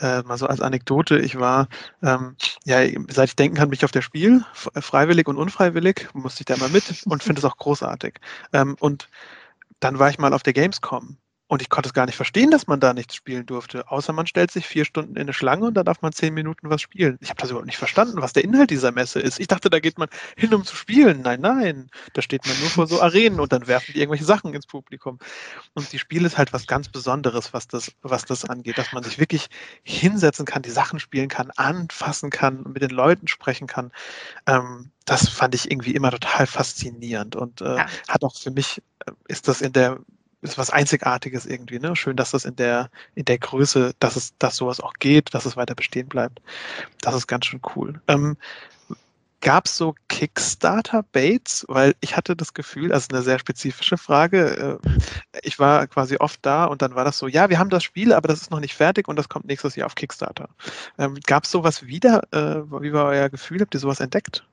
äh, 0.00 0.22
mal 0.22 0.36
so 0.36 0.46
als 0.46 0.60
Anekdote, 0.60 1.18
ich 1.18 1.38
war, 1.38 1.68
ähm, 2.02 2.36
ja, 2.64 2.78
seit 3.08 3.30
ich 3.30 3.36
denken 3.36 3.56
kann, 3.56 3.70
bin 3.70 3.76
ich 3.76 3.84
auf 3.84 3.92
der 3.92 4.02
Spiel, 4.02 4.44
freiwillig 4.52 5.28
und 5.28 5.36
unfreiwillig, 5.38 6.08
musste 6.14 6.42
ich 6.42 6.46
da 6.46 6.56
mal 6.56 6.68
mit 6.70 6.84
und 7.06 7.22
finde 7.22 7.40
es 7.40 7.44
auch 7.44 7.56
großartig. 7.56 8.14
Ähm, 8.52 8.76
und 8.80 9.08
dann 9.80 9.98
war 9.98 10.10
ich 10.10 10.18
mal 10.18 10.34
auf 10.34 10.42
der 10.42 10.52
Gamescom 10.52 11.16
und 11.52 11.60
ich 11.60 11.68
konnte 11.68 11.88
es 11.88 11.92
gar 11.92 12.06
nicht 12.06 12.16
verstehen, 12.16 12.50
dass 12.50 12.66
man 12.66 12.80
da 12.80 12.94
nichts 12.94 13.14
spielen 13.14 13.44
durfte, 13.44 13.90
außer 13.90 14.14
man 14.14 14.26
stellt 14.26 14.50
sich 14.50 14.66
vier 14.66 14.86
Stunden 14.86 15.16
in 15.16 15.20
eine 15.20 15.34
Schlange 15.34 15.66
und 15.66 15.74
da 15.74 15.84
darf 15.84 16.00
man 16.00 16.10
zehn 16.10 16.32
Minuten 16.32 16.70
was 16.70 16.80
spielen. 16.80 17.18
Ich 17.20 17.28
habe 17.28 17.38
das 17.42 17.50
überhaupt 17.50 17.66
nicht 17.66 17.76
verstanden, 17.76 18.22
was 18.22 18.32
der 18.32 18.42
Inhalt 18.42 18.70
dieser 18.70 18.90
Messe 18.90 19.20
ist. 19.20 19.38
Ich 19.38 19.48
dachte, 19.48 19.68
da 19.68 19.78
geht 19.78 19.98
man 19.98 20.08
hin, 20.34 20.54
um 20.54 20.64
zu 20.64 20.74
spielen. 20.74 21.20
Nein, 21.20 21.42
nein, 21.42 21.90
da 22.14 22.22
steht 22.22 22.46
man 22.46 22.58
nur 22.58 22.70
vor 22.70 22.86
so 22.86 23.02
Arenen 23.02 23.38
und 23.38 23.52
dann 23.52 23.66
werfen 23.66 23.92
die 23.92 23.98
irgendwelche 24.00 24.24
Sachen 24.24 24.54
ins 24.54 24.66
Publikum. 24.66 25.18
Und 25.74 25.92
die 25.92 25.98
Spiel 25.98 26.24
ist 26.24 26.38
halt 26.38 26.54
was 26.54 26.66
ganz 26.66 26.88
Besonderes, 26.88 27.52
was 27.52 27.68
das, 27.68 27.92
was 28.00 28.24
das 28.24 28.46
angeht, 28.46 28.78
dass 28.78 28.92
man 28.92 29.02
sich 29.02 29.18
wirklich 29.18 29.48
hinsetzen 29.82 30.46
kann, 30.46 30.62
die 30.62 30.70
Sachen 30.70 31.00
spielen 31.00 31.28
kann, 31.28 31.50
anfassen 31.50 32.30
kann, 32.30 32.62
mit 32.62 32.80
den 32.80 32.88
Leuten 32.88 33.28
sprechen 33.28 33.66
kann. 33.66 33.92
Ähm, 34.46 34.90
das 35.04 35.28
fand 35.28 35.54
ich 35.54 35.70
irgendwie 35.70 35.94
immer 35.94 36.12
total 36.12 36.46
faszinierend 36.46 37.36
und 37.36 37.60
äh, 37.60 37.76
ja. 37.76 37.86
hat 38.08 38.24
auch 38.24 38.36
für 38.36 38.52
mich, 38.52 38.80
äh, 39.04 39.12
ist 39.28 39.48
das 39.48 39.60
in 39.60 39.74
der 39.74 39.98
ist 40.42 40.58
was 40.58 40.70
Einzigartiges 40.70 41.46
irgendwie. 41.46 41.78
Ne? 41.78 41.96
Schön, 41.96 42.16
dass 42.16 42.32
das 42.32 42.44
in 42.44 42.56
der, 42.56 42.90
in 43.14 43.24
der 43.24 43.38
Größe, 43.38 43.94
dass 43.98 44.16
es, 44.16 44.36
dass 44.38 44.56
sowas 44.56 44.80
auch 44.80 44.94
geht, 44.94 45.34
dass 45.34 45.46
es 45.46 45.56
weiter 45.56 45.74
bestehen 45.74 46.08
bleibt. 46.08 46.40
Das 47.00 47.14
ist 47.14 47.26
ganz 47.26 47.46
schön 47.46 47.60
cool. 47.74 48.00
Ähm, 48.08 48.36
Gab 49.40 49.66
es 49.66 49.76
so 49.76 49.96
Kickstarter-Baits? 50.08 51.66
Weil 51.68 51.96
ich 52.00 52.16
hatte 52.16 52.36
das 52.36 52.54
Gefühl, 52.54 52.92
also 52.92 53.08
eine 53.10 53.22
sehr 53.22 53.40
spezifische 53.40 53.98
Frage, 53.98 54.78
äh, 54.84 54.98
ich 55.42 55.58
war 55.58 55.86
quasi 55.88 56.16
oft 56.16 56.38
da 56.42 56.64
und 56.66 56.80
dann 56.80 56.94
war 56.94 57.04
das 57.04 57.18
so, 57.18 57.26
ja, 57.26 57.50
wir 57.50 57.58
haben 57.58 57.70
das 57.70 57.82
Spiel, 57.82 58.12
aber 58.12 58.28
das 58.28 58.40
ist 58.40 58.52
noch 58.52 58.60
nicht 58.60 58.74
fertig 58.74 59.08
und 59.08 59.16
das 59.16 59.28
kommt 59.28 59.46
nächstes 59.46 59.74
Jahr 59.74 59.86
auf 59.86 59.96
Kickstarter. 59.96 60.48
Ähm, 60.96 61.18
Gab 61.26 61.44
es 61.44 61.50
sowas 61.50 61.86
wieder? 61.86 62.22
Äh, 62.30 62.62
wie 62.82 62.92
war 62.92 63.06
euer 63.06 63.28
Gefühl? 63.30 63.60
Habt 63.60 63.74
ihr 63.74 63.80
sowas 63.80 63.98
entdeckt? 63.98 64.46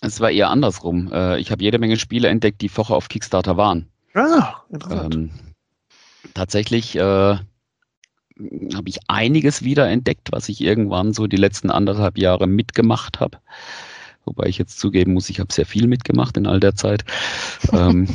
Es 0.00 0.20
war 0.20 0.30
eher 0.30 0.48
andersrum. 0.48 1.10
Äh, 1.12 1.38
ich 1.38 1.50
habe 1.50 1.62
jede 1.62 1.78
Menge 1.78 1.98
Spiele 1.98 2.28
entdeckt, 2.28 2.62
die 2.62 2.70
vorher 2.70 2.96
auf 2.96 3.10
Kickstarter 3.10 3.58
waren. 3.58 3.90
Ah, 4.16 4.62
interessant. 4.70 5.14
Ähm, 5.14 5.30
tatsächlich 6.32 6.96
äh, 6.96 7.00
habe 7.00 7.44
ich 8.86 8.98
einiges 9.08 9.62
wieder 9.62 9.88
entdeckt, 9.88 10.28
was 10.32 10.48
ich 10.48 10.62
irgendwann 10.62 11.12
so 11.12 11.26
die 11.26 11.36
letzten 11.36 11.70
anderthalb 11.70 12.16
Jahre 12.16 12.46
mitgemacht 12.46 13.20
habe. 13.20 13.38
Wobei 14.24 14.46
ich 14.46 14.56
jetzt 14.58 14.80
zugeben 14.80 15.12
muss, 15.12 15.28
ich 15.28 15.38
habe 15.38 15.52
sehr 15.52 15.66
viel 15.66 15.86
mitgemacht 15.86 16.36
in 16.38 16.46
all 16.46 16.60
der 16.60 16.74
Zeit. 16.74 17.04
ähm, 17.72 18.08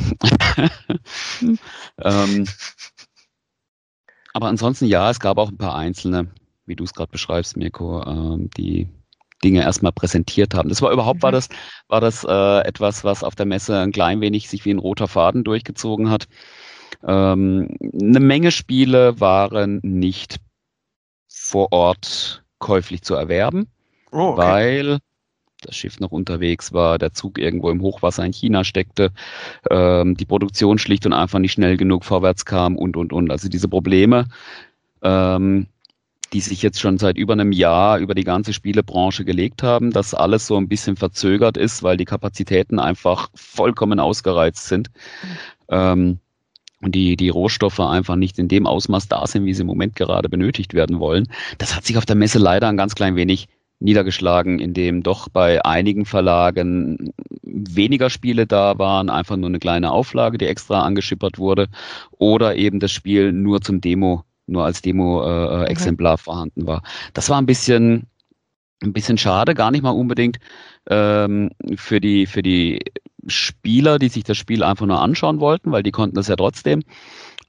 ähm, 1.98 2.48
aber 4.34 4.48
ansonsten 4.48 4.86
ja, 4.86 5.08
es 5.08 5.20
gab 5.20 5.38
auch 5.38 5.50
ein 5.50 5.56
paar 5.56 5.76
einzelne, 5.76 6.28
wie 6.66 6.74
du 6.74 6.82
es 6.82 6.94
gerade 6.94 7.12
beschreibst, 7.12 7.56
Mirko, 7.56 8.02
ähm, 8.04 8.50
die 8.56 8.88
Dinge 9.42 9.62
erstmal 9.62 9.92
präsentiert 9.92 10.54
haben. 10.54 10.68
Das 10.68 10.82
war 10.82 10.92
überhaupt 10.92 11.18
mhm. 11.18 11.22
war 11.24 11.32
das, 11.32 11.48
war 11.88 12.00
das 12.00 12.24
äh, 12.24 12.66
etwas, 12.66 13.04
was 13.04 13.24
auf 13.24 13.34
der 13.34 13.46
Messe 13.46 13.78
ein 13.78 13.92
klein 13.92 14.20
wenig 14.20 14.48
sich 14.48 14.64
wie 14.64 14.72
ein 14.72 14.78
roter 14.78 15.08
Faden 15.08 15.44
durchgezogen 15.44 16.10
hat. 16.10 16.28
Ähm, 17.06 17.76
eine 18.00 18.20
Menge 18.20 18.50
Spiele 18.50 19.20
waren 19.20 19.80
nicht 19.82 20.36
vor 21.28 21.72
Ort 21.72 22.44
käuflich 22.58 23.02
zu 23.02 23.14
erwerben, 23.14 23.66
oh, 24.12 24.28
okay. 24.28 24.38
weil 24.38 24.98
das 25.62 25.76
Schiff 25.76 26.00
noch 26.00 26.10
unterwegs 26.10 26.72
war, 26.72 26.98
der 26.98 27.12
Zug 27.12 27.38
irgendwo 27.38 27.70
im 27.70 27.82
Hochwasser 27.82 28.24
in 28.24 28.32
China 28.32 28.64
steckte, 28.64 29.12
ähm, 29.70 30.16
die 30.16 30.24
Produktion 30.24 30.78
schlicht 30.78 31.06
und 31.06 31.12
einfach 31.12 31.38
nicht 31.38 31.52
schnell 31.52 31.76
genug 31.76 32.04
vorwärts 32.04 32.44
kam 32.44 32.76
und, 32.76 32.96
und, 32.96 33.12
und. 33.12 33.30
Also 33.30 33.48
diese 33.48 33.68
Probleme 33.68 34.26
ähm, 35.02 35.66
die 36.32 36.40
sich 36.40 36.62
jetzt 36.62 36.80
schon 36.80 36.98
seit 36.98 37.16
über 37.16 37.34
einem 37.34 37.52
Jahr 37.52 37.98
über 37.98 38.14
die 38.14 38.24
ganze 38.24 38.52
Spielebranche 38.52 39.24
gelegt 39.24 39.62
haben, 39.62 39.90
dass 39.90 40.14
alles 40.14 40.46
so 40.46 40.56
ein 40.56 40.68
bisschen 40.68 40.96
verzögert 40.96 41.56
ist, 41.56 41.82
weil 41.82 41.96
die 41.96 42.04
Kapazitäten 42.04 42.78
einfach 42.78 43.28
vollkommen 43.34 44.00
ausgereizt 44.00 44.66
sind. 44.66 44.90
Ähm, 45.68 46.18
und 46.80 46.94
die, 46.94 47.16
die 47.16 47.28
Rohstoffe 47.28 47.78
einfach 47.78 48.16
nicht 48.16 48.38
in 48.38 48.48
dem 48.48 48.66
Ausmaß 48.66 49.06
da 49.06 49.26
sind, 49.26 49.44
wie 49.44 49.54
sie 49.54 49.60
im 49.60 49.68
Moment 49.68 49.94
gerade 49.94 50.28
benötigt 50.28 50.74
werden 50.74 50.98
wollen. 50.98 51.28
Das 51.58 51.76
hat 51.76 51.84
sich 51.84 51.96
auf 51.96 52.06
der 52.06 52.16
Messe 52.16 52.40
leider 52.40 52.68
ein 52.68 52.76
ganz 52.76 52.96
klein 52.96 53.14
wenig 53.14 53.48
niedergeschlagen, 53.78 54.58
indem 54.58 55.02
doch 55.02 55.28
bei 55.28 55.64
einigen 55.64 56.06
Verlagen 56.06 57.12
weniger 57.42 58.10
Spiele 58.10 58.46
da 58.46 58.78
waren, 58.78 59.10
einfach 59.10 59.36
nur 59.36 59.48
eine 59.48 59.58
kleine 59.58 59.92
Auflage, 59.92 60.38
die 60.38 60.46
extra 60.46 60.82
angeschippert 60.82 61.38
wurde, 61.38 61.68
oder 62.18 62.56
eben 62.56 62.80
das 62.80 62.90
Spiel 62.92 63.32
nur 63.32 63.60
zum 63.60 63.80
Demo 63.80 64.24
nur 64.52 64.64
als 64.64 64.82
Demo-Exemplar 64.82 66.12
äh, 66.12 66.14
okay. 66.14 66.22
vorhanden 66.22 66.66
war. 66.66 66.82
Das 67.14 67.28
war 67.30 67.38
ein 67.38 67.46
bisschen, 67.46 68.06
ein 68.82 68.92
bisschen 68.92 69.18
schade, 69.18 69.54
gar 69.54 69.70
nicht 69.70 69.82
mal 69.82 69.90
unbedingt 69.90 70.38
ähm, 70.88 71.50
für, 71.76 72.00
die, 72.00 72.26
für 72.26 72.42
die 72.42 72.80
Spieler, 73.26 73.98
die 73.98 74.08
sich 74.08 74.24
das 74.24 74.36
Spiel 74.36 74.62
einfach 74.62 74.86
nur 74.86 75.00
anschauen 75.00 75.40
wollten, 75.40 75.72
weil 75.72 75.82
die 75.82 75.92
konnten 75.92 76.16
das 76.16 76.28
ja 76.28 76.36
trotzdem. 76.36 76.82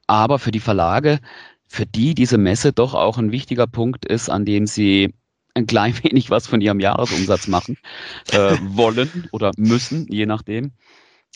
Aber 0.07 0.39
für 0.39 0.51
die 0.51 0.59
Verlage, 0.59 1.19
für 1.67 1.85
die 1.85 2.13
diese 2.13 2.37
Messe 2.37 2.73
doch 2.73 2.93
auch 2.93 3.17
ein 3.17 3.31
wichtiger 3.31 3.67
Punkt 3.67 4.05
ist, 4.05 4.29
an 4.29 4.45
dem 4.45 4.67
sie 4.67 5.13
ein 5.55 5.67
klein 5.67 5.95
wenig 6.03 6.29
was 6.29 6.47
von 6.47 6.61
ihrem 6.61 6.79
Jahresumsatz 6.79 7.47
machen 7.47 7.77
äh, 8.31 8.57
wollen 8.61 9.27
oder 9.31 9.51
müssen, 9.57 10.07
je 10.09 10.25
nachdem. 10.25 10.73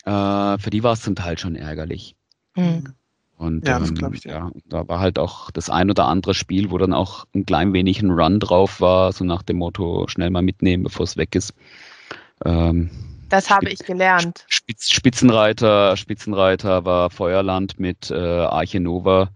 Äh, 0.04 0.58
für 0.58 0.70
die 0.70 0.82
war 0.82 0.92
es 0.92 1.02
zum 1.02 1.16
Teil 1.16 1.38
schon 1.38 1.56
ärgerlich. 1.56 2.14
Mhm. 2.54 2.94
Und 3.38 3.66
ja, 3.68 3.78
das 3.78 3.90
ähm, 3.90 4.12
ich 4.12 4.22
dir. 4.22 4.30
ja, 4.30 4.50
da 4.66 4.88
war 4.88 4.98
halt 4.98 5.18
auch 5.18 5.50
das 5.52 5.70
ein 5.70 5.90
oder 5.90 6.06
andere 6.06 6.34
Spiel, 6.34 6.70
wo 6.70 6.78
dann 6.78 6.92
auch 6.92 7.24
ein 7.34 7.46
klein 7.46 7.72
wenig 7.72 8.02
ein 8.02 8.10
Run 8.10 8.40
drauf 8.40 8.80
war, 8.80 9.12
so 9.12 9.24
nach 9.24 9.42
dem 9.42 9.58
Motto, 9.58 10.06
schnell 10.08 10.30
mal 10.30 10.42
mitnehmen, 10.42 10.82
bevor 10.82 11.04
es 11.04 11.16
weg 11.16 11.36
ist. 11.36 11.54
Ähm, 12.44 12.90
das 13.28 13.48
habe 13.50 13.68
ich 13.68 13.78
gelernt. 13.80 14.44
Spitz, 14.48 14.90
Spitzenreiter, 14.90 15.96
Spitzenreiter 15.96 16.84
war 16.84 17.10
Feuerland 17.10 17.78
mit 17.78 18.10
äh, 18.10 18.16
Arche 18.16 18.80
Nova, 18.80 19.30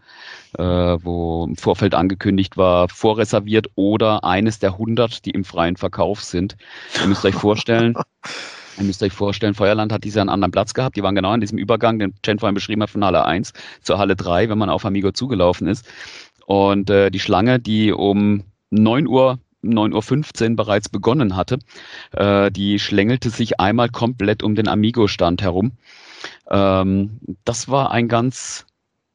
äh, 0.58 0.62
wo 0.64 1.44
im 1.44 1.56
Vorfeld 1.56 1.94
angekündigt 1.94 2.56
war, 2.56 2.88
vorreserviert 2.88 3.68
oder 3.76 4.24
eines 4.24 4.58
der 4.58 4.72
100, 4.72 5.26
die 5.26 5.30
im 5.30 5.44
freien 5.44 5.76
Verkauf 5.76 6.22
sind. 6.22 6.56
Ihr 7.00 7.06
müsst 7.06 7.24
euch 7.24 7.34
vorstellen, 7.34 7.94
Ihr 8.78 8.85
müsst 8.85 9.02
euch 9.02 9.12
vorstellen, 9.12 9.54
Feuerland 9.54 9.92
hat 9.92 10.04
dieses 10.04 10.16
Jahr 10.16 10.22
einen 10.22 10.30
anderen 10.30 10.52
Platz 10.52 10.74
gehabt. 10.74 10.96
Die 10.96 11.02
waren 11.02 11.14
genau 11.14 11.35
in 11.35 11.40
diesem 11.40 11.58
Übergang, 11.58 11.98
den 11.98 12.14
Chen 12.22 12.38
vorhin 12.38 12.54
beschrieben 12.54 12.82
hat, 12.82 12.90
von 12.90 13.04
Halle 13.04 13.24
1 13.24 13.52
zur 13.82 13.98
Halle 13.98 14.16
3, 14.16 14.48
wenn 14.48 14.58
man 14.58 14.70
auf 14.70 14.85
Amigo 14.85 15.12
zugelaufen 15.12 15.66
ist. 15.66 15.87
Und 16.46 16.90
äh, 16.90 17.11
die 17.11 17.20
Schlange, 17.20 17.61
die 17.61 17.92
um 17.92 18.44
9 18.70 19.06
Uhr 19.06 19.38
9.15 19.62 20.50
Uhr 20.50 20.56
bereits 20.56 20.88
begonnen 20.88 21.37
hatte, 21.37 21.58
äh, 22.12 22.50
die 22.50 22.78
schlängelte 22.78 23.30
sich 23.30 23.61
einmal 23.61 23.88
komplett 23.88 24.42
um 24.42 24.54
den 24.54 24.68
Amigo-Stand 24.68 25.42
herum. 25.42 25.72
Ähm, 26.50 27.20
das 27.44 27.68
war 27.68 27.90
ein 27.90 28.08
ganz 28.08 28.66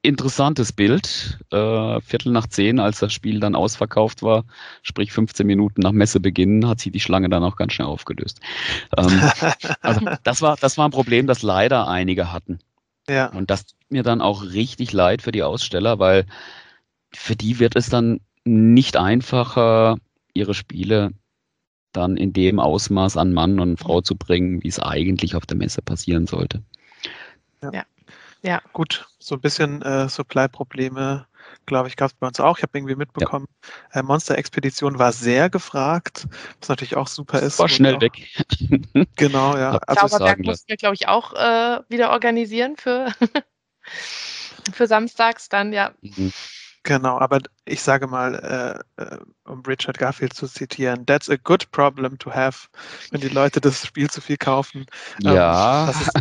interessantes 0.07 0.71
Bild. 0.71 1.37
Äh, 1.51 1.99
Viertel 2.01 2.31
nach 2.31 2.47
zehn, 2.47 2.79
als 2.79 2.99
das 2.99 3.11
Spiel 3.11 3.41
dann 3.41 3.55
ausverkauft 3.55 4.23
war, 4.23 4.45
sprich 4.81 5.11
15 5.11 5.45
Minuten 5.45 5.81
nach 5.81 5.91
Messebeginn, 5.91 6.67
hat 6.67 6.79
sich 6.79 6.93
die 6.93 7.01
Schlange 7.01 7.29
dann 7.29 7.43
auch 7.43 7.57
ganz 7.57 7.73
schnell 7.73 7.89
aufgelöst. 7.89 8.39
Ähm, 8.95 9.21
also 9.81 10.07
das 10.23 10.41
war, 10.41 10.55
das 10.55 10.77
war 10.77 10.87
ein 10.87 10.91
Problem, 10.91 11.27
das 11.27 11.43
leider 11.43 11.87
einige 11.87 12.31
hatten. 12.31 12.59
Ja. 13.09 13.27
Und 13.27 13.51
das 13.51 13.65
tut 13.65 13.91
mir 13.91 14.03
dann 14.03 14.21
auch 14.21 14.43
richtig 14.43 14.93
leid 14.93 15.21
für 15.21 15.33
die 15.33 15.43
Aussteller, 15.43 15.99
weil 15.99 16.25
für 17.13 17.35
die 17.35 17.59
wird 17.59 17.75
es 17.75 17.89
dann 17.89 18.21
nicht 18.45 18.95
einfacher, 18.95 19.97
ihre 20.33 20.53
Spiele 20.53 21.11
dann 21.91 22.15
in 22.15 22.31
dem 22.31 22.59
Ausmaß 22.59 23.17
an 23.17 23.33
Mann 23.33 23.59
und 23.59 23.77
Frau 23.77 23.99
zu 23.99 24.15
bringen, 24.15 24.63
wie 24.63 24.69
es 24.69 24.79
eigentlich 24.79 25.35
auf 25.35 25.45
der 25.45 25.57
Messe 25.57 25.81
passieren 25.81 26.27
sollte. 26.27 26.61
Ja. 27.61 27.83
Ja. 28.41 28.51
ja. 28.51 28.61
Gut, 28.73 29.07
so 29.19 29.35
ein 29.35 29.41
bisschen 29.41 29.81
äh, 29.81 30.09
Supply-Probleme, 30.09 31.27
glaube 31.65 31.87
ich, 31.87 31.95
gab 31.95 32.11
es 32.11 32.13
bei 32.13 32.27
uns 32.27 32.39
auch. 32.39 32.57
Ich 32.57 32.63
habe 32.63 32.77
irgendwie 32.77 32.95
mitbekommen, 32.95 33.47
ja. 33.93 33.99
äh, 33.99 34.03
Monster-Expedition 34.03 34.99
war 34.99 35.11
sehr 35.11 35.49
gefragt, 35.49 36.27
was 36.59 36.69
natürlich 36.69 36.95
auch 36.95 37.07
super 37.07 37.41
ist. 37.41 37.59
War 37.59 37.69
schnell 37.69 37.99
weg. 38.01 38.13
genau, 39.15 39.57
ja. 39.57 39.77
Also 39.87 40.07
Zauberberg 40.07 40.39
mussten 40.39 40.69
wir, 40.69 40.77
glaube 40.77 40.95
ich, 40.95 41.07
auch 41.07 41.33
äh, 41.33 41.81
wieder 41.89 42.11
organisieren 42.11 42.75
für, 42.77 43.11
für 44.73 44.87
samstags 44.87 45.49
dann, 45.49 45.73
ja. 45.73 45.91
Mhm. 46.01 46.33
Genau, 46.83 47.19
aber 47.19 47.39
ich 47.65 47.81
sage 47.81 48.07
mal, 48.07 48.83
äh, 48.97 49.03
äh, 49.03 49.17
um 49.43 49.61
Richard 49.63 49.97
Garfield 49.97 50.33
zu 50.33 50.47
zitieren, 50.47 51.05
that's 51.05 51.29
a 51.29 51.35
good 51.35 51.69
problem 51.71 52.17
to 52.17 52.33
have, 52.33 52.69
wenn 53.11 53.19
die 53.19 53.27
Leute 53.27 53.59
das 53.59 53.85
Spiel 53.85 54.09
zu 54.09 54.21
viel 54.21 54.37
kaufen. 54.37 54.85
Ja. 55.21 55.81
Ähm, 55.81 55.87
das 55.87 56.01
ist 56.01 56.13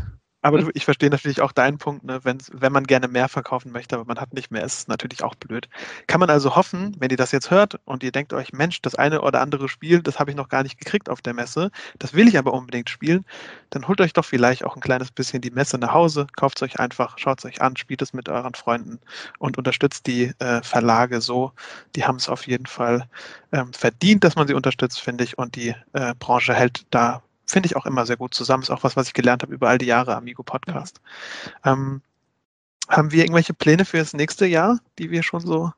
aber 0.46 0.62
ich 0.74 0.84
verstehe 0.84 1.10
natürlich 1.10 1.40
auch 1.40 1.50
deinen 1.50 1.78
Punkt, 1.78 2.04
ne? 2.04 2.20
wenn, 2.22 2.38
wenn 2.52 2.72
man 2.72 2.84
gerne 2.84 3.08
mehr 3.08 3.28
verkaufen 3.28 3.72
möchte, 3.72 3.96
aber 3.96 4.04
man 4.04 4.20
hat 4.20 4.32
nicht 4.32 4.52
mehr, 4.52 4.62
ist 4.62 4.78
es 4.78 4.88
natürlich 4.88 5.24
auch 5.24 5.34
blöd. 5.34 5.68
Kann 6.06 6.20
man 6.20 6.30
also 6.30 6.54
hoffen, 6.54 6.94
wenn 7.00 7.10
ihr 7.10 7.16
das 7.16 7.32
jetzt 7.32 7.50
hört 7.50 7.80
und 7.84 8.04
ihr 8.04 8.12
denkt 8.12 8.32
euch, 8.32 8.52
Mensch, 8.52 8.80
das 8.80 8.94
eine 8.94 9.22
oder 9.22 9.40
andere 9.40 9.68
Spiel, 9.68 10.02
das 10.02 10.20
habe 10.20 10.30
ich 10.30 10.36
noch 10.36 10.48
gar 10.48 10.62
nicht 10.62 10.78
gekriegt 10.78 11.08
auf 11.08 11.20
der 11.20 11.34
Messe, 11.34 11.72
das 11.98 12.14
will 12.14 12.28
ich 12.28 12.38
aber 12.38 12.52
unbedingt 12.52 12.88
spielen, 12.88 13.24
dann 13.70 13.88
holt 13.88 14.00
euch 14.00 14.12
doch 14.12 14.24
vielleicht 14.24 14.64
auch 14.64 14.76
ein 14.76 14.80
kleines 14.80 15.10
bisschen 15.10 15.40
die 15.40 15.50
Messe 15.50 15.78
nach 15.78 15.92
Hause, 15.92 16.28
kauft 16.36 16.58
es 16.58 16.62
euch 16.62 16.78
einfach, 16.78 17.18
schaut 17.18 17.40
es 17.40 17.44
euch 17.44 17.60
an, 17.60 17.76
spielt 17.76 18.00
es 18.02 18.12
mit 18.12 18.28
euren 18.28 18.54
Freunden 18.54 19.00
und 19.38 19.58
unterstützt 19.58 20.06
die 20.06 20.32
äh, 20.38 20.62
Verlage 20.62 21.20
so. 21.20 21.52
Die 21.96 22.04
haben 22.04 22.16
es 22.16 22.28
auf 22.28 22.46
jeden 22.46 22.66
Fall 22.66 23.08
ähm, 23.52 23.72
verdient, 23.72 24.22
dass 24.22 24.36
man 24.36 24.46
sie 24.46 24.54
unterstützt, 24.54 25.00
finde 25.00 25.24
ich, 25.24 25.38
und 25.38 25.56
die 25.56 25.74
äh, 25.92 26.14
Branche 26.18 26.54
hält 26.54 26.86
da 26.90 27.22
finde 27.46 27.68
ich 27.68 27.76
auch 27.76 27.86
immer 27.86 28.06
sehr 28.06 28.16
gut 28.16 28.34
zusammen. 28.34 28.62
Ist 28.62 28.70
auch 28.70 28.84
was, 28.84 28.96
was 28.96 29.08
ich 29.08 29.14
gelernt 29.14 29.42
habe 29.42 29.54
über 29.54 29.68
all 29.68 29.78
die 29.78 29.86
Jahre 29.86 30.16
Amigo 30.16 30.42
Podcast. 30.42 31.00
Ähm, 31.64 32.02
haben 32.88 33.12
wir 33.12 33.22
irgendwelche 33.24 33.54
Pläne 33.54 33.84
für 33.84 33.98
das 33.98 34.12
nächste 34.12 34.46
Jahr, 34.46 34.78
die 34.98 35.10
wir 35.10 35.22
schon 35.22 35.40
so? 35.40 35.72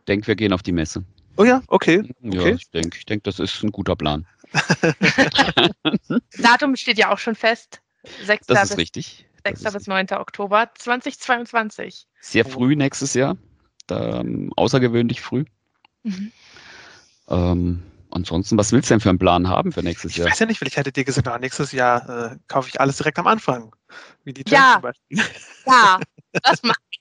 Ich 0.00 0.04
denke, 0.06 0.26
wir 0.26 0.36
gehen 0.36 0.52
auf 0.52 0.62
die 0.62 0.72
Messe. 0.72 1.04
Oh 1.36 1.44
ja, 1.44 1.62
okay. 1.68 2.02
Ja, 2.20 2.40
okay. 2.40 2.54
ich 2.54 2.70
denke, 2.70 2.98
ich 2.98 3.06
denk, 3.06 3.24
das 3.24 3.40
ist 3.40 3.62
ein 3.62 3.72
guter 3.72 3.96
Plan. 3.96 4.26
Datum 6.38 6.76
steht 6.76 6.98
ja 6.98 7.12
auch 7.12 7.18
schon 7.18 7.34
fest. 7.34 7.80
6. 8.24 8.46
Das 8.46 8.64
ist 8.64 8.68
bis, 8.70 8.78
richtig. 8.78 9.26
6. 9.44 9.62
Das 9.62 9.72
bis 9.72 9.86
9. 9.86 10.06
Oktober 10.12 10.70
2022. 10.74 12.06
Sehr 12.20 12.44
früh 12.44 12.76
nächstes 12.76 13.14
Jahr. 13.14 13.36
Da, 13.86 14.20
ähm, 14.20 14.52
außergewöhnlich 14.56 15.20
früh. 15.20 15.44
Mhm. 16.04 16.32
Ähm, 17.28 17.82
ansonsten, 18.14 18.56
was 18.56 18.72
willst 18.72 18.90
du 18.90 18.94
denn 18.94 19.00
für 19.00 19.10
einen 19.10 19.18
Plan 19.18 19.48
haben 19.48 19.72
für 19.72 19.82
nächstes 19.82 20.16
Jahr? 20.16 20.26
Ich 20.26 20.32
weiß 20.32 20.38
ja 20.40 20.46
nicht, 20.46 20.58
vielleicht 20.58 20.76
hättet 20.76 20.96
ihr 20.96 21.04
gesagt, 21.04 21.40
nächstes 21.40 21.72
Jahr 21.72 22.32
äh, 22.32 22.36
kaufe 22.48 22.68
ich 22.68 22.80
alles 22.80 22.96
direkt 22.96 23.18
am 23.18 23.26
Anfang. 23.26 23.74
Wie 24.24 24.32
die 24.32 24.44
Jen 24.46 24.54
ja. 24.54 24.72
zum 24.74 24.82
Beispiel. 24.82 25.18
Ja, 25.66 25.98
das 26.42 26.62
mache 26.62 26.76
ich. 26.90 27.00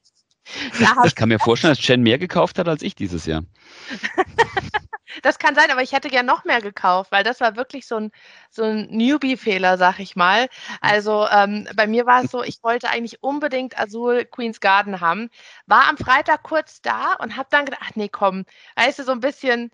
Da 0.79 1.03
ich 1.05 1.15
kann 1.15 1.29
mir 1.29 1.39
vorstellen, 1.39 1.73
dass 1.73 1.85
Jen 1.85 2.01
mehr 2.01 2.17
gekauft 2.17 2.59
hat 2.59 2.67
als 2.67 2.81
ich 2.81 2.95
dieses 2.95 3.25
Jahr. 3.25 3.43
das 5.21 5.39
kann 5.39 5.55
sein, 5.55 5.69
aber 5.69 5.81
ich 5.81 5.91
hätte 5.91 6.09
gern 6.09 6.25
noch 6.25 6.45
mehr 6.45 6.61
gekauft, 6.61 7.11
weil 7.11 7.23
das 7.23 7.39
war 7.39 7.55
wirklich 7.55 7.87
so 7.87 7.97
ein, 7.97 8.11
so 8.49 8.63
ein 8.63 8.87
Newbie-Fehler, 8.89 9.77
sag 9.77 9.99
ich 9.99 10.15
mal. 10.15 10.47
Also 10.81 11.27
ähm, 11.29 11.67
bei 11.75 11.87
mir 11.87 12.05
war 12.05 12.23
es 12.23 12.31
so, 12.31 12.43
ich 12.43 12.63
wollte 12.63 12.89
eigentlich 12.89 13.21
unbedingt 13.21 13.77
Azul 13.77 14.25
Queen's 14.25 14.59
Garden 14.59 15.01
haben, 15.01 15.29
war 15.65 15.89
am 15.89 15.97
Freitag 15.97 16.43
kurz 16.43 16.81
da 16.81 17.13
und 17.15 17.35
habe 17.35 17.47
dann 17.51 17.65
gedacht, 17.65 17.81
ach 17.83 17.95
nee, 17.95 18.09
komm, 18.09 18.45
weißt 18.75 18.99
du, 18.99 19.03
so 19.03 19.11
ein 19.11 19.19
bisschen 19.19 19.71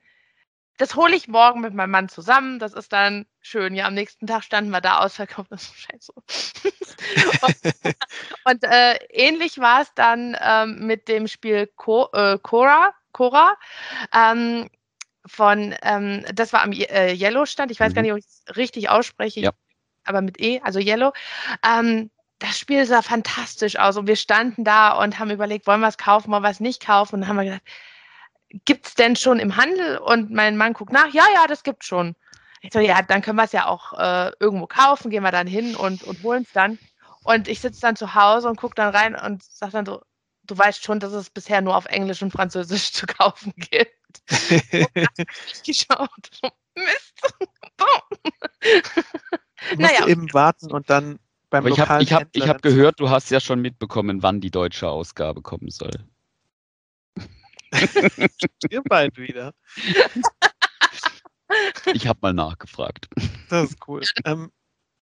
das 0.80 0.96
hole 0.96 1.14
ich 1.14 1.28
morgen 1.28 1.60
mit 1.60 1.74
meinem 1.74 1.92
Mann 1.92 2.08
zusammen. 2.08 2.58
Das 2.58 2.74
ist 2.74 2.94
dann 2.94 3.26
schön. 3.42 3.76
Ja, 3.76 3.86
am 3.86 3.94
nächsten 3.94 4.26
Tag 4.28 4.46
standen 4.46 4.72
wir 4.72 4.80
da 4.80 5.00
ausverkauft. 5.00 5.52
Das 5.52 5.64
ist 5.64 5.76
scheiße. 5.92 6.14
und, 7.42 7.76
und 8.46 8.64
äh, 8.64 8.96
ähnlich 9.10 9.60
war 9.60 9.82
es 9.82 9.94
dann 9.94 10.38
ähm, 10.42 10.88
mit 10.88 11.10
dem 11.10 11.28
Spiel 11.28 11.68
Co 11.76 12.08
äh, 12.14 12.40
Cora. 12.42 12.94
Cora. 13.12 13.58
Ähm, 14.16 14.70
von, 15.26 15.76
ähm, 15.82 16.24
das 16.34 16.54
war 16.54 16.64
am 16.64 16.72
äh, 16.72 17.14
Yellow-Stand. 17.14 17.72
Ich 17.72 17.80
weiß 17.82 17.92
mhm. 17.92 17.96
gar 17.96 18.02
nicht, 18.04 18.12
ob 18.14 18.18
ich 18.20 18.26
es 18.26 18.56
richtig 18.56 18.90
ausspreche, 18.90 19.42
ja. 19.42 19.52
aber 20.06 20.22
mit 20.22 20.40
E, 20.40 20.62
also 20.64 20.80
Yellow. 20.80 21.12
Ähm, 21.62 22.10
das 22.40 22.58
Spiel 22.58 22.86
sah 22.86 23.02
fantastisch 23.02 23.78
aus 23.78 23.98
und 23.98 24.08
wir 24.08 24.16
standen 24.16 24.64
da 24.64 24.94
und 24.94 25.20
haben 25.20 25.30
überlegt, 25.30 25.68
wollen 25.68 25.82
wir 25.82 25.90
es 25.90 25.98
kaufen, 25.98 26.32
wollen 26.32 26.44
wir 26.44 26.50
es 26.50 26.62
nicht 26.62 26.86
kaufen 26.86 27.16
und 27.16 27.22
dann 27.22 27.30
haben 27.30 27.36
wir 27.36 27.44
gedacht, 27.44 27.64
gibt 28.66 28.88
es 28.88 28.96
denn 28.96 29.16
schon 29.16 29.40
im 29.40 29.56
Handel? 29.56 29.98
Und 29.98 30.32
mein 30.32 30.58
Mann 30.58 30.74
guckt 30.74 30.92
nach, 30.92 31.14
ja, 31.14 31.24
ja, 31.34 31.48
das 31.48 31.64
gibt 31.64 31.84
schon. 31.84 32.16
Ich 32.62 32.74
so, 32.74 32.80
ja, 32.80 33.02
dann 33.02 33.22
können 33.22 33.38
wir 33.38 33.46
es 33.46 33.52
ja 33.52 33.68
auch 33.68 33.98
äh, 33.98 34.32
irgendwo 34.40 34.68
kaufen, 34.68 35.10
gehen 35.10 35.24
wir 35.24 35.32
dann 35.32 35.48
hin 35.48 35.76
und, 35.76 36.04
und 36.04 36.22
holen 36.24 36.44
es 36.44 36.52
dann. 36.52 36.78
Und 37.24 37.48
ich 37.48 37.60
sitze 37.60 37.82
dann 37.82 37.96
zu 37.96 38.16
Hause 38.16 38.50
und 38.50 38.58
gucke 38.58 38.76
dann 38.76 38.94
rein 38.94 39.16
und 39.16 39.44
sage 39.44 39.74
dann 39.74 39.86
so, 39.86 40.02
du 40.44 40.58
weißt 40.58 40.84
schon, 40.84 41.00
dass 41.00 41.14
es 41.14 41.30
bisher 41.30 41.62
nur 41.62 41.76
auf 41.76 41.86
Englisch 41.86 42.22
und 42.22 42.32
Französisch 42.32 42.92
zu 42.94 43.06
kaufen 43.06 43.54
gibt. 43.56 43.96
ich 44.30 45.64
geschaut. 45.64 46.30
Mist. 46.76 47.34
naja. 49.78 50.08
eben 50.08 50.34
warten 50.34 50.72
und 50.72 50.90
dann 50.90 51.20
beim 51.50 51.66
Aber 51.66 51.70
ich 51.70 51.80
habe 51.80 52.04
ich 52.04 52.14
hab, 52.14 52.28
ich 52.34 52.48
hab 52.48 52.62
gehört, 52.62 53.00
du 53.00 53.10
hast 53.10 53.32
ja 53.32 53.40
schon 53.40 53.62
mitbekommen, 53.62 54.22
wann 54.22 54.42
die 54.42 54.52
deutsche 54.52 54.88
Ausgabe 54.88 55.42
kommen 55.42 55.70
soll. 55.70 55.92
Wir 57.72 58.82
beiden 58.84 59.18
wieder. 59.18 59.54
Ich 61.94 62.08
habe 62.08 62.20
mal 62.22 62.34
nachgefragt. 62.34 63.08
Das 63.50 63.72
ist 63.72 63.88
cool. 63.88 64.02
Ähm, 64.26 64.52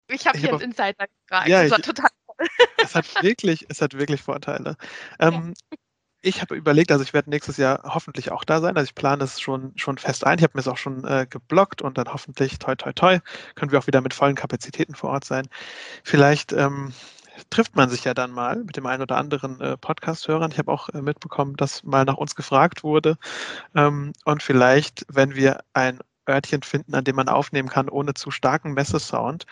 ich 0.07 0.27
habe 0.27 0.37
hier 0.37 0.51
hab 0.51 0.61
Insider 0.61 1.07
gefragt. 1.07 1.47
Ja, 1.47 1.61
das 1.61 1.71
war 1.71 1.79
ich, 1.79 1.85
total 1.85 2.09
toll. 2.25 2.47
Es 2.83 2.95
hat 2.95 3.23
wirklich, 3.23 3.65
es 3.69 3.81
hat 3.81 3.93
wirklich 3.93 4.21
Vorteile. 4.21 4.75
Ähm, 5.19 5.53
ja. 5.71 5.77
Ich 6.23 6.41
habe 6.41 6.55
überlegt, 6.55 6.91
also 6.91 7.03
ich 7.03 7.13
werde 7.13 7.31
nächstes 7.31 7.57
Jahr 7.57 7.81
hoffentlich 7.83 8.31
auch 8.31 8.43
da 8.43 8.61
sein. 8.61 8.77
Also 8.77 8.85
ich 8.85 8.95
plane 8.95 9.19
das 9.19 9.41
schon, 9.41 9.73
schon 9.75 9.97
fest 9.97 10.25
ein. 10.25 10.37
Ich 10.37 10.43
habe 10.43 10.53
mir 10.55 10.61
es 10.61 10.67
auch 10.67 10.77
schon 10.77 11.03
äh, 11.03 11.25
geblockt 11.27 11.81
und 11.81 11.97
dann 11.97 12.13
hoffentlich 12.13 12.59
toi 12.59 12.75
toi 12.75 12.93
toi 12.93 13.19
können 13.55 13.71
wir 13.71 13.79
auch 13.79 13.87
wieder 13.87 14.01
mit 14.01 14.13
vollen 14.13 14.35
Kapazitäten 14.35 14.93
vor 14.93 15.09
Ort 15.09 15.25
sein. 15.25 15.47
Vielleicht 16.03 16.53
ähm, 16.53 16.93
trifft 17.49 17.75
man 17.75 17.89
sich 17.89 18.03
ja 18.03 18.13
dann 18.13 18.31
mal 18.31 18.63
mit 18.63 18.77
dem 18.77 18.85
einen 18.85 19.01
oder 19.01 19.17
anderen 19.17 19.59
äh, 19.61 19.77
Podcast-Hörern. 19.77 20.51
Ich 20.51 20.59
habe 20.59 20.71
auch 20.71 20.89
äh, 20.89 21.01
mitbekommen, 21.01 21.55
dass 21.55 21.83
mal 21.83 22.05
nach 22.05 22.17
uns 22.17 22.35
gefragt 22.35 22.83
wurde. 22.83 23.17
Ähm, 23.75 24.13
und 24.25 24.43
vielleicht, 24.43 25.05
wenn 25.09 25.35
wir 25.35 25.59
ein 25.73 25.99
Örtchen 26.29 26.61
finden, 26.63 26.95
an 26.95 27.03
dem 27.03 27.15
man 27.15 27.27
aufnehmen 27.27 27.69
kann, 27.69 27.89
ohne 27.89 28.13
zu 28.13 28.31
starken 28.31 28.73
Messesound, 28.73 29.45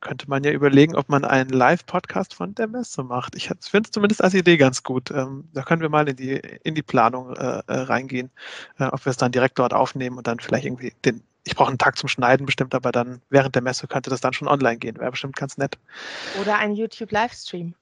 könnte 0.00 0.28
man 0.28 0.44
ja 0.44 0.52
überlegen, 0.52 0.94
ob 0.94 1.08
man 1.08 1.24
einen 1.24 1.50
Live-Podcast 1.50 2.34
von 2.34 2.54
der 2.54 2.68
Messe 2.68 3.02
macht. 3.02 3.34
Ich 3.36 3.48
finde 3.48 3.86
es 3.86 3.90
zumindest 3.90 4.22
als 4.22 4.34
Idee 4.34 4.56
ganz 4.56 4.82
gut. 4.82 5.10
Ähm, 5.10 5.48
da 5.52 5.62
können 5.62 5.82
wir 5.82 5.88
mal 5.88 6.08
in 6.08 6.16
die, 6.16 6.40
in 6.62 6.74
die 6.74 6.82
Planung 6.82 7.34
äh, 7.36 7.62
äh 7.66 7.80
reingehen, 7.80 8.30
äh, 8.78 8.84
ob 8.84 9.04
wir 9.04 9.10
es 9.10 9.16
dann 9.16 9.32
direkt 9.32 9.58
dort 9.58 9.74
aufnehmen 9.74 10.18
und 10.18 10.26
dann 10.26 10.40
vielleicht 10.40 10.66
irgendwie 10.66 10.92
den 11.04 11.22
ich 11.44 11.54
brauche 11.54 11.68
einen 11.68 11.78
Tag 11.78 11.96
zum 11.96 12.08
Schneiden 12.08 12.46
bestimmt, 12.46 12.74
aber 12.74 12.92
dann 12.92 13.22
während 13.30 13.54
der 13.54 13.62
Messe 13.62 13.86
könnte 13.86 14.10
das 14.10 14.20
dann 14.20 14.32
schon 14.32 14.48
online 14.48 14.78
gehen. 14.78 14.98
Wäre 14.98 15.10
bestimmt 15.10 15.36
ganz 15.36 15.56
nett. 15.56 15.78
Oder 16.40 16.58
ein 16.58 16.74
YouTube-Livestream. 16.74 17.74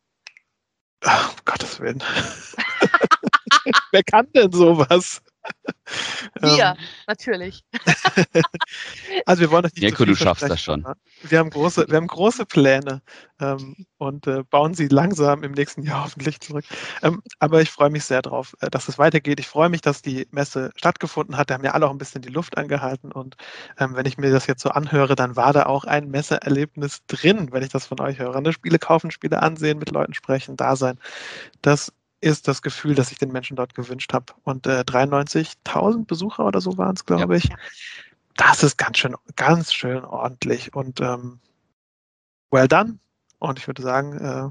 Ach, 1.04 1.30
um 1.30 1.36
Gottes 1.44 1.80
Willen. 1.80 2.02
Wer 3.92 4.02
kann 4.02 4.26
denn 4.32 4.52
sowas? 4.52 5.22
Wir, 6.40 6.76
ähm, 6.78 6.84
natürlich. 7.06 7.64
also 9.26 9.40
wir 9.40 9.50
wollen 9.50 9.64
euch 9.64 9.74
nicht 9.74 9.82
Mirko, 9.82 10.04
du 10.04 10.14
schaffst 10.14 10.48
das 10.48 10.60
schon. 10.60 10.84
Wir 11.22 11.38
haben 11.38 11.50
große, 11.50 11.86
wir 11.88 11.96
haben 11.96 12.06
große 12.06 12.46
Pläne 12.46 13.02
ähm, 13.40 13.86
und 13.96 14.26
äh, 14.26 14.42
bauen 14.44 14.74
sie 14.74 14.88
langsam 14.88 15.42
im 15.42 15.52
nächsten 15.52 15.82
Jahr 15.82 16.04
hoffentlich 16.04 16.40
zurück. 16.40 16.64
Ähm, 17.02 17.22
aber 17.38 17.62
ich 17.62 17.70
freue 17.70 17.90
mich 17.90 18.04
sehr 18.04 18.22
drauf, 18.22 18.54
äh, 18.60 18.70
dass 18.70 18.88
es 18.88 18.98
weitergeht. 18.98 19.40
Ich 19.40 19.48
freue 19.48 19.68
mich, 19.68 19.80
dass 19.80 20.02
die 20.02 20.28
Messe 20.30 20.70
stattgefunden 20.76 21.36
hat. 21.36 21.50
Da 21.50 21.54
haben 21.54 21.64
ja 21.64 21.72
alle 21.72 21.86
auch 21.86 21.92
ein 21.92 21.98
bisschen 21.98 22.22
die 22.22 22.28
Luft 22.28 22.56
angehalten 22.58 23.12
und 23.12 23.36
ähm, 23.78 23.96
wenn 23.96 24.06
ich 24.06 24.18
mir 24.18 24.30
das 24.30 24.46
jetzt 24.46 24.62
so 24.62 24.70
anhöre, 24.70 25.14
dann 25.16 25.36
war 25.36 25.52
da 25.52 25.66
auch 25.66 25.84
ein 25.84 26.10
Messeerlebnis 26.10 27.04
drin, 27.06 27.48
wenn 27.52 27.62
ich 27.62 27.70
das 27.70 27.86
von 27.86 28.00
euch 28.00 28.18
höre. 28.18 28.40
Ne? 28.40 28.52
Spiele 28.52 28.78
kaufen, 28.78 29.10
Spiele 29.10 29.42
ansehen, 29.42 29.78
mit 29.78 29.90
Leuten 29.90 30.14
sprechen, 30.14 30.56
da 30.56 30.76
sein. 30.76 30.98
Das 31.62 31.92
ist 32.20 32.48
das 32.48 32.62
Gefühl, 32.62 32.94
das 32.94 33.12
ich 33.12 33.18
den 33.18 33.32
Menschen 33.32 33.56
dort 33.56 33.74
gewünscht 33.74 34.12
habe. 34.12 34.32
Und 34.42 34.66
äh, 34.66 34.80
93.000 34.80 36.06
Besucher 36.06 36.46
oder 36.46 36.60
so 36.60 36.76
waren 36.76 36.94
es, 36.96 37.04
glaube 37.04 37.34
ja. 37.34 37.38
ich. 37.38 37.48
Das 38.36 38.62
ist 38.62 38.76
ganz 38.76 38.98
schön, 38.98 39.16
ganz 39.36 39.72
schön 39.72 40.04
ordentlich. 40.04 40.74
Und 40.74 41.00
ähm, 41.00 41.40
well 42.50 42.68
done. 42.68 42.98
Und 43.38 43.58
ich 43.58 43.66
würde 43.66 43.82
sagen, 43.82 44.18
äh, 44.18 44.50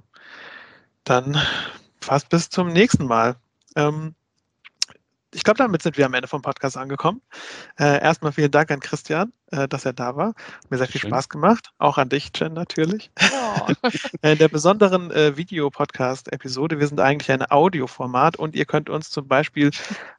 dann 1.03 1.37
fast 2.01 2.29
bis 2.29 2.49
zum 2.49 2.67
nächsten 2.67 3.05
Mal. 3.05 3.35
Ähm, 3.75 4.15
ich 5.33 5.43
glaube, 5.43 5.57
damit 5.57 5.81
sind 5.81 5.97
wir 5.97 6.05
am 6.05 6.13
Ende 6.13 6.27
vom 6.27 6.41
Podcast 6.41 6.77
angekommen. 6.77 7.21
Äh, 7.77 8.01
erstmal 8.01 8.31
vielen 8.31 8.51
Dank 8.51 8.71
an 8.71 8.79
Christian, 8.79 9.33
äh, 9.51 9.67
dass 9.67 9.85
er 9.85 9.93
da 9.93 10.15
war. 10.15 10.33
Mir 10.69 10.77
sehr 10.77 10.87
viel 10.87 11.01
Schön. 11.01 11.09
Spaß 11.09 11.27
gemacht. 11.29 11.71
Auch 11.79 11.97
an 11.97 12.09
dich, 12.09 12.31
Jen, 12.35 12.53
natürlich. 12.53 13.11
Oh. 13.59 13.89
In 14.21 14.37
der 14.37 14.49
besonderen 14.49 15.11
äh, 15.11 15.35
Videopodcast-Episode, 15.37 16.79
wir 16.79 16.87
sind 16.87 16.99
eigentlich 16.99 17.31
ein 17.31 17.49
Audioformat 17.49 18.35
und 18.35 18.55
ihr 18.55 18.65
könnt 18.65 18.89
uns 18.89 19.09
zum 19.09 19.27
Beispiel 19.27 19.71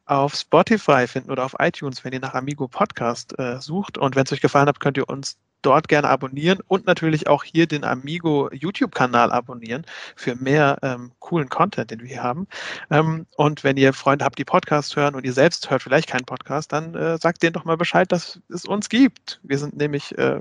auf 0.07 0.35
Spotify 0.35 1.07
finden 1.07 1.31
oder 1.31 1.45
auf 1.45 1.55
iTunes, 1.59 2.05
wenn 2.05 2.13
ihr 2.13 2.21
nach 2.21 2.35
Amigo 2.35 2.69
Podcast 2.69 3.39
äh, 3.39 3.61
sucht. 3.61 3.99
Und 3.99 4.17
wenn 4.17 4.25
es 4.25 4.33
euch 4.33 4.41
gefallen 4.41 4.69
hat, 4.69 4.81
könnt 4.81 4.97
ihr 4.97 5.09
uns 5.09 5.37
dort 5.63 5.89
gerne 5.89 6.09
abonnieren 6.09 6.61
und 6.67 6.87
natürlich 6.87 7.27
auch 7.29 7.45
hier 7.45 7.67
den 7.67 7.85
Amigo 7.85 8.51
YouTube-Kanal 8.53 9.33
abonnieren 9.33 9.85
für 10.17 10.35
mehr 10.37 10.79
ähm, 10.83 11.13
coolen 11.19 11.49
Content, 11.49 11.91
den 11.91 12.01
wir 12.01 12.09
hier 12.09 12.23
haben. 12.23 12.47
Ähm, 12.91 13.27
und 13.37 13.65
wenn 13.65 13.77
ihr 13.77 13.93
Freunde 13.93 14.25
habt, 14.25 14.39
die 14.39 14.45
Podcast 14.45 14.97
hören 14.97 15.15
und 15.15 15.25
ihr 15.25 15.33
selbst 15.33 15.71
hört 15.71 15.83
vielleicht 15.83 16.09
keinen 16.09 16.25
Podcast, 16.25 16.73
dann 16.73 16.95
äh, 16.95 17.19
sagt 17.19 17.43
denen 17.43 17.53
doch 17.53 17.65
mal 17.65 17.77
Bescheid, 17.77 18.11
dass 18.13 18.41
es 18.49 18.65
uns 18.65 18.89
gibt. 18.89 19.41
Wir 19.43 19.59
sind 19.59 19.77
nämlich 19.77 20.17
äh, 20.19 20.41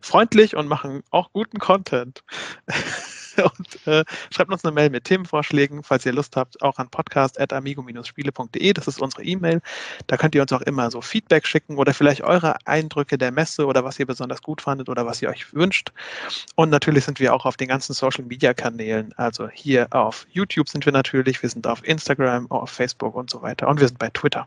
freundlich 0.00 0.56
und 0.56 0.68
machen 0.68 1.02
auch 1.10 1.32
guten 1.32 1.58
Content. 1.58 2.24
und 3.42 3.86
äh, 3.86 4.04
schreibt 4.30 4.50
uns 4.50 4.64
eine 4.64 4.72
Mail 4.72 4.90
mit 4.90 5.04
Themenvorschlägen, 5.04 5.82
falls 5.82 6.06
ihr 6.06 6.12
Lust 6.12 6.36
habt, 6.36 6.60
auch 6.62 6.78
an 6.78 6.88
podcast.amigo-spiele.de. 6.88 8.72
Das 8.72 8.86
ist 8.86 9.00
unsere 9.00 9.24
E-Mail. 9.24 9.60
Da 10.06 10.16
könnt 10.16 10.34
ihr 10.34 10.42
uns 10.42 10.52
auch 10.52 10.60
immer 10.62 10.90
so 10.90 11.00
Feedback 11.00 11.46
schicken 11.46 11.76
oder 11.76 11.94
vielleicht 11.94 12.22
eure 12.22 12.56
Eindrücke 12.66 13.18
der 13.18 13.32
Messe 13.32 13.66
oder 13.66 13.84
was 13.84 13.98
ihr 13.98 14.06
besonders 14.06 14.42
gut 14.42 14.60
fandet 14.60 14.88
oder 14.88 15.06
was 15.06 15.22
ihr 15.22 15.28
euch 15.28 15.52
wünscht. 15.54 15.92
Und 16.56 16.70
natürlich 16.70 17.04
sind 17.04 17.20
wir 17.20 17.34
auch 17.34 17.46
auf 17.46 17.56
den 17.56 17.68
ganzen 17.68 17.92
Social 17.92 18.24
Media 18.24 18.54
Kanälen. 18.54 19.12
Also 19.16 19.48
hier 19.48 19.86
auf 19.90 20.26
YouTube 20.30 20.68
sind 20.68 20.84
wir 20.84 20.92
natürlich, 20.92 21.42
wir 21.42 21.48
sind 21.48 21.66
auf 21.66 21.86
Instagram, 21.86 22.50
auf 22.50 22.70
Facebook 22.70 23.14
und 23.14 23.30
so 23.30 23.42
weiter. 23.42 23.68
Und 23.68 23.80
wir 23.80 23.88
sind 23.88 23.98
bei 23.98 24.10
Twitter. 24.10 24.46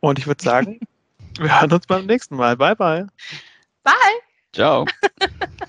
Und 0.00 0.18
ich 0.18 0.26
würde 0.26 0.42
sagen, 0.42 0.80
wir 1.38 1.60
hören 1.60 1.72
uns 1.72 1.86
beim 1.86 2.06
nächsten 2.06 2.36
Mal. 2.36 2.56
Bye, 2.56 2.76
bye. 2.76 3.06
Bye. 3.82 3.94
Ciao. 4.52 4.86